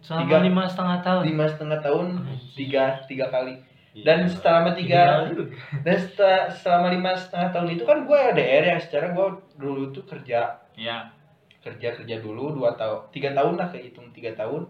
Selama 0.00 0.24
Tiga. 0.24 0.38
lima 0.40 0.62
setengah 0.64 0.98
tahun. 1.00 1.22
lima 1.26 1.44
setengah 1.44 1.78
tahun 1.78 2.06
tiga 2.54 2.84
tiga 3.04 3.26
kali 3.28 3.60
Iya. 3.90 4.04
dan 4.06 4.18
selama 4.24 4.70
tiga 4.72 5.26
dan 5.84 5.96
setelah, 5.98 6.46
selama 6.48 6.86
lima 6.88 7.10
setengah 7.12 7.50
tahun 7.50 7.68
itu 7.74 7.82
kan 7.82 8.06
gue 8.06 8.18
LDR 8.32 8.64
ya 8.64 8.78
secara 8.78 9.10
gue 9.10 9.26
dulu 9.56 9.90
tuh 9.90 10.06
kerja 10.06 10.46
Ya. 10.74 11.10
kerja 11.58 11.92
kerja 11.92 12.16
dulu 12.18 12.54
dua 12.54 12.72
tahun 12.72 13.10
tiga 13.10 13.34
tahun 13.34 13.58
lah 13.58 13.68
kehitung 13.68 14.08
tiga 14.10 14.30
tahun 14.32 14.64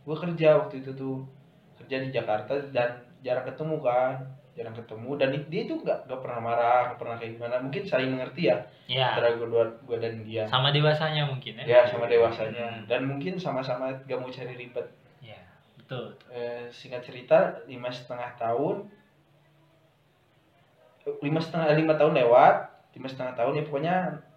gue 0.00 0.16
kerja 0.16 0.56
waktu 0.56 0.80
itu 0.80 0.94
tuh 0.94 1.26
kerja 1.76 1.98
di 1.98 2.08
Jakarta 2.08 2.56
dan 2.70 2.94
jarang 3.20 3.44
ketemu 3.44 3.76
kan 3.78 4.14
jarang 4.50 4.72
ketemu 4.72 5.10
dan 5.14 5.28
dia 5.46 5.62
itu 5.64 5.74
nggak 5.76 5.98
nggak 6.06 6.20
pernah 6.20 6.40
marah 6.40 6.80
nggak 6.86 6.98
pernah 6.98 7.16
kayak 7.16 7.32
gimana 7.36 7.54
mungkin 7.58 7.82
saling 7.84 8.10
mengerti 8.10 8.48
ya 8.48 8.56
Ya. 8.86 9.14
antara 9.14 9.34
gue 9.34 9.46
gue 9.82 9.98
dan 9.98 10.14
dia 10.22 10.42
Sama 10.46 10.70
dewasanya 10.70 11.22
mungkin 11.24 11.58
ya. 11.58 11.64
ya 11.64 11.80
sama 11.84 12.06
dewasanya 12.06 12.86
dan 12.86 13.06
mungkin 13.06 13.34
sama-sama 13.34 13.90
gak 14.02 14.18
mau 14.18 14.26
cari 14.26 14.54
ribet. 14.56 14.82
Betul. 15.90 16.06
Eh, 16.30 16.70
singkat 16.70 17.02
cerita 17.02 17.36
lima 17.66 17.90
setengah 17.90 18.30
tahun 18.36 18.86
eh, 21.02 21.14
lima 21.20 21.42
setengah 21.42 21.66
lima 21.74 21.94
tahun 21.94 22.14
lewat 22.14 22.54
lima 22.92 23.08
setengah 23.08 23.34
tahun 23.34 23.52
ya 23.52 23.62
pokoknya 23.66 23.96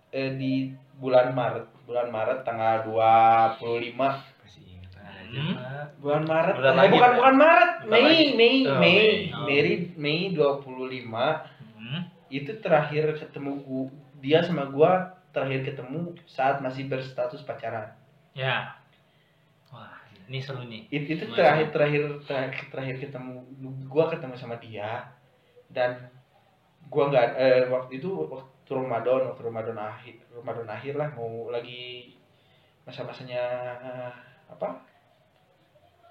eh, 0.10 0.34
di 0.34 0.54
bulan 0.96 1.30
Maret 1.32 1.70
bulan 1.84 2.10
Maret 2.10 2.42
tanggal 2.42 2.89
25 2.89 3.94
Masih 4.39 4.62
ingat 4.68 4.94
aja, 4.96 5.30
Hmm. 5.34 5.56
Bulan 5.98 6.24
Maret 6.24 6.56
Bulan 6.56 6.74
eh, 6.74 6.80
lagi, 6.80 6.92
bukan 6.92 7.06
Pak. 7.06 7.18
bukan 7.18 7.36
Maret 7.36 7.72
Bulan 7.80 7.92
Mei 7.92 8.02
lagi. 8.04 8.26
Mei 8.34 8.56
Oh, 8.63 8.78
Mei 8.78 8.98
Mei. 8.98 9.18
Mei 9.46 9.78
Mei 9.96 10.20
25 10.34 11.46
Hmm. 11.76 12.02
itu 12.30 12.52
terakhir 12.58 13.13
ketemu 13.16 13.62
gua 13.62 13.86
dia 14.18 14.42
sama 14.42 14.66
gua 14.66 14.92
terakhir 15.30 15.62
ketemu 15.63 16.18
saat 16.26 16.58
masih 16.60 16.88
berstatus 16.88 17.42
pacaran 17.42 17.94
Ya. 18.34 18.74
Ini 20.30 20.40
seru 20.40 20.64
nih. 20.64 20.88
It- 20.90 21.10
itu 21.10 21.24
Gimana 21.28 21.36
terakhir 21.36 21.68
terakhir 21.76 22.04
terakhir 22.24 22.66
terakhir 22.72 22.96
ketemu 23.04 23.34
gua 23.92 24.06
ketemu 24.08 24.36
sama 24.40 24.56
dia 24.58 25.12
dan 25.70 26.10
gua 26.88 27.12
nggak 27.12 27.28
eh, 27.36 27.64
waktu 27.68 28.00
itu 28.00 28.10
waktu 28.30 28.72
Ramadan 28.72 29.22
waktu 29.34 29.42
Ramadan 29.44 29.78
akhir 29.78 30.16
Ramadan 30.32 30.68
akhir 30.70 30.94
lah 30.96 31.10
mau 31.14 31.52
lagi 31.52 32.16
masa-masanya 32.88 33.44
eh, 33.84 34.12
apa 34.48 34.80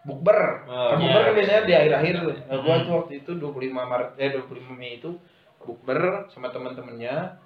bukber 0.03 0.38
Oh, 0.66 0.90
kan 0.92 0.98
iya. 0.98 1.14
bukber 1.14 1.22
kan 1.22 1.35
biasanya 1.38 1.62
di 1.68 1.75
akhir-akhir 1.79 2.14
Nah, 2.51 2.59
gua 2.61 2.75
Hmm. 2.79 2.85
tuh 2.87 2.92
waktu 3.01 3.12
itu 3.22 3.31
25 3.38 3.83
Maret 3.87 4.11
eh 4.18 4.29
25 4.35 4.75
Mei 4.75 4.98
itu 4.98 5.11
bukber 5.62 6.27
sama 6.29 6.51
teman-temannya 6.51 7.38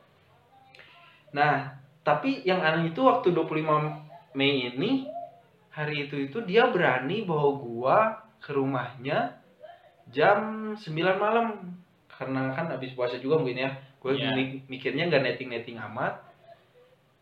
nah 1.31 1.77
tapi 2.01 2.41
yang 2.49 2.63
aneh 2.65 2.89
itu 2.91 3.01
waktu 3.05 3.29
25 3.35 3.77
Mei 4.33 4.73
ini 4.73 5.05
hari 5.77 6.09
itu 6.09 6.17
itu 6.19 6.41
dia 6.43 6.67
berani 6.67 7.23
bawa 7.23 7.49
gua 7.55 7.99
ke 8.41 8.51
rumahnya 8.51 9.37
jam 10.09 10.73
9 10.73 10.81
malam 11.21 11.77
karena 12.09 12.49
kan 12.51 12.73
habis 12.73 12.97
puasa 12.97 13.21
juga 13.21 13.37
mungkin 13.37 13.61
ya 13.61 13.71
gue 14.01 14.13
Iya. 14.15 14.33
mikirnya 14.67 15.05
nggak 15.07 15.21
netting 15.21 15.51
netting 15.51 15.77
amat 15.83 16.17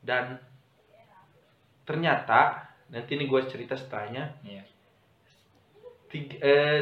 dan 0.05 0.39
ternyata 1.83 2.63
nanti 2.89 3.17
nih 3.17 3.27
gue 3.27 3.41
cerita 3.49 3.75
setelahnya 3.75 4.37
Iya. 4.45 4.63
tiga, 6.09 6.37
eh, 6.39 6.81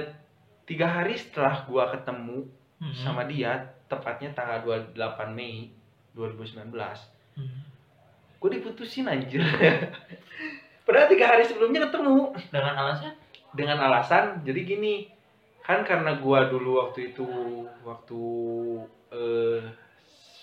tiga 0.64 0.86
hari 0.86 1.16
setelah 1.16 1.64
gua 1.64 1.88
ketemu 1.88 2.44
Hmm. 2.76 2.92
sama 2.98 3.22
dia 3.24 3.62
tepatnya 3.86 4.34
tanggal 4.34 4.60
28 4.92 5.32
Mei 5.32 5.70
2019 6.12 6.98
Hmm. 7.38 7.62
gue 8.36 8.50
diputusin 8.52 9.06
anjir 9.06 9.38
padahal 10.92 11.08
tiga 11.08 11.24
hari 11.32 11.48
sebelumnya 11.48 11.88
ketemu 11.88 12.36
Dengan 12.52 12.76
alasan? 12.76 13.12
dengan 13.56 13.78
alasan 13.80 14.24
jadi 14.44 14.60
gini 14.60 15.08
kan 15.64 15.88
karena 15.88 16.20
gua 16.20 16.52
dulu 16.52 16.84
waktu 16.84 17.16
itu 17.16 17.24
waktu 17.80 18.20
eh 19.12 19.64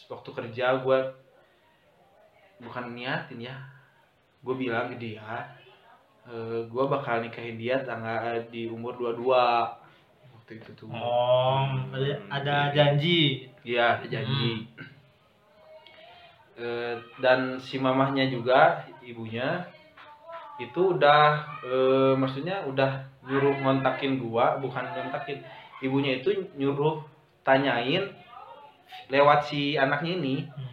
waktu 0.10 0.30
kerja 0.34 0.82
gua 0.82 1.14
bukan 2.58 2.98
niatin 2.98 3.46
ya 3.46 3.56
gue 4.42 4.56
bilang 4.58 4.90
ke 4.90 4.98
dia 4.98 5.54
eh 6.26 6.66
gua 6.66 6.90
bakal 6.90 7.22
nikahin 7.22 7.62
dia 7.62 7.86
tanggal 7.86 8.42
di 8.50 8.66
umur 8.66 8.98
22 8.98 9.30
waktu 10.34 10.52
itu 10.58 10.70
tuh 10.74 10.90
Oh, 10.90 11.69
ada, 11.94 12.17
ada 12.34 12.56
janji. 12.73 13.46
Iya, 13.62 14.02
ada 14.02 14.08
janji. 14.10 14.65
Eh, 16.58 16.96
dan 17.21 17.62
si 17.62 17.78
mamahnya 17.78 18.28
juga 18.28 18.82
ibunya 19.06 19.63
itu 20.60 21.00
udah 21.00 21.48
eh, 21.64 22.14
maksudnya 22.20 22.68
udah 22.68 23.08
nyuruh 23.26 23.56
ngontakin 23.64 24.20
gua 24.20 24.60
bukan 24.60 24.84
ngontakin. 24.84 25.40
Ibunya 25.80 26.20
itu 26.20 26.36
nyuruh 26.60 27.00
tanyain 27.48 28.12
lewat 29.08 29.48
si 29.48 29.80
anaknya 29.80 30.20
ini. 30.20 30.36
Hmm. 30.46 30.68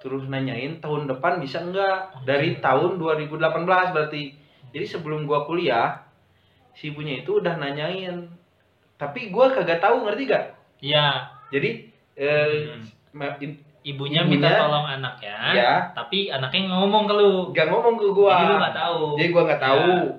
terus 0.00 0.24
nanyain 0.32 0.80
tahun 0.80 1.12
depan 1.12 1.44
bisa 1.44 1.60
enggak? 1.60 2.24
Dari 2.24 2.56
tahun 2.64 2.96
2018 2.96 3.92
berarti. 3.92 4.32
Jadi 4.72 4.86
sebelum 4.88 5.28
gua 5.28 5.44
kuliah 5.44 6.04
si 6.72 6.88
ibunya 6.88 7.20
itu 7.20 7.40
udah 7.40 7.60
nanyain. 7.60 8.28
Tapi 8.96 9.28
gua 9.28 9.52
kagak 9.52 9.80
tahu 9.80 10.04
ngerti 10.08 10.22
gak 10.28 10.44
Iya, 10.80 11.28
jadi 11.52 11.70
eh, 12.16 12.80
Hmm. 13.12 13.60
Ibunya, 13.82 14.20
Ibunya- 14.20 14.48
minta 14.48 14.60
tolong 14.60 14.86
anaknya, 14.86 15.36
ya 15.52 15.72
tapi 15.90 16.28
anaknya 16.28 16.68
ngomong 16.70 17.04
ke 17.04 17.14
lu. 17.14 17.32
gak 17.50 17.66
ngomong 17.66 17.96
ke 17.96 18.06
gua 18.10 18.34
Jadi 18.34 18.44
lu 18.44 18.54
nggak 18.56 18.76
tahu. 18.76 19.02
jadi 19.16 19.28
gua 19.30 19.42
nggak 19.44 19.62
tahu 19.62 19.80
Ya. 19.80 20.16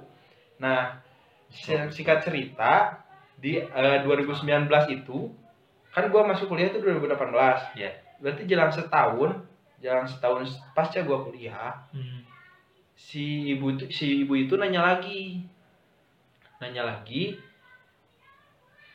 nah 0.58 0.82
si- 1.48 1.90
singkat 1.92 2.22
cerita 2.22 2.74
di 3.36 3.58
eh, 3.58 3.98
2019 4.02 4.46
itu 4.92 5.30
kan 5.90 6.08
gua 6.08 6.26
masuk 6.26 6.48
kuliah 6.48 6.68
itu 6.68 6.80
2018 6.80 7.76
Ya. 7.76 7.92
berarti 8.18 8.46
jalan 8.46 8.70
setahun 8.70 9.30
jalan 9.78 10.06
setahun 10.06 10.42
pasca 10.72 11.02
gua 11.02 11.22
kuliah 11.22 11.86
Hmm. 11.90 12.22
si 12.94 13.26
ibu 13.52 13.72
itu 13.72 13.90
si 13.90 14.22
ibu 14.22 14.34
itu 14.36 14.54
nanya 14.56 14.82
lagi 14.88 15.42
nanya 16.58 16.86
lagi 16.88 17.34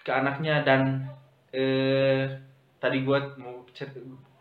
ke 0.00 0.10
anaknya 0.10 0.62
dan 0.62 1.10
eh 1.50 2.38
tadi 2.76 3.02
gua 3.02 3.34
mau 3.36 3.66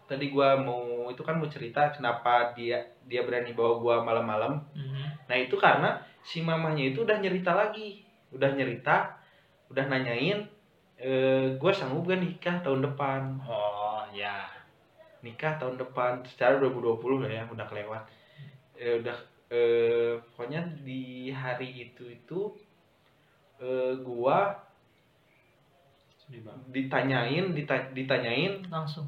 tadi 0.05 0.29
gua 0.29 0.53
mau 0.55 0.81
itu 1.07 1.21
kan 1.21 1.35
mau 1.35 1.45
cerita 1.45 1.89
kenapa 1.89 2.53
dia 2.53 2.77
dia 3.03 3.21
berani 3.21 3.51
bawa 3.51 3.73
gua 3.77 3.95
malam-malam 4.01 4.61
Hmm. 4.71 5.07
nah 5.25 5.35
itu 5.35 5.55
karena 5.55 5.97
si 6.21 6.41
mamahnya 6.41 6.91
itu 6.91 7.01
udah 7.01 7.17
nyerita 7.17 7.51
lagi 7.51 8.01
udah 8.29 8.49
nyerita 8.51 9.17
udah 9.67 9.85
nanyain 9.85 10.45
eh 10.95 11.57
gua 11.57 11.71
sanggup 11.71 12.05
gak 12.05 12.21
nikah 12.21 12.61
tahun 12.61 12.85
depan 12.85 13.41
Oh, 13.43 14.05
ya. 14.09 14.45
nikah 15.19 15.57
tahun 15.57 15.75
depan 15.75 16.21
secara 16.23 16.61
2020 16.61 17.25
lah 17.25 17.31
ya 17.31 17.43
udah 17.45 17.65
kelewat 17.65 18.03
eh, 18.77 19.01
udah 19.01 19.17
eh, 19.49 20.13
pokoknya 20.31 20.61
di 20.81 21.27
hari 21.29 21.89
itu 21.89 22.05
itu 22.05 22.53
eh, 23.57 23.97
gua 23.99 24.53
ditanyain 26.69 27.53
dita- 27.53 27.91
ditanyain 27.91 28.65
Langsung. 28.67 29.05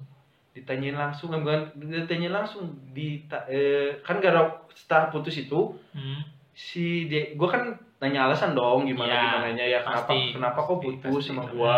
Ditanyain 0.58 0.94
langsung 0.94 1.30
eh, 1.30 1.40
bukan 1.40 1.62
ditanyain 1.78 2.34
langsung 2.34 2.66
dita 2.92 3.46
eh, 3.46 4.02
kan 4.02 4.18
gara 4.18 4.42
setelah 4.72 5.08
putus 5.08 5.38
itu 5.38 5.78
Hmm. 5.92 6.22
si 6.52 7.06
dia 7.06 7.34
gua 7.34 7.50
kan 7.50 7.64
nanya 7.98 8.26
alasan 8.26 8.54
dong 8.54 8.84
gimana 8.84 9.10
Ya, 9.10 9.22
gimananya 9.28 9.66
ya 9.68 9.80
kenapa 9.82 10.06
pasti, 10.08 10.20
kenapa 10.32 10.60
kok 10.60 10.78
putus 10.80 11.04
pasti. 11.20 11.30
sama 11.30 11.44
gua 11.48 11.78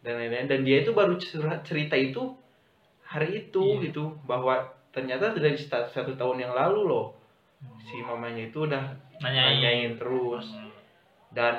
dan 0.00 0.16
lain-lain 0.16 0.46
dan 0.46 0.60
dia 0.60 0.80
itu 0.80 0.90
baru 0.90 1.16
cer- 1.16 1.60
cerita 1.62 1.92
itu 1.94 2.32
hari 3.02 3.28
itu 3.42 3.60
Iya. 3.76 3.80
gitu 3.86 4.16
bahwa 4.22 4.60
ternyata 4.90 5.32
dari 5.32 5.54
satu, 5.54 5.88
satu 5.90 6.12
tahun 6.14 6.40
yang 6.40 6.52
lalu 6.52 6.84
loh 6.86 7.06
Hmm. 7.58 7.76
si 7.78 7.96
mamanya 7.98 8.46
itu 8.46 8.58
udah 8.62 8.84
Nanyain. 9.18 9.56
nanyain 9.56 9.92
terus 9.94 10.48
Hmm. 10.48 10.72
dan 11.30 11.54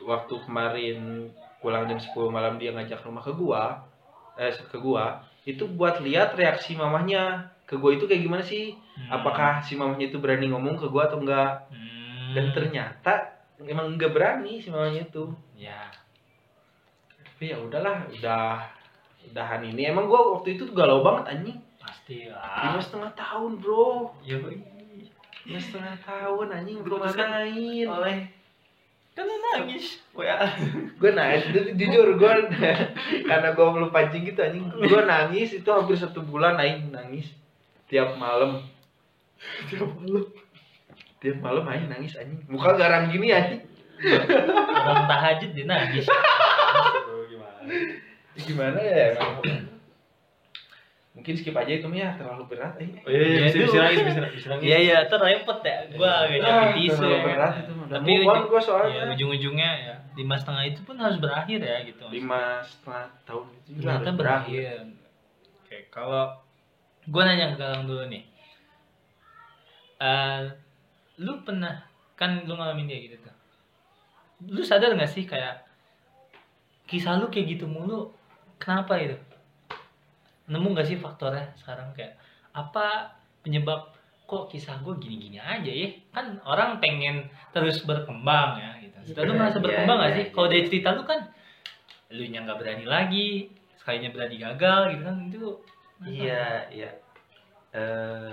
waktu 0.00 0.34
kemarin 0.40 0.98
pulang 1.58 1.86
jam 1.86 1.98
10 1.98 2.26
malam 2.28 2.54
dia 2.54 2.70
ngajak 2.70 2.98
rumah 3.00 3.20
ke 3.20 3.32
gua 3.32 3.82
eh 4.34 4.50
ke 4.50 4.74
gua 4.76 5.18
itu 5.48 5.64
buat 5.64 6.04
lihat 6.04 6.36
reaksi 6.36 6.76
mamahnya. 6.76 7.56
Ke 7.64 7.80
gua 7.80 7.96
itu 7.96 8.04
kayak 8.04 8.20
gimana 8.24 8.44
sih? 8.44 8.76
Hmm. 8.76 9.22
apakah 9.22 9.62
si 9.64 9.78
mamahnya 9.78 10.10
itu 10.12 10.18
berani 10.20 10.52
ngomong 10.52 10.76
ke 10.76 10.86
gua 10.92 11.08
atau 11.08 11.22
enggak? 11.22 11.70
Hmm. 11.72 12.36
dan 12.36 12.52
ternyata 12.52 13.12
emang 13.64 13.96
enggak 13.96 14.12
berani 14.12 14.60
si 14.60 14.68
mamanya 14.68 15.08
itu. 15.08 15.32
Ya. 15.56 15.88
tapi 17.24 17.54
ya 17.54 17.58
udahlah 17.62 18.02
udah 18.10 18.66
udahan 19.30 19.62
ini. 19.64 19.88
Emang 19.88 20.10
gua 20.10 20.36
waktu 20.36 20.58
itu 20.58 20.68
galau 20.74 21.00
banget 21.00 21.24
anjing. 21.32 21.58
Pasti 21.78 22.28
lima 22.28 22.76
lah. 22.76 22.82
setengah 22.82 23.12
tahun 23.14 23.62
bro. 23.62 24.12
Ya, 24.26 24.36
lima 25.46 25.60
setengah 25.62 25.94
tahun 26.02 26.46
anjing 26.52 26.78
belum 26.84 26.98
Putuskan 27.00 27.28
main 27.30 27.86
oleh 27.86 28.16
kan 29.18 29.26
lu 29.26 29.34
nangis. 29.34 29.98
WA 30.14 30.46
gue 30.94 31.10
nangis. 31.10 31.42
Ju- 31.50 31.74
jujur 31.74 32.14
gue 32.14 32.32
karena 33.28 33.48
gue 33.50 33.66
belum 33.66 33.90
pancing 33.90 34.22
gitu 34.30 34.38
anjing. 34.46 34.62
Gue 34.70 35.02
nangis 35.02 35.50
itu 35.58 35.66
hampir 35.66 35.98
satu 35.98 36.22
bulan 36.22 36.54
aing 36.62 36.94
nangis. 36.94 37.34
Tiap 37.90 38.14
malam. 38.14 38.62
Tiap 39.66 39.90
malam. 39.98 40.24
Tiap 41.18 41.38
malam 41.42 41.64
aing 41.66 41.90
nangis 41.90 42.14
anjing. 42.14 42.46
Muka 42.46 42.78
garang 42.78 43.10
gini 43.10 43.34
anjing. 43.34 43.66
Orang 44.86 45.10
tahajud 45.10 45.50
dia 45.50 45.66
nangis. 45.66 46.06
gimana? 47.34 47.74
Gimana 48.38 48.78
ya 48.78 49.18
emang 49.18 49.42
mungkin 51.18 51.34
skip 51.34 51.50
aja 51.52 51.72
itu 51.72 51.84
mah 51.84 51.98
ya 51.98 52.10
terlalu 52.14 52.44
berat 52.46 52.78
eh. 52.78 52.88
oh 53.02 53.10
iya 53.10 53.18
iya 53.18 53.26
Iya, 53.28 53.42
bisa 53.44 53.58
itu. 53.58 53.66
bisa 53.66 53.78
nangis 53.82 54.00
bisa 54.00 54.20
bisa 54.30 54.46
nangis 54.48 54.64
Iya 54.64 54.78
iya, 54.78 54.96
ter 55.04 55.18
repot 55.18 55.58
ya. 55.60 55.76
Gua 55.92 56.10
agak 56.22 56.38
nyari 56.38 56.54
Ah, 56.54 56.70
tisu. 56.72 56.94
terlalu 56.94 57.10
ya. 57.10 57.22
berat 57.26 57.52
itu 57.58 57.72
mah. 57.74 57.86
Tapi 57.88 58.10
ujung- 58.16 58.46
gua 58.46 58.60
soalnya. 58.60 58.94
ya, 58.96 59.02
ujung-ujungnya 59.10 59.70
ya 59.80 59.94
lima 60.14 60.34
setengah 60.34 60.64
itu 60.64 60.80
pun 60.82 60.96
harus 60.96 61.18
berakhir 61.18 61.58
ya 61.60 61.76
gitu. 61.84 62.02
lima 62.08 62.40
setengah 62.60 63.04
tahun 63.22 63.44
itu 63.52 63.68
juga 63.72 63.82
Ternyata 63.84 63.98
harus 64.04 64.16
berakhir 64.16 64.62
berakhir. 64.78 65.58
Oke, 65.58 65.76
kalau 65.88 66.22
gua 67.04 67.22
nanya 67.24 67.46
ke 67.50 67.56
Galang 67.56 67.84
dulu 67.84 68.02
nih. 68.06 68.22
Eh, 69.98 70.40
lu 71.18 71.42
pernah 71.42 71.82
kan 72.14 72.42
lu 72.42 72.54
ngalamin 72.54 72.86
dia 72.86 72.98
gitu 73.00 73.16
tuh. 73.20 73.34
Lu 74.48 74.62
sadar 74.62 74.94
gak 74.94 75.06
sih 75.08 75.22
kayak 75.22 75.66
kisah 76.84 77.14
lu 77.14 77.26
kayak 77.26 77.52
gitu 77.52 77.66
mulu? 77.66 78.14
Kenapa 78.56 78.94
itu? 78.96 79.18
Nemu 80.48 80.72
gak 80.72 80.88
sih 80.88 80.96
faktornya 80.96 81.52
sekarang 81.60 81.92
kayak 81.92 82.16
apa 82.56 83.14
penyebab 83.44 83.92
kok 84.28 84.48
kisah 84.52 84.80
gue 84.84 84.96
gini-gini 85.00 85.40
aja 85.40 85.68
ya? 85.68 85.88
Kan 86.12 86.40
orang 86.44 86.80
pengen 86.80 87.28
terus 87.52 87.84
berkembang 87.84 88.60
ya 88.60 88.70
gitu. 88.80 89.24
Lu 89.24 89.32
merasa 89.36 89.60
Iya, 89.60 89.64
berkembang 89.64 89.96
gak 90.00 90.10
iya, 90.12 90.16
sih? 90.16 90.24
iya. 90.28 90.32
Kalau 90.34 90.48
dari 90.48 90.62
cerita 90.68 90.88
lu 90.96 91.02
kan 91.04 91.20
lu 92.08 92.24
nya 92.24 92.40
nggak 92.40 92.58
berani 92.60 92.86
lagi 92.88 93.52
sekalinya 93.76 94.08
berani 94.16 94.36
gagal 94.40 94.80
gitu 94.96 95.02
kan 95.04 95.16
itu 95.28 95.50
Iya, 96.08 96.44
iya. 96.72 96.90
Eh 97.74 98.32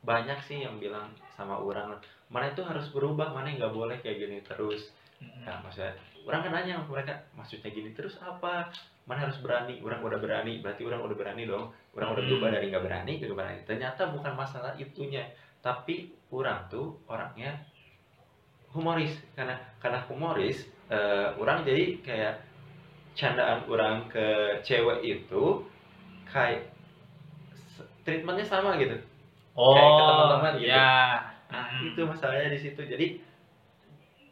banyak 0.00 0.38
sih 0.48 0.64
yang 0.64 0.80
bilang 0.80 1.12
sama 1.36 1.60
orang, 1.60 1.96
mana 2.32 2.52
itu 2.52 2.64
harus 2.64 2.88
berubah, 2.92 3.32
mana 3.36 3.52
nggak 3.52 3.72
boleh 3.72 3.96
kayak 4.00 4.16
gini 4.16 4.38
terus. 4.40 4.92
Nah, 5.20 5.60
maksudnya, 5.60 5.92
orang 6.24 6.40
kan 6.48 6.52
nanya 6.56 6.80
mereka, 6.88 7.12
maksudnya 7.36 7.68
gini 7.68 7.92
terus 7.92 8.16
apa? 8.24 8.72
Mana 9.10 9.26
harus 9.26 9.42
berani? 9.42 9.82
Orang 9.82 10.06
udah 10.06 10.22
berani, 10.22 10.62
berarti 10.62 10.86
orang 10.86 11.02
udah 11.02 11.16
berani 11.18 11.42
dong. 11.42 11.74
Orang 11.98 12.14
udah 12.14 12.22
Hmm. 12.22 12.30
berubah 12.30 12.48
dari 12.54 12.70
nggak 12.70 12.84
berani 12.86 13.12
ke 13.18 13.26
berani. 13.34 13.60
Ternyata 13.66 14.14
bukan 14.14 14.38
masalah 14.38 14.78
itunya, 14.78 15.26
tapi 15.58 16.14
orang 16.30 16.70
tuh 16.70 16.94
orangnya 17.10 17.58
humoris. 18.70 19.10
Karena 19.34 19.58
karena 19.82 20.06
humoris, 20.06 20.62
eh, 20.86 21.28
orang 21.34 21.66
jadi 21.66 21.98
kayak 22.06 22.34
candaan 23.18 23.66
orang 23.66 24.06
ke 24.06 24.26
cewek 24.62 25.02
itu 25.02 25.66
kayak 26.30 26.70
treatmentnya 28.06 28.46
sama 28.46 28.78
gitu. 28.78 28.94
oh 29.58 29.74
Kayak 29.74 29.90
ke 29.90 30.02
teman-teman 30.06 30.52
gitu. 30.62 30.70
ya 30.70 30.88
Nah, 31.50 31.66
Mm. 31.66 31.82
itu 31.90 32.00
masalahnya 32.06 32.54
di 32.54 32.60
situ. 32.62 32.78
Jadi 32.78 33.18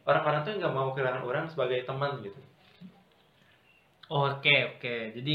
orang-orang 0.07 0.47
tuh 0.47 0.55
nggak 0.55 0.71
mau 0.71 0.95
kehilangan 0.95 1.27
orang 1.27 1.45
sebagai 1.51 1.83
teman 1.83 2.23
gitu. 2.23 2.39
Oke 4.09 4.55
oke 4.77 4.95
jadi 5.15 5.35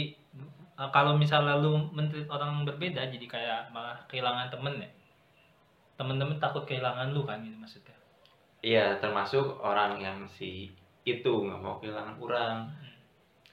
eh, 0.79 0.89
kalau 0.91 1.15
misalnya 1.17 1.57
lu 1.57 1.89
menteri 1.93 2.25
orang 2.29 2.65
berbeda 2.67 3.05
jadi 3.09 3.25
kayak 3.25 3.59
malah 3.73 3.97
kehilangan 4.09 4.49
temen 4.51 4.81
ya 4.81 4.89
temen-temen 5.97 6.41
takut 6.41 6.65
kehilangan 6.65 7.13
lu 7.13 7.23
kan 7.23 7.41
gitu 7.45 7.57
maksudnya 7.57 7.95
Iya, 8.63 8.95
termasuk 9.03 9.59
orang 9.59 9.99
yang 9.99 10.23
si 10.39 10.71
itu 11.03 11.27
nggak 11.27 11.59
mau 11.59 11.83
kehilangan 11.83 12.15
orang. 12.15 12.71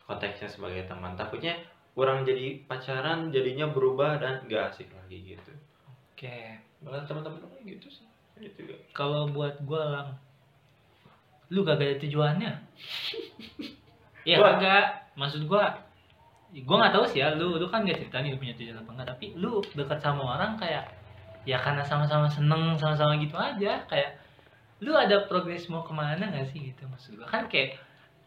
Konteksnya 0.06 0.46
sebagai 0.46 0.86
teman. 0.86 1.18
Takutnya 1.18 1.58
orang 1.98 2.22
jadi 2.22 2.62
pacaran 2.70 3.34
jadinya 3.34 3.66
berubah 3.74 4.22
dan 4.22 4.46
nggak 4.46 4.70
asik 4.70 4.86
lagi 4.94 5.34
gitu. 5.34 5.52
oke 6.14 6.38
Malah 6.86 7.02
teman-teman 7.04 7.42
gitu 7.66 7.90
sih. 7.90 8.06
Gitu. 8.40 8.72
kalau 8.96 9.28
buat 9.28 9.60
gua 9.68 9.84
lang 9.84 10.08
lu 11.52 11.60
gak 11.60 11.76
ada 11.76 12.00
tujuannya 12.00 12.52
ya 14.30 14.36
Wah. 14.40 14.56
kagak 14.56 14.99
maksud 15.14 15.46
gua 15.46 15.74
gua 16.66 16.76
nggak 16.82 16.94
tahu 16.98 17.04
sih 17.06 17.22
ya 17.22 17.34
lu 17.34 17.58
lu 17.58 17.66
kan 17.70 17.86
gak 17.86 17.98
cerita 18.02 18.22
nih 18.22 18.34
lu 18.34 18.38
punya 18.38 18.54
tujuan 18.58 18.78
apa 18.82 18.90
enggak 18.94 19.08
tapi 19.14 19.26
lu 19.38 19.62
dekat 19.74 19.98
sama 20.02 20.22
orang 20.38 20.58
kayak 20.58 20.84
ya 21.46 21.56
karena 21.62 21.82
sama-sama 21.86 22.26
seneng 22.28 22.76
sama-sama 22.76 23.16
gitu 23.16 23.38
aja 23.38 23.82
kayak 23.86 24.18
lu 24.80 24.96
ada 24.96 25.28
progres 25.28 25.68
mau 25.68 25.84
ke 25.84 25.92
mana 25.92 26.30
gak 26.32 26.48
sih 26.50 26.72
gitu 26.72 26.88
maksud 26.88 27.20
gua? 27.20 27.28
Kan 27.28 27.46
kayak 27.46 27.78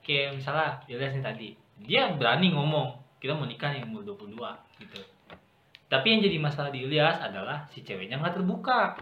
kayak 0.04 0.38
misalnya 0.38 0.84
Ilyas 0.88 1.14
nih 1.16 1.26
tadi 1.26 1.48
dia 1.84 2.12
berani 2.14 2.54
ngomong 2.54 3.00
kita 3.18 3.34
mau 3.34 3.48
nikah 3.48 3.72
nih 3.72 3.88
umur 3.88 4.04
22 4.04 4.36
gitu. 4.84 5.00
Tapi 5.88 6.06
yang 6.10 6.22
jadi 6.26 6.38
masalah 6.42 6.70
di 6.74 6.84
Ilyas 6.84 7.24
adalah 7.24 7.66
si 7.72 7.82
ceweknya 7.82 8.20
nggak 8.20 8.36
terbuka 8.42 9.00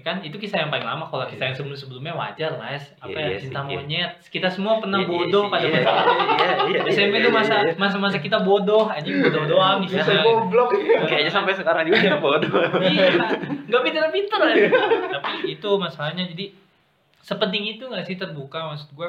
ya 0.00 0.02
kan? 0.08 0.16
Itu 0.24 0.40
kisah 0.40 0.64
yang 0.64 0.72
paling 0.72 0.88
lama. 0.88 1.04
Kalau 1.12 1.28
kisah 1.28 1.52
yang 1.52 1.56
sebelum 1.60 1.76
sebelumnya 1.76 2.16
wajar 2.16 2.56
lah 2.56 2.72
ya. 2.72 2.80
apa 2.80 3.12
Iya, 3.12 3.20
ya? 3.20 3.28
iya 3.28 3.36
sih, 3.36 3.42
cinta 3.52 3.60
iya. 3.60 3.68
monyet. 3.68 4.10
Kita 4.32 4.48
semua 4.48 4.80
pernah 4.80 4.98
Iya, 4.98 5.06
iya 5.06 5.12
bodoh 5.12 5.42
sih, 5.44 5.52
pada 5.52 5.66
iya, 5.68 5.72
masa 5.76 5.92
iya, 5.92 6.78
iya, 6.80 6.80
SMP 6.88 7.14
iya, 7.14 7.20
itu 7.20 7.30
iya, 7.30 7.36
masa 7.36 7.54
iya. 7.60 7.72
masa-masa 7.76 8.18
kita 8.18 8.38
bodoh. 8.40 8.84
Anjing 8.88 9.16
bodoh 9.20 9.44
doang. 9.44 9.78
Bisa 9.84 10.00
misalnya 10.00 10.24
goblok. 10.24 10.68
Kayaknya 11.04 11.32
sampai 11.36 11.52
sekarang 11.52 11.82
juga 11.84 11.98
dia 12.00 12.16
bodoh. 12.16 12.52
iya. 12.88 13.06
Nggak 13.68 13.82
pinter-pinter 13.84 14.40
ya. 14.48 14.54
tapi 15.20 15.32
itu 15.52 15.70
masalahnya. 15.76 16.24
Jadi 16.24 16.44
sepenting 17.20 17.64
itu 17.76 17.84
nggak 17.84 18.04
sih 18.08 18.16
terbuka 18.16 18.72
maksud 18.72 18.96
gue 18.96 19.08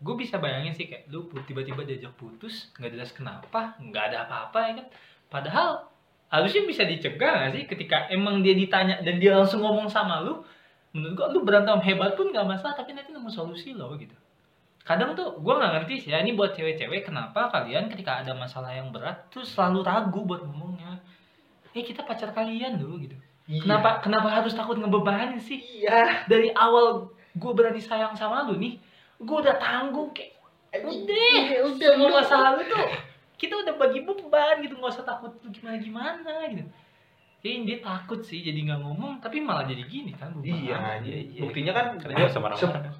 gue 0.00 0.14
bisa 0.16 0.40
bayangin 0.40 0.72
sih 0.72 0.88
kayak 0.88 1.12
lu 1.12 1.28
tiba-tiba 1.44 1.84
diajak 1.84 2.16
putus 2.16 2.72
nggak 2.80 2.96
jelas 2.96 3.12
kenapa 3.12 3.76
nggak 3.78 4.12
ada 4.12 4.26
apa-apa 4.26 4.58
ya 4.66 4.72
kan? 4.80 4.86
Padahal 5.30 5.68
harusnya 6.30 6.62
bisa 6.64 6.82
dicegah 6.86 7.46
gak 7.46 7.52
sih? 7.58 7.64
Ketika 7.66 8.06
emang 8.08 8.40
dia 8.40 8.54
ditanya 8.54 9.02
dan 9.02 9.18
dia 9.18 9.34
langsung 9.34 9.60
ngomong 9.60 9.90
sama 9.90 10.22
lu 10.22 10.40
menurut 10.90 11.14
gua 11.14 11.26
lu 11.30 11.46
berantem 11.46 11.78
hebat 11.86 12.18
pun 12.18 12.34
nggak 12.34 12.46
masalah 12.46 12.74
tapi 12.74 12.94
nanti 12.94 13.14
nemu 13.14 13.30
solusi 13.30 13.74
loh 13.74 13.94
gitu. 13.94 14.14
Kadang 14.82 15.14
tuh 15.14 15.38
gue 15.38 15.54
nggak 15.54 15.72
ngerti 15.78 15.94
sih 16.02 16.10
ya 16.10 16.18
ini 16.18 16.34
buat 16.34 16.50
cewek-cewek 16.56 17.06
kenapa 17.06 17.46
kalian 17.52 17.86
ketika 17.86 18.26
ada 18.26 18.34
masalah 18.34 18.74
yang 18.74 18.90
berat 18.90 19.30
tuh 19.30 19.46
selalu 19.46 19.86
ragu 19.86 20.26
buat 20.26 20.42
ngomongnya? 20.42 20.98
Eh 21.76 21.86
kita 21.86 22.02
pacar 22.02 22.34
kalian 22.34 22.82
loh 22.82 22.98
gitu. 22.98 23.14
Kenapa 23.50 24.02
kenapa 24.02 24.30
harus 24.30 24.54
takut 24.54 24.78
ngebebanin 24.78 25.38
sih? 25.38 25.58
Iya. 25.58 26.26
Dari 26.26 26.50
awal 26.54 27.10
gue 27.38 27.52
berani 27.54 27.78
sayang 27.78 28.18
sama 28.18 28.46
lu 28.50 28.58
nih 28.58 28.74
gue 29.20 29.36
udah 29.36 29.56
tanggung 29.60 30.10
kayak 30.10 30.34
udah 30.82 31.66
udah 31.70 31.90
semua 31.94 32.10
masalah 32.10 32.50
lu 32.58 32.62
tuh 32.66 32.86
kita 33.40 33.56
udah 33.56 33.74
bagi 33.80 34.04
beban 34.04 34.60
gitu 34.60 34.76
nggak 34.76 34.92
usah 34.92 35.06
takut 35.08 35.32
gimana 35.48 35.80
gimana 35.80 36.32
gitu 36.52 36.68
jadi 37.40 37.64
dia 37.64 37.78
takut 37.80 38.20
sih 38.20 38.44
jadi 38.44 38.68
nggak 38.68 38.80
ngomong 38.84 39.16
tapi 39.24 39.40
malah 39.40 39.64
jadi 39.64 39.80
gini 39.88 40.12
kan. 40.12 40.28
Iya, 40.44 41.00
Iya, 41.00 41.18
iya. 41.24 41.40
buktinya 41.40 41.72
kan 41.72 41.96
dia 41.96 42.28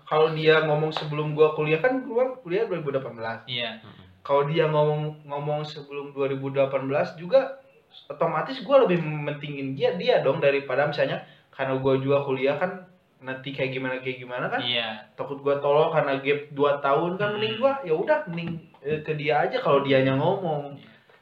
kalau 0.08 0.32
dia 0.32 0.64
ngomong 0.64 0.88
sebelum 0.96 1.36
gua 1.36 1.52
kuliah 1.52 1.76
kan 1.76 2.00
gua 2.08 2.40
kuliah 2.40 2.64
2018. 2.64 3.44
iya 3.44 3.76
Kalau 4.24 4.48
dia 4.48 4.68
ngomong 4.68 5.28
ngomong 5.28 5.60
sebelum 5.64 6.16
2018 6.16 7.20
juga 7.20 7.60
otomatis 8.08 8.64
gua 8.64 8.88
lebih 8.88 9.04
mentingin 9.04 9.76
dia 9.76 9.92
dia 10.00 10.24
dong 10.24 10.40
daripada 10.40 10.88
misalnya 10.88 11.20
karena 11.52 11.76
gua 11.76 12.00
juga 12.00 12.24
kuliah 12.24 12.56
kan 12.56 12.88
nanti 13.20 13.52
kayak 13.52 13.76
gimana 13.76 14.00
kayak 14.00 14.18
gimana 14.18 14.48
kan? 14.48 14.60
Iya. 14.60 15.12
Takut 15.12 15.40
gua 15.40 15.60
tolong 15.60 15.92
karena 15.92 16.16
gap 16.18 16.40
2 16.50 16.56
tahun 16.80 17.10
kan 17.14 17.26
Hmm. 17.28 17.34
mending 17.36 17.54
gua 17.60 17.72
ya 17.84 17.94
udah 17.94 18.18
mending 18.28 18.50
eh, 18.80 19.00
ke 19.04 19.12
dia 19.14 19.44
aja 19.44 19.60
kalau 19.60 19.84
dianya 19.84 20.16
ngomong. 20.16 20.80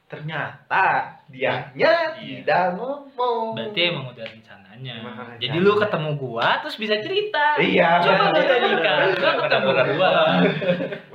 Ternyata 0.08 1.18
dianya 1.28 2.16
Iya. 2.16 2.40
tidak 2.46 2.64
ngomong. 2.78 3.58
Berarti 3.58 3.80
emang 3.90 4.06
udah 4.10 4.24
rencananya. 4.24 4.94
Rencana. 5.02 5.34
jadi 5.42 5.56
lu 5.58 5.74
ketemu 5.74 6.10
gua 6.14 6.62
terus 6.62 6.78
bisa 6.78 6.94
cerita. 7.02 7.58
Iya. 7.58 7.98
Coba 7.98 8.30
lu 8.30 8.38
udah 8.38 8.58
nikah 8.62 8.96
gua 9.18 9.32
ketemu 9.42 9.68
gua. 9.98 10.10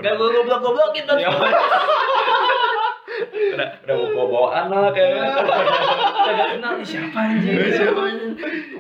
gak 0.04 0.14
gua 0.20 0.28
goblok 0.30 0.60
goblokin 0.62 1.04
terus 1.08 1.24
udah 3.54 3.70
udah 3.86 3.96
mau 3.96 4.10
bawa 4.14 4.26
bawa 4.30 4.50
anak 4.66 4.94
ya 4.98 5.08
kagak 6.24 6.48
kenal 6.58 6.72
nih 6.80 6.88
siapa 6.88 7.20
anjing? 7.20 7.58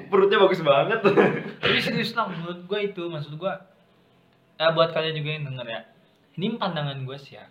Perutnya 0.10 0.38
bagus 0.42 0.62
banget. 0.64 1.00
Tapi 1.62 1.78
serius 1.82 2.16
lah 2.18 2.32
menurut 2.32 2.66
gue 2.66 2.80
itu 2.82 3.04
maksud 3.06 3.36
gue 3.38 3.54
eh, 4.58 4.72
buat 4.74 4.90
kalian 4.94 5.16
juga 5.20 5.30
yang 5.34 5.46
denger 5.52 5.68
ya 5.68 5.82
ini 6.38 6.58
pandangan 6.58 6.98
gue 7.06 7.18
sih 7.20 7.38
ya. 7.38 7.46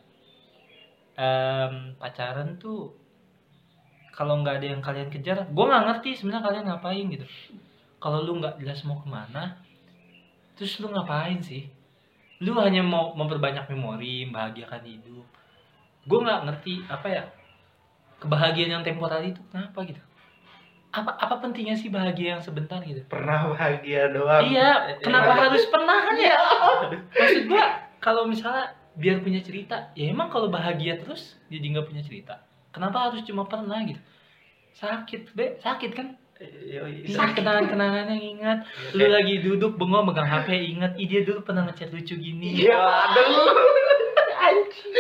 Em, 1.13 1.93
pacaran 2.01 2.57
tuh 2.57 2.97
kalau 4.11 4.41
nggak 4.41 4.65
ada 4.65 4.67
yang 4.77 4.83
kalian 4.83 5.09
kejar 5.13 5.45
gue 5.45 5.65
nggak 5.65 5.85
ngerti 5.89 6.11
sebenarnya 6.19 6.45
kalian 6.45 6.65
ngapain 6.73 7.05
gitu. 7.13 7.27
Kalau 8.03 8.25
lu 8.25 8.43
nggak 8.43 8.59
jelas 8.59 8.83
mau 8.89 8.99
ke 8.99 9.07
mana 9.07 9.61
terus 10.57 10.81
lu 10.83 10.91
ngapain 10.91 11.39
sih? 11.45 11.69
Lu 12.43 12.59
hanya 12.59 12.83
mau 12.83 13.15
memperbanyak 13.15 13.71
memori 13.71 14.27
membahagiakan 14.27 14.83
hidup 14.83 15.12
gue 16.03 16.19
nggak 16.19 16.41
ngerti 16.49 16.75
apa 16.91 17.07
ya 17.09 17.23
kebahagiaan 18.19 18.81
yang 18.81 18.85
temporer 18.87 19.23
itu 19.23 19.43
kenapa 19.51 19.83
gitu 19.87 20.03
apa 20.93 21.09
apa 21.17 21.35
pentingnya 21.41 21.73
sih 21.73 21.89
bahagia 21.89 22.37
yang 22.37 22.43
sebentar 22.45 22.77
gitu 22.85 23.01
pernah 23.09 23.49
bahagia 23.57 24.13
doang 24.13 24.45
Iya, 24.45 25.01
kenapa 25.01 25.33
harus 25.49 25.65
pernah 25.73 26.05
kan 26.05 26.17
ya? 26.21 26.37
Maksud 27.17 27.49
gua 27.49 27.65
kalau 27.97 28.29
misalnya 28.29 28.77
biar 28.93 29.25
punya 29.25 29.41
cerita, 29.41 29.89
ya 29.97 30.13
emang 30.13 30.29
kalau 30.29 30.53
bahagia 30.53 31.01
terus 31.01 31.41
jadi 31.49 31.65
nggak 31.65 31.89
punya 31.89 32.03
cerita. 32.05 32.45
Kenapa 32.77 33.09
harus 33.09 33.25
cuma 33.25 33.49
pernah 33.49 33.81
gitu? 33.89 33.97
Sakit, 34.77 35.33
be, 35.33 35.57
sakit 35.65 35.91
kan? 35.97 36.13
Sakit 37.09 37.41
kenangan-kenangan 37.41 38.13
yang 38.13 38.25
ingat. 38.37 38.59
Lu 38.93 39.07
lagi 39.09 39.41
duduk 39.41 39.81
bengong 39.81 40.13
megang 40.13 40.29
HP 40.29 40.77
ingat, 40.77 40.93
ih 41.01 41.09
dia 41.09 41.25
dulu 41.25 41.41
pernah 41.41 41.65
ngechat 41.73 41.89
lucu 41.89 42.21
gini. 42.21 42.69
iya 42.69 42.77
aduh 43.09 43.81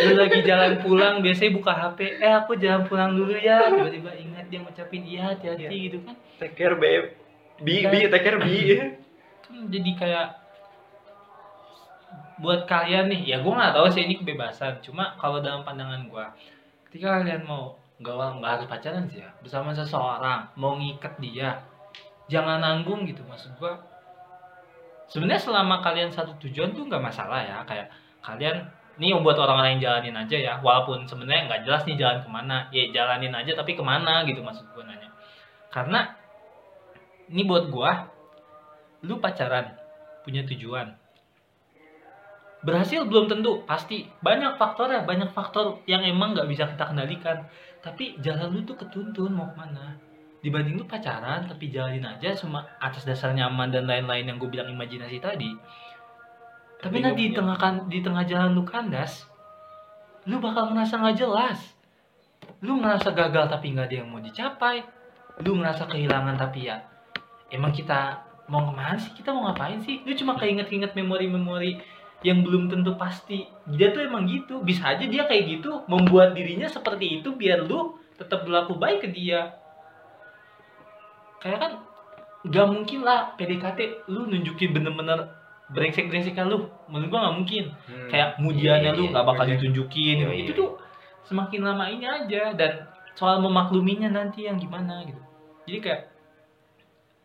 Lu 0.06 0.12
lagi 0.18 0.38
jalan 0.46 0.72
pulang 0.82 1.14
biasanya 1.20 1.50
buka 1.54 1.72
HP, 1.74 1.98
eh 2.22 2.32
aku 2.32 2.54
jalan 2.58 2.86
pulang 2.86 3.14
dulu 3.14 3.34
ya. 3.34 3.66
Tiba-tiba 3.70 4.12
ingat 4.14 4.44
dia 4.50 4.58
ngucapin 4.62 5.02
iya 5.06 5.34
hati-hati 5.34 5.76
gitu 5.90 5.98
kan. 6.06 6.14
take 6.38 6.54
care 6.58 6.74
babe. 6.78 7.14
Bi 7.62 7.86
bi 7.86 8.06
take 8.10 8.24
care 8.24 8.38
bi 8.38 8.56
kan 8.78 8.90
jadi 9.68 9.90
kayak 10.00 10.26
buat 12.42 12.66
kalian 12.66 13.12
nih 13.12 13.22
ya 13.28 13.36
gue 13.44 13.52
nggak 13.52 13.74
tahu 13.76 13.86
sih 13.92 14.02
ini 14.02 14.18
kebebasan. 14.18 14.82
Cuma 14.82 15.14
kalau 15.20 15.38
dalam 15.38 15.62
pandangan 15.62 16.08
gue 16.08 16.26
ketika 16.90 17.20
kalian 17.20 17.46
mau 17.46 17.78
nggak 18.02 18.42
nggak 18.42 18.50
harus 18.50 18.66
pacaran 18.66 19.06
sih 19.06 19.22
ya 19.22 19.30
bersama 19.38 19.70
seseorang 19.70 20.50
mau 20.58 20.74
ngikat 20.74 21.14
dia 21.22 21.62
jangan 22.26 22.58
nanggung 22.58 23.06
gitu. 23.06 23.22
Maksud 23.28 23.54
gue 23.60 23.72
sebenarnya 25.06 25.42
selama 25.44 25.84
kalian 25.84 26.10
satu 26.10 26.34
tujuan 26.42 26.74
tuh 26.74 26.88
nggak 26.88 27.04
masalah 27.04 27.44
ya. 27.44 27.62
Kayak 27.68 27.92
kalian 28.24 28.66
ini 29.02 29.18
buat 29.18 29.34
orang 29.34 29.58
lain 29.66 29.76
jalanin 29.82 30.14
aja 30.14 30.36
ya. 30.38 30.54
Walaupun 30.62 31.10
sebenarnya 31.10 31.50
nggak 31.50 31.62
jelas 31.66 31.82
nih 31.90 31.98
jalan 31.98 32.22
ke 32.22 32.30
mana. 32.30 32.70
Ya 32.70 32.86
jalanin 32.94 33.34
aja 33.34 33.58
tapi 33.58 33.74
ke 33.74 33.82
mana 33.82 34.22
gitu 34.30 34.46
maksud 34.46 34.62
gue 34.70 34.84
nanya. 34.86 35.10
Karena 35.74 36.06
ini 37.26 37.42
buat 37.42 37.66
gua 37.66 38.06
lu 39.02 39.18
pacaran 39.18 39.74
punya 40.22 40.46
tujuan. 40.46 40.94
Berhasil 42.62 43.02
belum 43.02 43.26
tentu 43.26 43.66
pasti. 43.66 44.06
Banyak 44.22 44.54
faktor 44.54 44.86
ya 44.94 45.02
banyak 45.02 45.34
faktor 45.34 45.82
yang 45.90 46.06
emang 46.06 46.38
nggak 46.38 46.46
bisa 46.46 46.70
kita 46.70 46.86
kendalikan. 46.86 47.50
Tapi 47.82 48.22
jalan 48.22 48.54
lu 48.54 48.62
tuh 48.62 48.78
ketuntun 48.78 49.34
mau 49.34 49.50
ke 49.50 49.58
mana? 49.58 49.98
Dibanding 50.46 50.78
lu 50.78 50.86
pacaran 50.86 51.50
tapi 51.50 51.74
jalanin 51.74 52.06
aja 52.06 52.38
cuma 52.38 52.70
atas 52.78 53.02
dasar 53.02 53.34
nyaman 53.34 53.74
dan 53.74 53.90
lain-lain 53.90 54.30
yang 54.30 54.38
gue 54.38 54.46
bilang 54.46 54.70
imajinasi 54.70 55.18
tadi 55.18 55.50
tapi 56.82 56.98
nanti 56.98 57.30
di 57.30 57.32
tengah 57.32 57.56
kan 57.56 57.86
di 57.86 58.02
tengah 58.02 58.26
jalan 58.26 58.58
lu 58.58 58.66
kandas 58.66 59.30
lu 60.26 60.38
bakal 60.38 60.70
ngerasa 60.70 61.02
nggak 61.02 61.18
jelas. 61.18 61.58
Lu 62.62 62.78
ngerasa 62.78 63.10
gagal 63.10 63.50
tapi 63.50 63.74
nggak 63.74 63.86
ada 63.90 63.96
yang 64.02 64.08
mau 64.10 64.22
dicapai. 64.22 64.86
Lu 65.42 65.58
ngerasa 65.58 65.90
kehilangan 65.90 66.38
tapi 66.38 66.70
ya 66.70 66.78
emang 67.50 67.74
kita 67.74 68.22
mau 68.46 68.62
ke 68.70 68.72
mana 68.74 68.94
sih? 68.98 69.10
Kita 69.14 69.34
mau 69.34 69.50
ngapain 69.50 69.82
sih? 69.82 70.06
Lu 70.06 70.14
cuma 70.14 70.38
keinget-inget 70.38 70.94
memori-memori 70.94 71.82
yang 72.22 72.46
belum 72.46 72.70
tentu 72.70 72.94
pasti. 72.94 73.50
Dia 73.66 73.90
tuh 73.90 74.06
emang 74.06 74.30
gitu. 74.30 74.62
Bisa 74.62 74.94
aja 74.94 75.02
dia 75.02 75.26
kayak 75.26 75.58
gitu 75.58 75.82
membuat 75.90 76.38
dirinya 76.38 76.70
seperti 76.70 77.18
itu 77.18 77.34
biar 77.34 77.66
lu 77.66 77.98
tetap 78.14 78.46
berlaku 78.46 78.78
baik 78.78 79.02
ke 79.02 79.08
dia. 79.10 79.58
Kayak 81.42 81.58
kan 81.58 81.72
nggak 82.46 82.66
mungkin 82.70 83.00
lah 83.02 83.34
PDKT 83.34 84.06
lu 84.06 84.30
nunjukin 84.30 84.70
bener-bener 84.70 85.41
brengsek-brengsek 85.72 86.36
lu 86.44 86.68
menurut 86.86 87.08
gua 87.08 87.20
nggak 87.24 87.36
mungkin 87.38 87.64
Hmm. 87.88 88.08
kayak 88.08 88.28
mudiannya 88.38 88.90
Iya, 88.92 88.98
lu 88.98 89.02
iya, 89.04 89.10
nggak 89.12 89.26
bakal 89.26 89.44
iya. 89.44 89.52
ditunjukin 89.56 90.14
Iya, 90.14 90.24
gitu. 90.24 90.32
iya. 90.32 90.44
itu 90.44 90.52
tuh 90.54 90.70
semakin 91.24 91.60
lama 91.62 91.84
ini 91.88 92.04
aja 92.04 92.42
dan 92.52 92.72
soal 93.14 93.38
memakluminya 93.38 94.08
nanti 94.08 94.44
yang 94.44 94.56
gimana 94.56 95.00
gitu 95.02 95.20
jadi 95.64 95.78
kayak 95.80 96.00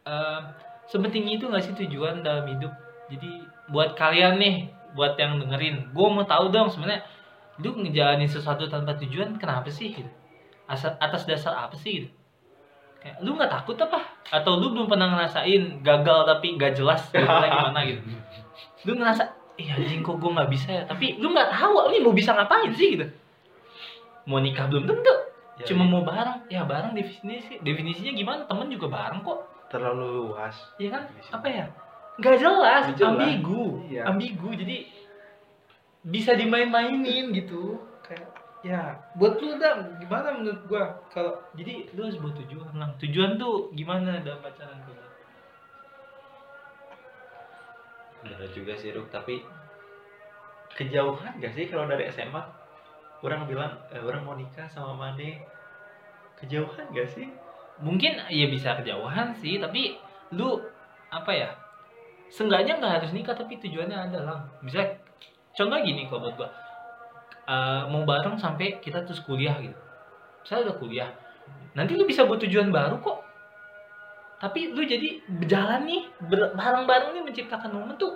eh 0.06 0.40
sepenting 0.88 1.28
itu 1.28 1.46
nggak 1.46 1.64
sih 1.64 1.76
tujuan 1.78 2.24
dalam 2.24 2.48
hidup 2.48 2.72
jadi 3.08 3.32
buat 3.68 3.94
kalian 3.94 4.40
nih 4.40 4.56
buat 4.96 5.20
yang 5.20 5.38
dengerin 5.38 5.92
gue 5.92 6.08
mau 6.08 6.24
tahu 6.24 6.48
dong 6.48 6.72
sebenarnya 6.72 7.04
lu 7.60 7.76
ngejalanin 7.76 8.30
sesuatu 8.30 8.68
tanpa 8.68 8.96
tujuan 8.98 9.36
kenapa 9.36 9.68
sih 9.68 9.92
gitu 9.92 10.08
Asal, 10.68 10.96
atas 11.00 11.24
dasar 11.24 11.56
apa 11.58 11.76
sih 11.76 12.04
gitu 12.04 12.10
kayak 13.00 13.20
lu 13.20 13.36
nggak 13.36 13.52
takut 13.52 13.76
apa 13.78 14.00
atau 14.28 14.58
lu 14.58 14.72
belum 14.72 14.88
pernah 14.88 15.08
ngerasain 15.10 15.80
gagal 15.82 16.20
tapi 16.26 16.56
nggak 16.56 16.76
jelas 16.76 17.02
gagalnya 17.10 17.50
gimana 17.50 17.80
gitu 17.84 18.02
lu 18.88 18.94
ngerasa 18.96 19.24
iya 19.60 19.76
anjing 19.76 20.00
kok 20.00 20.16
gue 20.16 20.32
nggak 20.32 20.50
bisa 20.50 20.70
ya? 20.72 20.84
Tapi 20.88 21.20
lu 21.20 21.36
nggak 21.36 21.52
tahu 21.52 21.92
lu 21.92 21.98
mau 22.08 22.16
bisa 22.16 22.32
ngapain 22.32 22.72
sih? 22.72 22.96
Gitu. 22.96 23.06
Mau 24.24 24.40
nikah 24.40 24.72
belum 24.72 24.88
tentu. 24.88 25.14
Ya, 25.60 25.66
cuma 25.68 25.84
iya. 25.84 25.92
mau 25.92 26.02
bareng. 26.08 26.40
Ya 26.48 26.62
bareng 26.64 26.96
definisi 26.96 27.60
definisinya 27.60 28.14
gimana? 28.16 28.42
Temen 28.48 28.72
juga 28.72 28.88
bareng 28.88 29.20
kok. 29.28 29.40
Terlalu 29.68 30.32
luas. 30.32 30.56
Ya 30.80 30.90
kan? 30.96 31.04
Apa 31.36 31.48
ya? 31.52 31.66
Nggak 32.18 32.36
jelas, 32.40 32.84
jelas. 32.96 33.12
ambigu. 33.12 33.84
Iya. 33.92 34.02
ambigu. 34.08 34.50
Jadi 34.56 34.78
bisa 36.08 36.32
dimain-mainin 36.40 37.36
gitu. 37.36 37.84
Kayak 38.08 38.32
ya 38.64 39.00
buat 39.20 39.38
lu 39.44 39.60
dong 39.60 40.00
gimana 40.00 40.32
menurut 40.38 40.62
gua? 40.72 41.02
Kalau 41.12 41.44
jadi 41.60 41.92
lu 41.92 42.08
harus 42.08 42.18
buat 42.24 42.38
tujuan 42.46 42.72
lah 42.78 42.94
tujuan 43.02 43.36
tuh 43.36 43.74
gimana 43.76 44.24
dalam 44.24 44.40
pacaran 44.40 44.80
tuh 44.86 45.07
Bener 48.28 48.50
juga 48.52 48.76
sih 48.76 48.92
Ruk, 48.92 49.08
tapi 49.08 49.40
kejauhan 50.76 51.40
gak 51.40 51.56
sih 51.56 51.72
kalau 51.72 51.88
dari 51.88 52.12
SMA? 52.12 52.44
Orang 53.24 53.48
bilang, 53.50 53.82
eh, 53.90 54.04
orang 54.04 54.28
mau 54.28 54.36
nikah 54.36 54.68
sama 54.70 54.94
Mane. 54.94 55.42
Kejauhan 56.38 56.92
gak 56.94 57.10
sih? 57.10 57.32
mungkin 57.82 58.18
ya 58.30 58.48
bisa 58.50 58.74
kejauhan 58.82 59.38
sih 59.38 59.62
tapi 59.62 60.02
lu 60.34 60.58
apa 61.14 61.32
ya 61.32 61.50
seenggaknya 62.28 62.82
nggak 62.82 62.94
harus 63.02 63.12
nikah 63.16 63.38
tapi 63.38 63.56
tujuannya 63.56 63.96
ada 63.96 64.20
lah. 64.20 64.40
Misalnya 64.60 65.00
contoh 65.56 65.80
gini 65.80 66.04
kalau 66.12 66.28
buat 66.28 66.36
gua. 66.36 66.50
Eh, 67.48 67.84
mau 67.88 68.04
bareng 68.04 68.36
sampai 68.36 68.84
kita 68.84 69.08
terus 69.08 69.24
kuliah 69.24 69.56
gitu. 69.64 69.80
Saya 70.44 70.68
udah 70.68 70.76
kuliah. 70.76 71.08
Nanti 71.80 71.96
lu 71.96 72.04
bisa 72.04 72.28
buat 72.28 72.44
tujuan 72.44 72.68
baru 72.68 73.00
kok 73.00 73.24
tapi 74.38 74.70
lu 74.70 74.86
jadi 74.86 75.18
berjalan 75.26 75.86
nih 75.90 76.02
bareng-bareng 76.54 77.18
nih 77.18 77.24
menciptakan 77.26 77.74
momen 77.74 77.98
tuh 77.98 78.14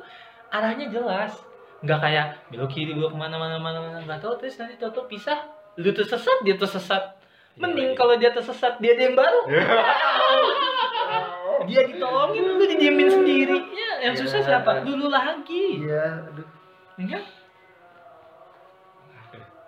arahnya 0.54 0.86
jelas. 0.94 1.34
Nggak 1.82 2.00
kayak 2.02 2.26
belok 2.54 2.70
kiri 2.70 2.94
belok 2.94 3.14
ke 3.14 3.18
mana 3.18 3.36
mana 3.42 3.58
mana 3.58 3.78
mana 3.82 3.98
nggak 4.06 4.22
tahu. 4.22 4.38
Terus 4.38 4.62
nanti 4.62 4.78
tahu 4.78 5.10
pisah 5.10 5.50
lu 5.82 5.90
tersesat 5.90 6.46
dia 6.46 6.54
tersesat 6.60 7.18
mending 7.58 7.98
kalau 7.98 8.16
dia 8.16 8.30
tersesat 8.32 8.78
dia 8.78 8.94
ada 8.94 9.04
yang 9.10 9.18
baru. 9.18 9.42
Dia 11.66 11.82
ditolongin 11.90 12.44
lu 12.58 12.64
didiemin 12.66 13.10
sendiri. 13.10 13.58
Ya 13.74 14.10
yang 14.10 14.16
susah 14.18 14.42
Iya. 14.42 14.48
siapa 14.62 14.82
dulu 14.82 15.10
lagi. 15.10 15.82
Iya 15.86 16.26
aduh. 16.30 16.48
Kan? 17.02 17.24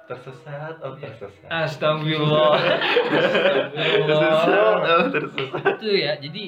Tersesat 0.03 0.75
oh 0.79 0.93
tersesat 0.95 1.47
Astagfirullah. 1.47 2.59
tersesat 2.59 3.71
Astagfirullah. 3.71 4.83
oh 4.83 5.07
tersesat 5.09 5.63
Itu 5.77 5.87
ya, 5.89 6.13
jadi 6.17 6.43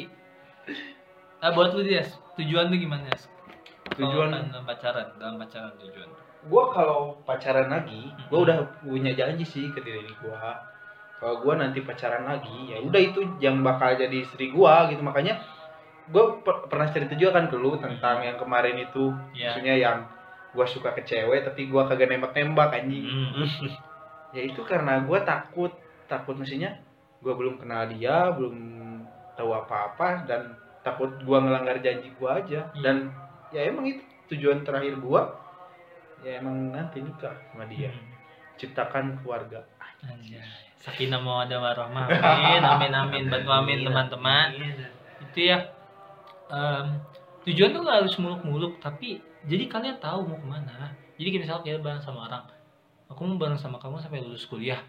ah, 1.40 1.52
buat 1.52 1.72
lu 1.72 1.82
dia, 1.82 2.04
tujuan 2.36 2.68
lu 2.68 2.78
gimana? 2.78 3.08
Tujuan- 3.96 4.34
dalam 4.50 4.66
pacaran, 4.66 5.08
dalam 5.16 5.36
pacaran 5.38 5.72
tujuan. 5.78 6.10
gue 6.46 6.64
kalau 6.70 7.18
pacaran 7.24 7.68
lagi 7.68 8.06
gue 8.24 8.38
udah 8.40 8.58
punya 8.80 9.10
janji 9.12 9.42
sih 9.42 9.66
ke 9.68 9.80
diri 9.80 10.06
gue 10.06 10.42
kalau 11.16 11.42
gue 11.42 11.54
nanti 11.56 11.82
pacaran 11.82 12.22
lagi 12.24 12.70
ya 12.70 12.78
udah 12.80 13.02
itu 13.02 13.18
yang 13.40 13.62
bakal 13.62 13.90
jadi 13.92 14.14
istri 14.20 14.52
gue 14.52 14.74
gitu 14.86 15.02
makanya 15.02 15.42
gue 16.06 16.22
pernah 16.70 16.86
cerita 16.86 17.18
juga 17.18 17.42
kan 17.42 17.46
ke 17.48 17.58
lu 17.58 17.74
tentang 17.76 18.22
yang 18.22 18.38
kemarin 18.38 18.78
itu 18.80 19.10
Ya. 19.32 19.50
maksudnya 19.50 19.74
yang 19.76 19.98
gue 20.56 20.66
suka 20.66 20.96
ke 20.96 21.04
cewek 21.04 21.44
tapi 21.44 21.68
gue 21.68 21.82
kagak 21.84 22.08
nembak-nembak 22.08 22.72
anjing 22.72 23.04
Hmm. 23.06 23.44
ya 24.36 24.42
itu 24.42 24.64
karena 24.64 25.04
gue 25.04 25.20
takut 25.22 25.72
takut 26.08 26.34
maksudnya 26.34 26.80
gue 27.20 27.34
belum 27.34 27.60
kenal 27.60 27.86
dia 27.88 28.32
belum 28.32 28.56
tahu 29.36 29.52
apa-apa 29.52 30.24
dan 30.24 30.56
takut 30.82 31.12
gue 31.20 31.38
ngelanggar 31.38 31.78
janji 31.80 32.08
gue 32.10 32.30
aja 32.30 32.72
Iya. 32.72 32.82
dan 32.82 32.96
ya 33.52 33.68
emang 33.68 33.86
itu 33.86 34.02
tujuan 34.32 34.64
terakhir 34.64 34.96
gue 34.96 35.22
ya 36.24 36.40
emang 36.40 36.72
nanti 36.72 37.04
nikah 37.04 37.36
sama 37.52 37.68
dia 37.68 37.92
ciptakan 38.56 39.20
keluarga 39.20 39.68
Anjay. 40.02 40.38
Sakinah 40.78 41.18
mau 41.18 41.42
ada 41.42 41.58
warahmah. 41.58 42.06
Amin, 42.14 42.62
amin, 42.62 42.94
amin. 42.94 43.24
Bantu 43.26 43.50
amin 43.50 43.82
teman-teman. 43.82 44.54
Itu 45.18 45.50
ya. 45.50 45.74
em, 46.46 47.02
tujuan 47.42 47.74
tuh 47.74 47.82
gak 47.82 48.06
harus 48.06 48.14
muluk-muluk, 48.22 48.78
tapi 48.78 49.18
jadi 49.46 49.64
kalian 49.70 49.98
tahu 50.02 50.26
mau 50.26 50.38
ke 50.42 50.48
mana. 50.48 50.92
Jadi 51.16 51.28
kayak 51.32 51.44
misalnya 51.48 51.64
kita 51.64 51.80
bareng 51.80 52.04
sama 52.04 52.28
orang, 52.28 52.44
aku 53.08 53.22
mau 53.24 53.38
bareng 53.40 53.60
sama 53.60 53.80
kamu 53.80 54.02
sampai 54.04 54.20
lulus 54.20 54.44
kuliah. 54.50 54.82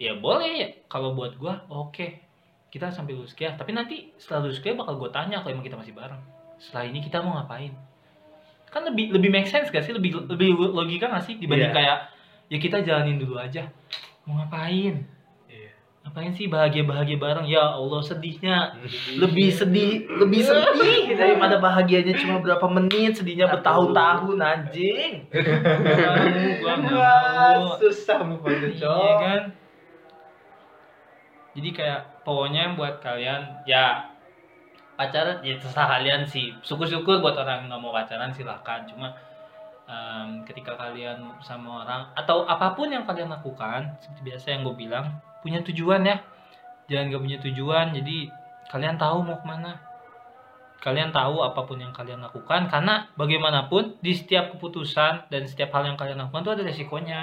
Ya 0.00 0.18
boleh 0.18 0.50
ya, 0.58 0.68
kalau 0.90 1.14
buat 1.14 1.38
gua 1.38 1.62
oke. 1.70 2.18
Kita 2.72 2.88
sampai 2.90 3.14
lulus 3.14 3.36
kuliah, 3.36 3.54
tapi 3.54 3.76
nanti 3.76 4.10
setelah 4.18 4.48
lulus 4.48 4.58
kuliah 4.58 4.80
bakal 4.80 4.98
gua 4.98 5.10
tanya 5.12 5.44
kalau 5.44 5.54
emang 5.54 5.66
kita 5.66 5.78
masih 5.78 5.94
bareng. 5.94 6.18
Setelah 6.58 6.84
ini 6.88 6.98
kita 7.04 7.22
mau 7.22 7.38
ngapain? 7.38 7.70
Kan 8.72 8.88
lebih 8.88 9.12
lebih 9.12 9.28
make 9.28 9.46
sense 9.46 9.68
gak 9.68 9.84
sih? 9.84 9.92
Lebih 9.92 10.32
lebih 10.32 10.56
logika 10.56 11.12
gak 11.12 11.28
sih 11.28 11.36
dibanding 11.36 11.70
Iya. 11.70 11.76
kayak 11.76 11.98
ya 12.48 12.58
kita 12.58 12.80
jalanin 12.80 13.20
dulu 13.20 13.36
aja. 13.36 13.68
Mau 14.24 14.40
ngapain? 14.40 15.04
Ngapain 16.02 16.34
sih 16.34 16.50
bahagia-bahagia 16.50 17.16
bareng? 17.16 17.46
Ya 17.46 17.62
Allah 17.62 18.02
sedihnya. 18.02 18.74
Lebih 19.22 19.54
sedih 19.54 20.10
lebih 20.18 20.42
sedih 20.42 21.14
daripada 21.20 21.62
bahagianya 21.62 22.18
cuma 22.18 22.42
berapa 22.42 22.66
menit. 22.66 23.22
Sedihnya 23.22 23.46
bertahun-tahun 23.46 24.38
anjing. 24.42 25.30
Gua 26.62 26.74
mau 26.82 27.78
susah 27.78 28.18
mau 28.26 28.42
iya 28.50 29.12
kan? 29.22 29.42
Jadi 31.52 31.68
kayak 31.70 32.26
pokoknya 32.26 32.74
buat 32.74 32.98
kalian 32.98 33.62
ya 33.68 34.10
pacaran 34.98 35.38
ya 35.46 35.54
terserah 35.62 35.98
kalian 36.00 36.26
sih. 36.26 36.50
Syukur-syukur 36.66 37.22
buat 37.22 37.38
orang 37.38 37.64
yang 37.64 37.66
nggak 37.70 37.82
mau 37.82 37.94
pacaran 37.94 38.34
silahkan. 38.34 38.82
Cuma 38.90 39.14
em, 39.86 40.42
ketika 40.50 40.74
kalian 40.74 41.30
sama 41.44 41.86
orang 41.86 42.02
atau 42.18 42.42
apa 42.48 42.74
pun 42.74 42.90
yang 42.90 43.06
kalian 43.06 43.30
lakukan 43.30 43.94
seperti 44.02 44.20
biasa 44.32 44.46
yang 44.50 44.66
gue 44.66 44.76
bilang 44.76 45.06
punya 45.42 45.60
tujuan 45.66 46.06
ya. 46.06 46.16
Jangan 46.86 47.12
gak 47.12 47.22
punya 47.22 47.38
tujuan 47.42 47.86
jadi 47.94 48.16
kalian 48.70 48.96
tahu 48.96 49.18
mau 49.26 49.36
ke 49.42 49.46
mana. 49.46 49.72
Kalian 50.82 51.14
tahu 51.14 51.46
apa 51.46 51.62
pun 51.62 51.78
yang 51.78 51.94
kalian 51.94 52.18
lakukan 52.18 52.66
karena 52.66 53.06
bagaimanapun 53.14 54.02
di 54.02 54.18
setiap 54.18 54.50
keputusan 54.56 55.30
dan 55.30 55.42
setiap 55.46 55.70
hal 55.78 55.86
yang 55.86 55.94
kalian 55.94 56.18
lakukan 56.18 56.42
itu 56.42 56.52
ada 56.58 56.62
resikonya. 56.66 57.20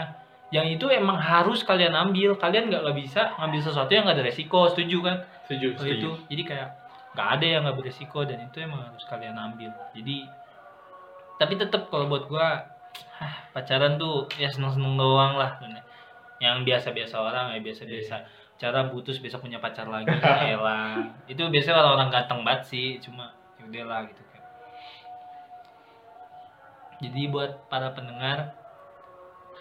Yang 0.49 0.79
itu 0.79 0.85
emang 0.89 1.19
harus 1.19 1.61
kalian 1.67 1.91
ambil. 1.91 2.39
Kalian 2.39 2.71
nggak 2.71 2.81
nggak 2.87 2.97
bisa 2.97 3.35
ngambil 3.35 3.59
sesuatu 3.59 3.91
yang 3.91 4.07
nggak 4.07 4.17
ada 4.17 4.25
resiko 4.25 4.59
setuju 4.71 4.97
kan? 5.03 5.17
Setuju 5.43 5.67
kalau 5.75 5.91
itu 5.91 6.09
jadi 6.31 6.43
kayak 6.47 6.69
nggak 7.13 7.27
ada 7.35 7.45
yang 7.45 7.61
nggak 7.67 7.77
beresiko 7.77 8.19
dan 8.23 8.37
itu 8.47 8.57
emang 8.63 8.79
harus 8.79 9.03
kalian 9.03 9.35
ambil. 9.35 9.75
Jadi 9.91 10.17
tapi 11.35 11.53
tetap 11.59 11.91
kalau 11.91 12.07
buat 12.07 12.31
gua 12.31 12.63
pacaran 13.53 13.99
tuh 13.99 14.31
ya 14.39 14.47
seneng 14.47 14.71
seneng 14.71 14.95
doang 14.95 15.35
lah 15.35 15.59
yang 16.39 16.63
biasa 16.63 16.95
biasa 16.95 17.15
orang 17.19 17.55
ya 17.55 17.59
biasa 17.59 17.83
biasa 17.83 18.15
cara 18.59 18.91
putus 18.91 19.19
besok 19.23 19.47
punya 19.47 19.59
pacar 19.63 19.87
lagi 19.87 20.11
ya 20.19 20.59
elah. 20.59 20.99
Itu 21.27 21.47
biasanya 21.47 21.79
orang-orang 21.79 22.09
ganteng 22.11 22.41
banget 22.43 22.63
sih 22.67 22.87
cuma 22.99 23.31
ya 23.55 23.63
udahlah 23.67 24.07
gitu 24.11 24.23
kan. 24.31 24.41
Jadi 26.99 27.21
buat 27.31 27.71
para 27.71 27.95
pendengar 27.95 28.55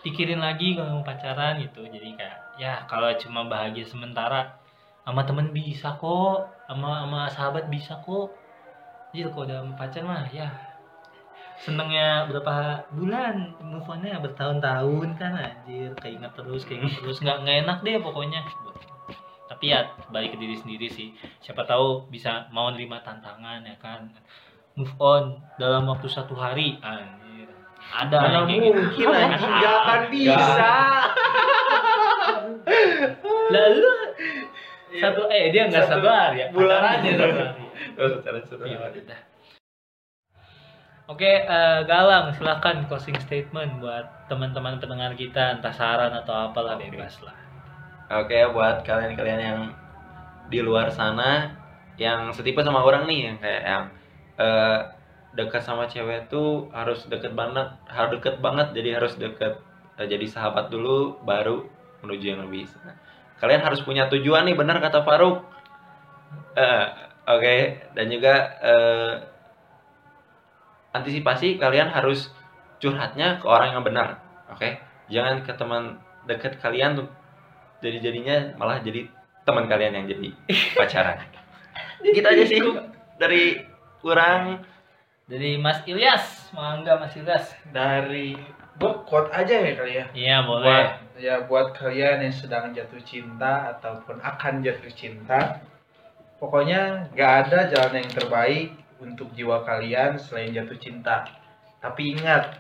pikirin 0.03 0.43
lagi 0.43 0.75
kalau 0.75 0.99
mau 0.99 1.07
pacaran 1.07 1.63
gitu. 1.63 1.87
Jadi 1.87 2.19
kayak 2.19 2.39
ya 2.59 2.83
kalau 2.91 3.11
cuma 3.19 3.47
bahagia 3.47 3.87
sementara 3.87 4.59
sama 5.07 5.23
temen 5.23 5.55
bisa 5.55 5.95
kok 5.95 6.51
sama 6.67 7.07
sama 7.07 7.21
sahabat 7.31 7.65
bisa 7.71 7.99
kok. 8.03 8.35
Jadi 9.15 9.31
kalau 9.31 9.47
udah 9.47 9.59
pacar 9.79 10.03
mah 10.03 10.27
ya 10.35 10.68
senengnya 11.63 12.31
berapa 12.31 12.87
bulan? 12.95 13.59
Move 13.63 13.89
on-nya 13.89 14.23
bertahun-tahun 14.23 15.09
kan 15.19 15.33
anjir. 15.35 15.91
Keinget 15.99 16.33
terus 16.39 16.63
keinget 16.63 16.93
terus. 17.03 17.19
Nggak 17.19 17.37
nggak 17.43 17.57
enak 17.67 17.79
deh 17.83 17.97
pokoknya. 17.99 18.41
Tapi 19.49 19.65
ya 19.75 19.91
balik 20.13 20.37
ke 20.37 20.39
diri 20.39 20.57
sendiri 20.61 20.87
sih. 20.93 21.17
Siapa 21.43 21.67
tahu 21.67 22.07
bisa 22.13 22.47
mau 22.55 22.71
nerima 22.71 23.03
tantangan 23.03 23.65
ya 23.67 23.77
kan? 23.81 24.13
Move 24.79 24.95
on 25.03 25.43
dalam 25.59 25.91
waktu 25.91 26.07
satu 26.07 26.39
hari 26.39 26.79
anjir. 26.79 27.51
Ada 27.89 28.17
mana 28.21 28.41
gitu. 28.47 28.75
mungkin 28.75 29.09
anjing 29.11 29.53
gak 29.59 29.75
akan 29.83 30.03
bisa. 30.13 30.73
Lalu 33.55 33.93
satu 34.99 35.23
eh 35.29 35.53
dia 35.53 35.69
nggak 35.69 35.85
hari 36.01 36.37
ya? 36.45 36.47
bulan. 36.53 36.81
pacarannya 36.81 37.13
satu 37.17 37.37
hari. 37.37 37.65
Oh 37.99 38.09
secara 38.19 38.39
seru 41.09 41.17
Iya, 41.17 41.41
udah. 41.41 41.49
Oke, 41.49 41.49
eh, 41.49 41.81
Galang, 41.89 42.35
silahkan 42.37 42.77
closing 42.85 43.17
statement 43.21 43.81
buat 43.81 44.29
teman-teman 44.29 44.77
pendengar 44.77 45.17
kita, 45.17 45.57
entah 45.57 45.73
saran 45.73 46.13
atau 46.13 46.53
apalah 46.53 46.77
bebas 46.77 47.17
lah. 47.25 47.35
Oke, 48.21 48.37
buat 48.53 48.85
kalian-kalian 48.85 49.41
yang 49.41 49.61
di 50.49 50.61
luar 50.65 50.89
sana 50.93 51.53
yang 51.97 52.33
setipe 52.33 52.65
sama 52.65 52.81
orang 52.85 53.05
nih 53.05 53.29
yang 53.29 53.37
kayak 53.41 53.63
yang 53.65 53.85
eh, 54.39 54.81
dekat 55.37 55.61
sama 55.61 55.85
cewek 55.89 56.29
tuh 56.31 56.73
harus 56.73 57.05
deket 57.09 57.37
banget, 57.37 57.69
harus 57.89 58.11
deket 58.17 58.41
banget, 58.41 58.73
jadi 58.73 59.01
harus 59.01 59.17
deket 59.17 59.61
eh, 60.01 60.07
jadi 60.09 60.25
sahabat 60.29 60.69
dulu 60.73 61.21
baru 61.25 61.69
menuju 62.05 62.25
yang 62.37 62.41
lebih. 62.49 62.69
Kalian 63.41 63.61
harus 63.61 63.81
punya 63.85 64.09
tujuan 64.09 64.49
nih, 64.49 64.57
benar 64.57 64.81
kata 64.81 65.05
Faruk. 65.05 65.45
Eh, 66.57 66.87
Oke, 67.29 67.85
dan 67.93 68.09
juga 68.09 68.57
eh, 68.65 69.38
antisipasi 70.91 71.57
kalian 71.57 71.89
harus 71.89 72.31
curhatnya 72.79 73.39
ke 73.39 73.47
orang 73.47 73.75
yang 73.75 73.85
benar. 73.85 74.23
Oke, 74.49 74.79
jangan 75.07 75.43
ke 75.43 75.53
teman 75.53 75.99
dekat 76.25 76.57
kalian 76.59 76.97
tuh 76.97 77.09
jadi 77.79 78.03
jadinya 78.03 78.37
malah 78.57 78.79
jadi 78.79 79.09
teman 79.43 79.65
kalian 79.65 79.97
yang 79.97 80.07
jadi 80.07 80.29
pacaran 80.75 81.17
gitu 82.05 82.27
aja 82.27 82.45
sih 82.45 82.61
dari 83.17 83.65
kurang 83.99 84.61
Dari 85.25 85.57
Mas 85.57 85.85
Ilyas, 85.85 86.49
mangga 86.53 86.97
Mas 86.97 87.13
Ilyas. 87.13 87.53
dari 87.69 88.33
gua 88.77 89.05
quote 89.05 89.29
aja 89.29 89.61
ya 89.61 89.73
kali 89.77 89.93
ya 89.95 90.05
Iya, 90.13 90.37
buat 90.43 90.61
boleh. 90.65 90.87
ya 91.17 91.35
buat 91.45 91.69
kalian 91.73 92.25
yang 92.25 92.33
sedang 92.33 92.73
jatuh 92.73 93.01
cinta 93.01 93.77
ataupun 93.77 94.21
akan 94.21 94.61
jatuh 94.61 94.89
cinta 94.91 95.61
pokoknya 96.37 97.13
nggak 97.13 97.33
ada 97.45 97.59
jalan 97.69 98.01
yang 98.01 98.11
terbaik 98.11 98.69
untuk 98.99 99.31
jiwa 99.35 99.63
kalian 99.67 100.19
selain 100.19 100.55
jatuh 100.55 100.79
cinta 100.79 101.25
tapi 101.79 102.15
ingat 102.15 102.59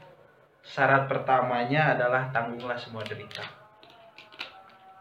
syarat 0.62 1.10
pertamanya 1.10 1.96
adalah 1.98 2.30
tanggunglah 2.30 2.78
semua 2.78 3.02
derita 3.02 3.42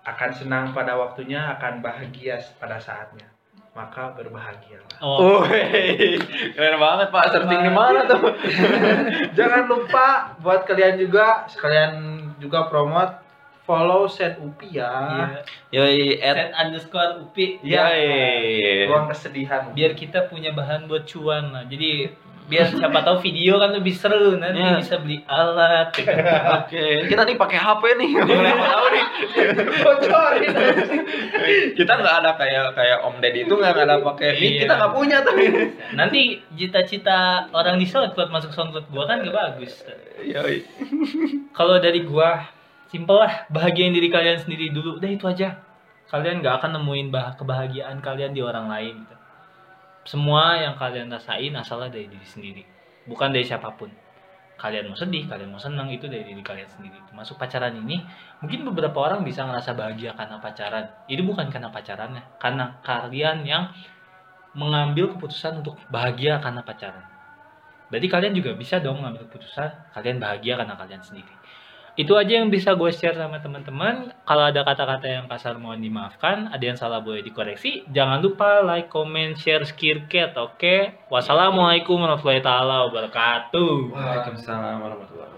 akan 0.08 0.32
senang 0.32 0.66
pada 0.72 0.96
waktunya 0.96 1.58
akan 1.58 1.84
bahagia 1.84 2.40
pada 2.58 2.80
saatnya 2.80 3.28
maka 3.78 4.10
berbahagialah. 4.18 4.98
Oh, 5.06 5.46
Woi, 5.46 6.18
keren 6.58 6.82
banget 6.82 7.14
Pak. 7.14 7.30
Searching 7.30 7.62
di 7.62 7.70
mana 7.70 8.10
tuh? 8.10 8.34
Jangan 9.38 9.70
lupa 9.70 10.34
buat 10.42 10.66
kalian 10.66 10.98
juga 10.98 11.46
sekalian 11.46 12.18
juga 12.42 12.66
promote 12.74 13.27
follow 13.68 14.08
set 14.08 14.40
Upi 14.40 14.72
ya. 14.74 14.88
iya. 15.70 15.84
Yoi, 15.84 16.16
at 16.18 16.34
Set 16.34 16.52
underscore 16.56 17.12
upi 17.22 17.60
Iya. 17.60 17.84
Yoi. 17.92 18.88
Ruang 18.88 19.12
kesedihan. 19.12 19.76
biar 19.76 19.92
kita 19.92 20.26
punya 20.26 20.50
bahan 20.50 20.88
buat 20.88 21.04
cuan 21.04 21.52
lah. 21.52 21.68
Jadi 21.68 22.08
biar 22.48 22.64
siapa 22.64 23.04
tahu 23.04 23.20
video 23.20 23.60
kan 23.60 23.76
lebih 23.76 23.92
seru 23.92 24.40
nanti 24.40 24.56
Iya. 24.56 24.80
bisa 24.80 24.96
beli 24.98 25.20
alat. 25.28 25.92
gitu. 25.92 26.08
Oke, 26.58 26.86
kita 27.06 27.22
nih 27.22 27.36
pakai 27.36 27.60
HP 27.60 27.84
nih. 28.00 28.10
Nggak 28.16 28.56
tahu 28.64 28.86
nih. 28.88 29.06
bocorin. 29.78 30.50
Kita 31.76 31.92
nggak 31.94 32.16
ada 32.18 32.32
kayak 32.34 32.66
kayak 32.72 32.98
Om 33.04 33.16
Deddy 33.20 33.40
itu 33.44 33.54
nggak 33.54 33.76
ada 33.78 33.96
pakai 34.00 34.30
mic. 34.32 34.48
Iya. 34.48 34.60
Kita 34.64 34.74
nggak 34.74 34.94
punya 34.96 35.18
tuh. 35.22 35.36
Nanti 35.94 36.22
cita-cita 36.56 37.20
orang 37.52 37.76
di 37.76 37.84
SoundCloud 37.84 38.32
masuk 38.32 38.52
SoundCloud 38.52 38.88
gua 38.90 39.04
kan 39.06 39.20
gak 39.22 39.36
bagus. 39.36 39.84
Yoi. 40.24 40.64
Kalau 41.52 41.78
dari 41.78 42.00
gua 42.02 42.48
simpel 42.88 43.24
lah, 43.24 43.48
bahagiain 43.52 43.92
diri 43.92 44.08
kalian 44.12 44.40
sendiri 44.40 44.72
dulu. 44.72 45.00
Udah 45.00 45.10
itu 45.12 45.26
aja. 45.28 45.64
Kalian 46.08 46.40
gak 46.40 46.64
akan 46.64 46.80
nemuin 46.80 47.08
bah 47.12 47.36
kebahagiaan 47.36 48.00
kalian 48.00 48.32
di 48.32 48.40
orang 48.40 48.72
lain 48.72 49.04
gitu. 49.04 49.16
Semua 50.08 50.56
yang 50.56 50.80
kalian 50.80 51.12
rasain 51.12 51.52
asalnya 51.52 51.92
dari 51.92 52.08
diri 52.08 52.24
sendiri, 52.24 52.64
bukan 53.12 53.36
dari 53.36 53.44
siapa 53.44 53.76
pun. 53.76 53.92
Kalian 54.56 54.90
mau 54.90 54.98
sedih, 54.98 55.28
kalian 55.28 55.52
mau 55.52 55.60
senang 55.60 55.92
itu 55.92 56.08
dari 56.08 56.24
diri 56.24 56.40
kalian 56.40 56.66
sendiri. 56.66 56.96
Masuk 57.12 57.36
pacaran 57.36 57.76
ini, 57.76 58.02
mungkin 58.40 58.64
beberapa 58.72 59.04
orang 59.04 59.28
bisa 59.28 59.44
ngerasa 59.44 59.76
bahagia 59.76 60.16
karena 60.16 60.40
pacaran. 60.40 60.86
Itu 61.12 61.28
bukan 61.28 61.52
karena 61.52 61.70
pacarannya, 61.70 62.24
karena 62.40 62.80
kalian 62.82 63.44
yang 63.44 63.70
mengambil 64.58 65.14
keputusan 65.14 65.62
untuk 65.62 65.78
bahagia 65.92 66.40
karena 66.40 66.64
pacaran. 66.66 67.06
Berarti 67.88 68.08
kalian 68.08 68.34
juga 68.34 68.52
bisa 68.58 68.82
dong 68.82 69.00
mengambil 69.00 69.30
keputusan 69.30 69.94
kalian 69.96 70.18
bahagia 70.20 70.58
karena 70.58 70.76
kalian 70.76 71.04
sendiri. 71.04 71.34
Itu 71.98 72.14
aja 72.14 72.38
yang 72.38 72.54
bisa 72.54 72.78
gue 72.78 72.94
share 72.94 73.18
sama 73.18 73.42
teman-teman. 73.42 74.14
Kalau 74.22 74.44
ada 74.46 74.62
kata-kata 74.62 75.10
yang 75.10 75.26
kasar 75.26 75.58
mohon 75.58 75.82
dimaafkan, 75.82 76.46
ada 76.54 76.62
yang 76.62 76.78
salah 76.78 77.02
boleh 77.02 77.26
dikoreksi. 77.26 77.90
Jangan 77.90 78.22
lupa 78.22 78.62
like, 78.62 78.86
comment, 78.94 79.34
share 79.34 79.66
Skircat, 79.66 80.38
oke? 80.38 81.10
Wassalamualaikum 81.10 81.98
warahmatullahi 81.98 82.94
wabarakatuh. 82.94 83.98
Waalaikumsalam 83.98 84.78
warahmatullahi 84.78 85.26
wabarakatuh. 85.26 85.37